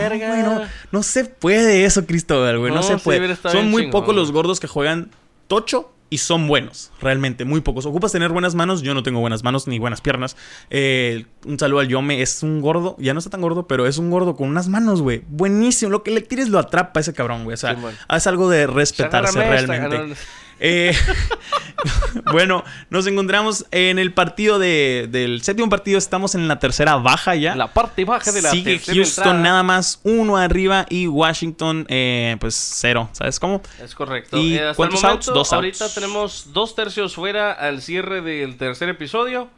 no, 0.43 0.61
no 0.91 1.03
se 1.03 1.25
puede 1.25 1.85
eso, 1.85 2.05
Cristóbal, 2.05 2.59
güey. 2.59 2.71
No, 2.71 2.77
No, 2.77 2.83
se 2.83 2.97
puede. 2.97 3.35
Son 3.35 3.69
muy 3.69 3.83
chingón, 3.83 4.01
pocos 4.01 4.15
los 4.15 4.31
gordos 4.31 4.59
que 4.59 4.67
juegan 4.67 5.11
tocho 5.47 5.91
y 6.11 6.17
son 6.17 6.45
buenos. 6.47 6.91
Realmente, 7.01 7.45
muy 7.45 7.61
pocos. 7.61 7.85
Ocupas 7.85 8.11
tener 8.11 8.31
buenas 8.31 8.53
manos. 8.53 8.81
Yo 8.81 8.93
no 8.93 9.01
tengo 9.01 9.21
buenas 9.21 9.43
manos 9.43 9.67
ni 9.67 9.79
buenas 9.79 10.01
piernas. 10.01 10.35
Eh, 10.69 11.25
un 11.45 11.57
saludo 11.57 11.79
al 11.79 11.87
Yome. 11.87 12.21
Es 12.21 12.43
un 12.43 12.59
gordo. 12.59 12.97
Ya 12.99 13.13
no 13.13 13.19
está 13.19 13.29
tan 13.31 13.39
gordo, 13.39 13.65
pero 13.65 13.87
es 13.87 13.97
un 13.97 14.11
gordo 14.11 14.35
con 14.35 14.49
unas 14.49 14.67
manos, 14.67 15.01
güey. 15.01 15.23
Buenísimo. 15.29 15.89
Lo 15.89 16.03
que 16.03 16.11
le 16.11 16.19
tires 16.19 16.49
lo 16.49 16.59
atrapa 16.59 16.99
a 16.99 17.01
ese 17.01 17.13
cabrón, 17.13 17.45
güey. 17.45 17.53
O 17.53 17.57
sea, 17.57 17.75
Sí, 17.75 17.81
es 18.13 18.27
algo 18.27 18.49
de 18.49 18.67
respetarse 18.67 19.39
realmente. 19.39 20.15
Eh, 20.63 20.93
bueno, 22.31 22.63
nos 22.91 23.07
encontramos 23.07 23.65
en 23.71 23.97
el 23.97 24.13
partido 24.13 24.59
de, 24.59 25.07
del 25.09 25.41
séptimo 25.41 25.69
partido. 25.69 25.97
Estamos 25.97 26.35
en 26.35 26.47
la 26.47 26.59
tercera 26.59 26.97
baja 26.97 27.35
ya. 27.35 27.55
La 27.55 27.73
parte 27.73 28.05
baja 28.05 28.31
de 28.31 28.43
la 28.43 28.51
Sigue 28.51 28.77
Houston 28.77 29.23
entrada. 29.23 29.33
nada 29.39 29.63
más 29.63 29.99
uno 30.03 30.37
arriba 30.37 30.85
y 30.87 31.07
Washington 31.07 31.87
eh, 31.89 32.37
pues 32.39 32.53
cero. 32.55 33.09
¿Sabes 33.11 33.39
cómo? 33.39 33.61
Es 33.83 33.95
correcto. 33.95 34.37
¿Y 34.37 34.55
Eh, 34.55 34.61
hasta 34.61 34.75
cuántos 34.75 34.99
el 34.99 35.07
momento, 35.07 35.31
outs? 35.31 35.35
Dos 35.35 35.53
ahorita 35.53 35.85
outs. 35.85 35.95
tenemos 35.95 36.53
dos 36.53 36.75
tercios 36.75 37.15
fuera 37.15 37.51
al 37.51 37.81
cierre 37.81 38.21
del 38.21 38.57
tercer 38.57 38.87
episodio. 38.89 39.49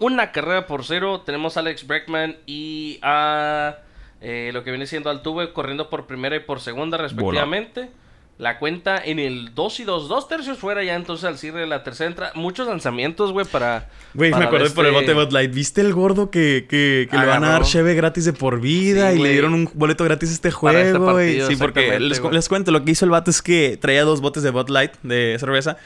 Una 0.00 0.32
carrera 0.32 0.66
por 0.66 0.84
cero. 0.84 1.22
Tenemos 1.24 1.56
a 1.56 1.60
Alex 1.60 1.86
Breckman 1.86 2.36
y 2.46 2.98
a 3.02 3.76
eh, 4.20 4.50
lo 4.52 4.64
que 4.64 4.70
viene 4.70 4.88
siendo 4.88 5.08
Altuve 5.08 5.52
corriendo 5.52 5.88
por 5.88 6.08
primera 6.08 6.34
y 6.34 6.40
por 6.40 6.60
segunda 6.60 6.98
respectivamente. 6.98 7.90
La 8.38 8.60
cuenta 8.60 9.02
en 9.04 9.18
el 9.18 9.52
2 9.52 9.80
y 9.80 9.84
2, 9.84 10.08
dos 10.08 10.28
tercios 10.28 10.58
fuera 10.58 10.84
ya 10.84 10.94
entonces 10.94 11.24
al 11.24 11.38
cierre 11.38 11.58
de 11.60 11.66
la 11.66 11.82
tercera 11.82 12.08
entrada. 12.08 12.32
Muchos 12.36 12.68
lanzamientos, 12.68 13.32
güey, 13.32 13.44
para... 13.44 13.88
Güey, 14.14 14.30
me 14.32 14.44
acordé 14.44 14.70
por 14.70 14.86
el 14.86 14.94
este- 14.94 15.00
bote 15.12 15.18
de 15.18 15.24
Bud 15.24 15.32
Light. 15.32 15.52
¿Viste 15.52 15.80
el 15.80 15.92
gordo 15.92 16.30
que, 16.30 16.66
que, 16.68 17.08
que 17.10 17.18
le 17.18 17.26
van 17.26 17.42
a 17.42 17.48
dar 17.48 17.62
cheve 17.64 17.94
gratis 17.96 18.24
de 18.26 18.32
por 18.32 18.60
vida 18.60 19.10
Sí, 19.10 19.18
y 19.18 19.22
le 19.24 19.32
dieron 19.32 19.54
un 19.54 19.68
boleto 19.74 20.04
gratis 20.04 20.30
a 20.30 20.32
este 20.34 20.48
este 20.48 20.56
juego, 20.58 21.12
güey? 21.12 21.26
partido, 21.38 21.48
sí, 21.48 21.56
porque 21.56 21.98
les, 21.98 22.48
cuento, 22.48 22.70
lo 22.70 22.84
que 22.84 22.92
hizo 22.92 23.04
el 23.04 23.10
vato 23.10 23.30
es 23.32 23.42
que 23.42 23.76
traía 23.80 24.04
dos 24.04 24.20
botes 24.20 24.44
de 24.44 24.50
Bud 24.50 24.68
Light 24.68 24.92
de 25.02 25.36
cerveza 25.40 25.76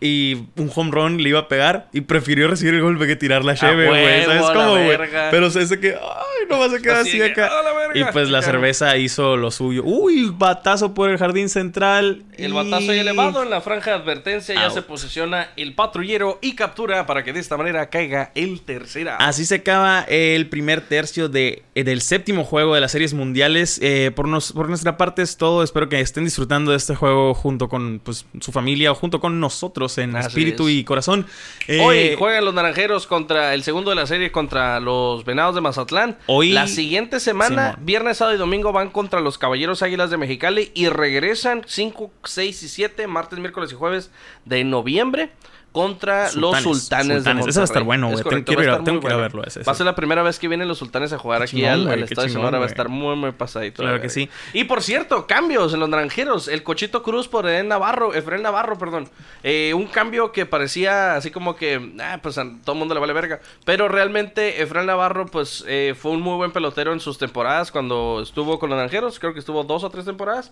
y 0.00 0.46
un 0.56 0.70
home 0.74 0.90
run 0.90 1.22
le 1.22 1.28
iba 1.28 1.40
a 1.40 1.48
pegar 1.48 1.88
y 1.92 2.00
prefirió 2.00 2.48
recibir 2.48 2.74
el 2.74 2.80
golpe 2.80 3.06
que 3.06 3.16
tirar 3.16 3.44
la 3.44 3.54
cheve, 3.54 3.86
güey. 3.86 4.24
¿Sabes 4.24 4.42
cómo, 4.52 4.70
güey? 4.70 4.98
Pero 5.30 5.50
se 5.50 5.60
hace 5.60 5.78
que, 5.78 5.90
ay, 5.90 6.46
no 6.48 6.58
vas 6.58 6.72
a 6.72 6.78
quedar 6.78 6.96
así, 7.02 7.18
que, 7.18 7.24
acá. 7.24 7.50
"Ah, 7.52 7.62
la 7.62 7.72
verga". 7.72 7.78
verga. 7.78 7.79
Y 7.94 8.04
pues 8.12 8.30
la 8.30 8.42
cerveza 8.42 8.96
hizo 8.96 9.36
lo 9.36 9.50
suyo. 9.50 9.82
Uy, 9.84 10.32
batazo 10.36 10.94
por 10.94 11.10
el 11.10 11.18
jardín 11.18 11.48
central. 11.48 12.22
El 12.36 12.50
y- 12.50 12.54
batazo 12.54 12.94
y 12.94 12.98
elevado 12.98 13.42
en 13.42 13.50
la 13.50 13.60
franja 13.60 13.90
de 13.92 13.96
advertencia 13.96 14.54
ya 14.54 14.70
se 14.70 14.82
posiciona 14.82 15.48
el 15.56 15.74
patrullero 15.74 16.38
y 16.40 16.54
captura 16.54 17.06
para 17.06 17.24
que 17.24 17.32
de 17.32 17.40
esta 17.40 17.56
manera 17.56 17.88
caiga 17.90 18.30
el 18.34 18.60
tercer 18.62 19.08
out. 19.08 19.20
Así 19.20 19.44
se 19.44 19.56
acaba 19.56 20.02
el 20.08 20.48
primer 20.48 20.80
tercio 20.80 21.28
de, 21.28 21.62
eh, 21.74 21.84
del 21.84 22.00
séptimo 22.00 22.44
juego 22.44 22.74
de 22.74 22.80
las 22.80 22.92
series 22.92 23.14
mundiales. 23.14 23.78
Eh, 23.82 24.10
por, 24.14 24.28
nos- 24.28 24.52
por 24.52 24.68
nuestra 24.68 24.96
parte 24.96 25.22
es 25.22 25.36
todo. 25.36 25.62
Espero 25.62 25.88
que 25.88 26.00
estén 26.00 26.24
disfrutando 26.24 26.70
de 26.70 26.76
este 26.76 26.94
juego 26.94 27.34
junto 27.34 27.68
con 27.68 28.00
pues, 28.02 28.26
su 28.40 28.52
familia 28.52 28.92
o 28.92 28.94
junto 28.94 29.20
con 29.20 29.40
nosotros 29.40 29.98
en 29.98 30.16
Así 30.16 30.28
espíritu 30.28 30.68
es. 30.68 30.74
y 30.74 30.84
corazón. 30.84 31.26
Eh, 31.68 31.80
Hoy 31.80 32.14
juegan 32.18 32.44
los 32.44 32.54
naranjeros 32.54 33.06
contra 33.06 33.54
el 33.54 33.62
segundo 33.62 33.90
de 33.90 33.96
la 33.96 34.06
serie 34.06 34.30
contra 34.32 34.80
los 34.80 35.24
venados 35.24 35.54
de 35.54 35.60
Mazatlán. 35.60 36.16
Hoy- 36.26 36.52
La 36.52 36.66
siguiente 36.66 37.20
semana, 37.20 37.72
Simón. 37.72 37.79
Viernes, 37.82 38.18
sábado 38.18 38.36
y 38.36 38.38
domingo, 38.38 38.72
van 38.72 38.90
contra 38.90 39.20
los 39.20 39.38
caballeros 39.38 39.82
águilas 39.82 40.10
de 40.10 40.16
Mexicali 40.16 40.70
y 40.74 40.88
regresan 40.88 41.62
5, 41.66 42.10
6 42.24 42.62
y 42.62 42.68
7, 42.68 43.06
martes, 43.06 43.38
miércoles 43.38 43.72
y 43.72 43.74
jueves 43.74 44.10
de 44.44 44.64
noviembre. 44.64 45.30
Contra 45.72 46.32
los 46.32 46.58
Sultanes, 46.58 47.22
sultanes, 47.22 47.44
de. 47.44 47.50
Ese 47.50 47.60
va 47.60 47.62
a 47.62 47.64
estar 47.64 47.82
bueno, 47.84 48.10
güey. 48.10 48.24
Tengo 48.24 48.44
que 48.44 48.52
ir 48.64 48.70
a- 48.70 48.82
tengo 48.82 49.08
ir 49.08 49.16
verlo 49.16 49.44
ese, 49.44 49.62
Va 49.62 49.70
a 49.70 49.74
ser 49.76 49.86
la 49.86 49.94
primera 49.94 50.22
vez 50.24 50.38
que 50.40 50.48
vienen 50.48 50.66
los 50.66 50.78
sultanes 50.78 51.12
a 51.12 51.18
jugar 51.18 51.42
aquí 51.42 51.58
chingón, 51.58 51.70
al, 51.70 51.82
güey, 51.82 51.92
al 51.94 52.02
Estadio 52.02 52.28
chingón, 52.28 52.42
Sonora. 52.42 52.58
Va 52.58 52.64
a 52.64 52.68
estar 52.68 52.88
muy, 52.88 53.14
muy 53.14 53.30
pasadito. 53.30 53.82
Claro 53.82 53.96
la 53.98 54.02
que 54.02 54.08
sí. 54.08 54.28
Y 54.52 54.64
por 54.64 54.82
cierto, 54.82 55.28
cambios 55.28 55.72
en 55.72 55.78
los 55.78 55.88
naranjeros. 55.88 56.48
El 56.48 56.64
Cochito 56.64 57.04
Cruz 57.04 57.28
por 57.28 57.46
Efraín 57.46 57.68
Navarro. 57.68 58.12
Efraín 58.14 58.42
Navarro, 58.42 58.76
perdón. 58.78 59.08
Eh, 59.44 59.72
un 59.74 59.86
cambio 59.86 60.32
que 60.32 60.44
parecía 60.44 61.14
así 61.14 61.30
como 61.30 61.54
que, 61.54 61.94
ah, 62.00 62.18
pues 62.20 62.36
a 62.38 62.44
todo 62.64 62.72
el 62.72 62.78
mundo 62.80 62.94
le 62.94 63.00
vale 63.00 63.12
verga. 63.12 63.40
Pero 63.64 63.86
realmente 63.88 64.62
Efraín 64.62 64.86
Navarro, 64.86 65.26
pues 65.26 65.64
eh, 65.68 65.94
fue 65.96 66.10
un 66.10 66.20
muy 66.20 66.36
buen 66.36 66.50
pelotero 66.50 66.92
en 66.92 66.98
sus 66.98 67.16
temporadas 67.16 67.70
cuando 67.70 68.20
estuvo 68.22 68.58
con 68.58 68.70
los 68.70 68.76
naranjeros. 68.76 69.20
Creo 69.20 69.32
que 69.34 69.38
estuvo 69.38 69.62
dos 69.62 69.84
o 69.84 69.90
tres 69.90 70.04
temporadas. 70.04 70.50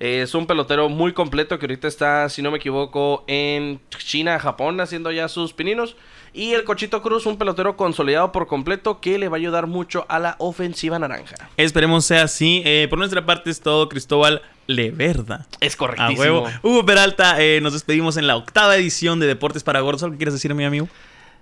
Es 0.00 0.34
un 0.34 0.46
pelotero 0.46 0.88
muy 0.88 1.12
completo 1.12 1.58
que 1.58 1.66
ahorita 1.66 1.86
está, 1.86 2.26
si 2.30 2.40
no 2.40 2.50
me 2.50 2.56
equivoco, 2.56 3.22
en 3.26 3.80
China, 3.98 4.38
Japón, 4.38 4.80
haciendo 4.80 5.12
ya 5.12 5.28
sus 5.28 5.52
pininos. 5.52 5.94
Y 6.32 6.52
el 6.52 6.64
Cochito 6.64 7.02
Cruz, 7.02 7.26
un 7.26 7.36
pelotero 7.36 7.76
consolidado 7.76 8.32
por 8.32 8.46
completo 8.46 8.98
que 9.02 9.18
le 9.18 9.28
va 9.28 9.36
a 9.36 9.40
ayudar 9.40 9.66
mucho 9.66 10.06
a 10.08 10.18
la 10.18 10.36
ofensiva 10.38 10.98
naranja. 10.98 11.50
Esperemos 11.58 12.06
sea 12.06 12.22
así. 12.22 12.62
Eh, 12.64 12.86
por 12.88 12.98
nuestra 12.98 13.26
parte 13.26 13.50
es 13.50 13.60
todo, 13.60 13.90
Cristóbal 13.90 14.40
Leverda. 14.66 15.46
Es 15.60 15.74
A 15.74 15.76
correctísimo. 15.76 16.18
huevo. 16.18 16.48
Hugo 16.62 16.86
Peralta, 16.86 17.36
eh, 17.38 17.60
nos 17.60 17.74
despedimos 17.74 18.16
en 18.16 18.26
la 18.26 18.36
octava 18.36 18.76
edición 18.76 19.20
de 19.20 19.26
Deportes 19.26 19.62
para 19.64 19.80
Gordos. 19.80 20.02
¿Algo 20.02 20.12
que 20.14 20.18
quieres 20.18 20.32
decir, 20.32 20.54
mi 20.54 20.64
amigo? 20.64 20.88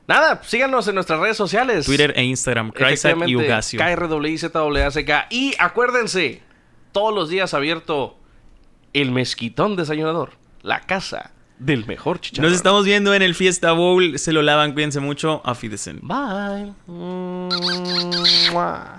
Nada, 0.08 0.42
síganos 0.42 0.88
en 0.88 0.96
nuestras 0.96 1.20
redes 1.20 1.36
sociales. 1.36 1.86
Twitter 1.86 2.12
e 2.16 2.24
Instagram, 2.24 2.72
Kryzak 2.72 3.28
y 3.28 3.36
Ugacio. 3.36 3.78
KRWIZWACK. 3.78 5.26
Y 5.30 5.54
acuérdense, 5.60 6.42
todos 6.90 7.14
los 7.14 7.28
días 7.28 7.54
abierto 7.54 8.16
el 8.92 9.10
mezquitón 9.12 9.76
desayunador. 9.76 10.32
La 10.62 10.80
casa 10.80 11.32
del 11.58 11.86
mejor 11.86 12.20
chicharrón. 12.20 12.50
Nos 12.50 12.56
estamos 12.56 12.84
viendo 12.84 13.14
en 13.14 13.22
el 13.22 13.34
Fiesta 13.34 13.72
Bowl. 13.72 14.18
Se 14.18 14.32
lo 14.32 14.42
lavan, 14.42 14.72
cuídense 14.72 15.00
mucho. 15.00 15.40
Auf 15.44 15.62
Wiedersehen. 15.62 16.00
Bye. 16.02 16.72
Mua. 18.52 18.97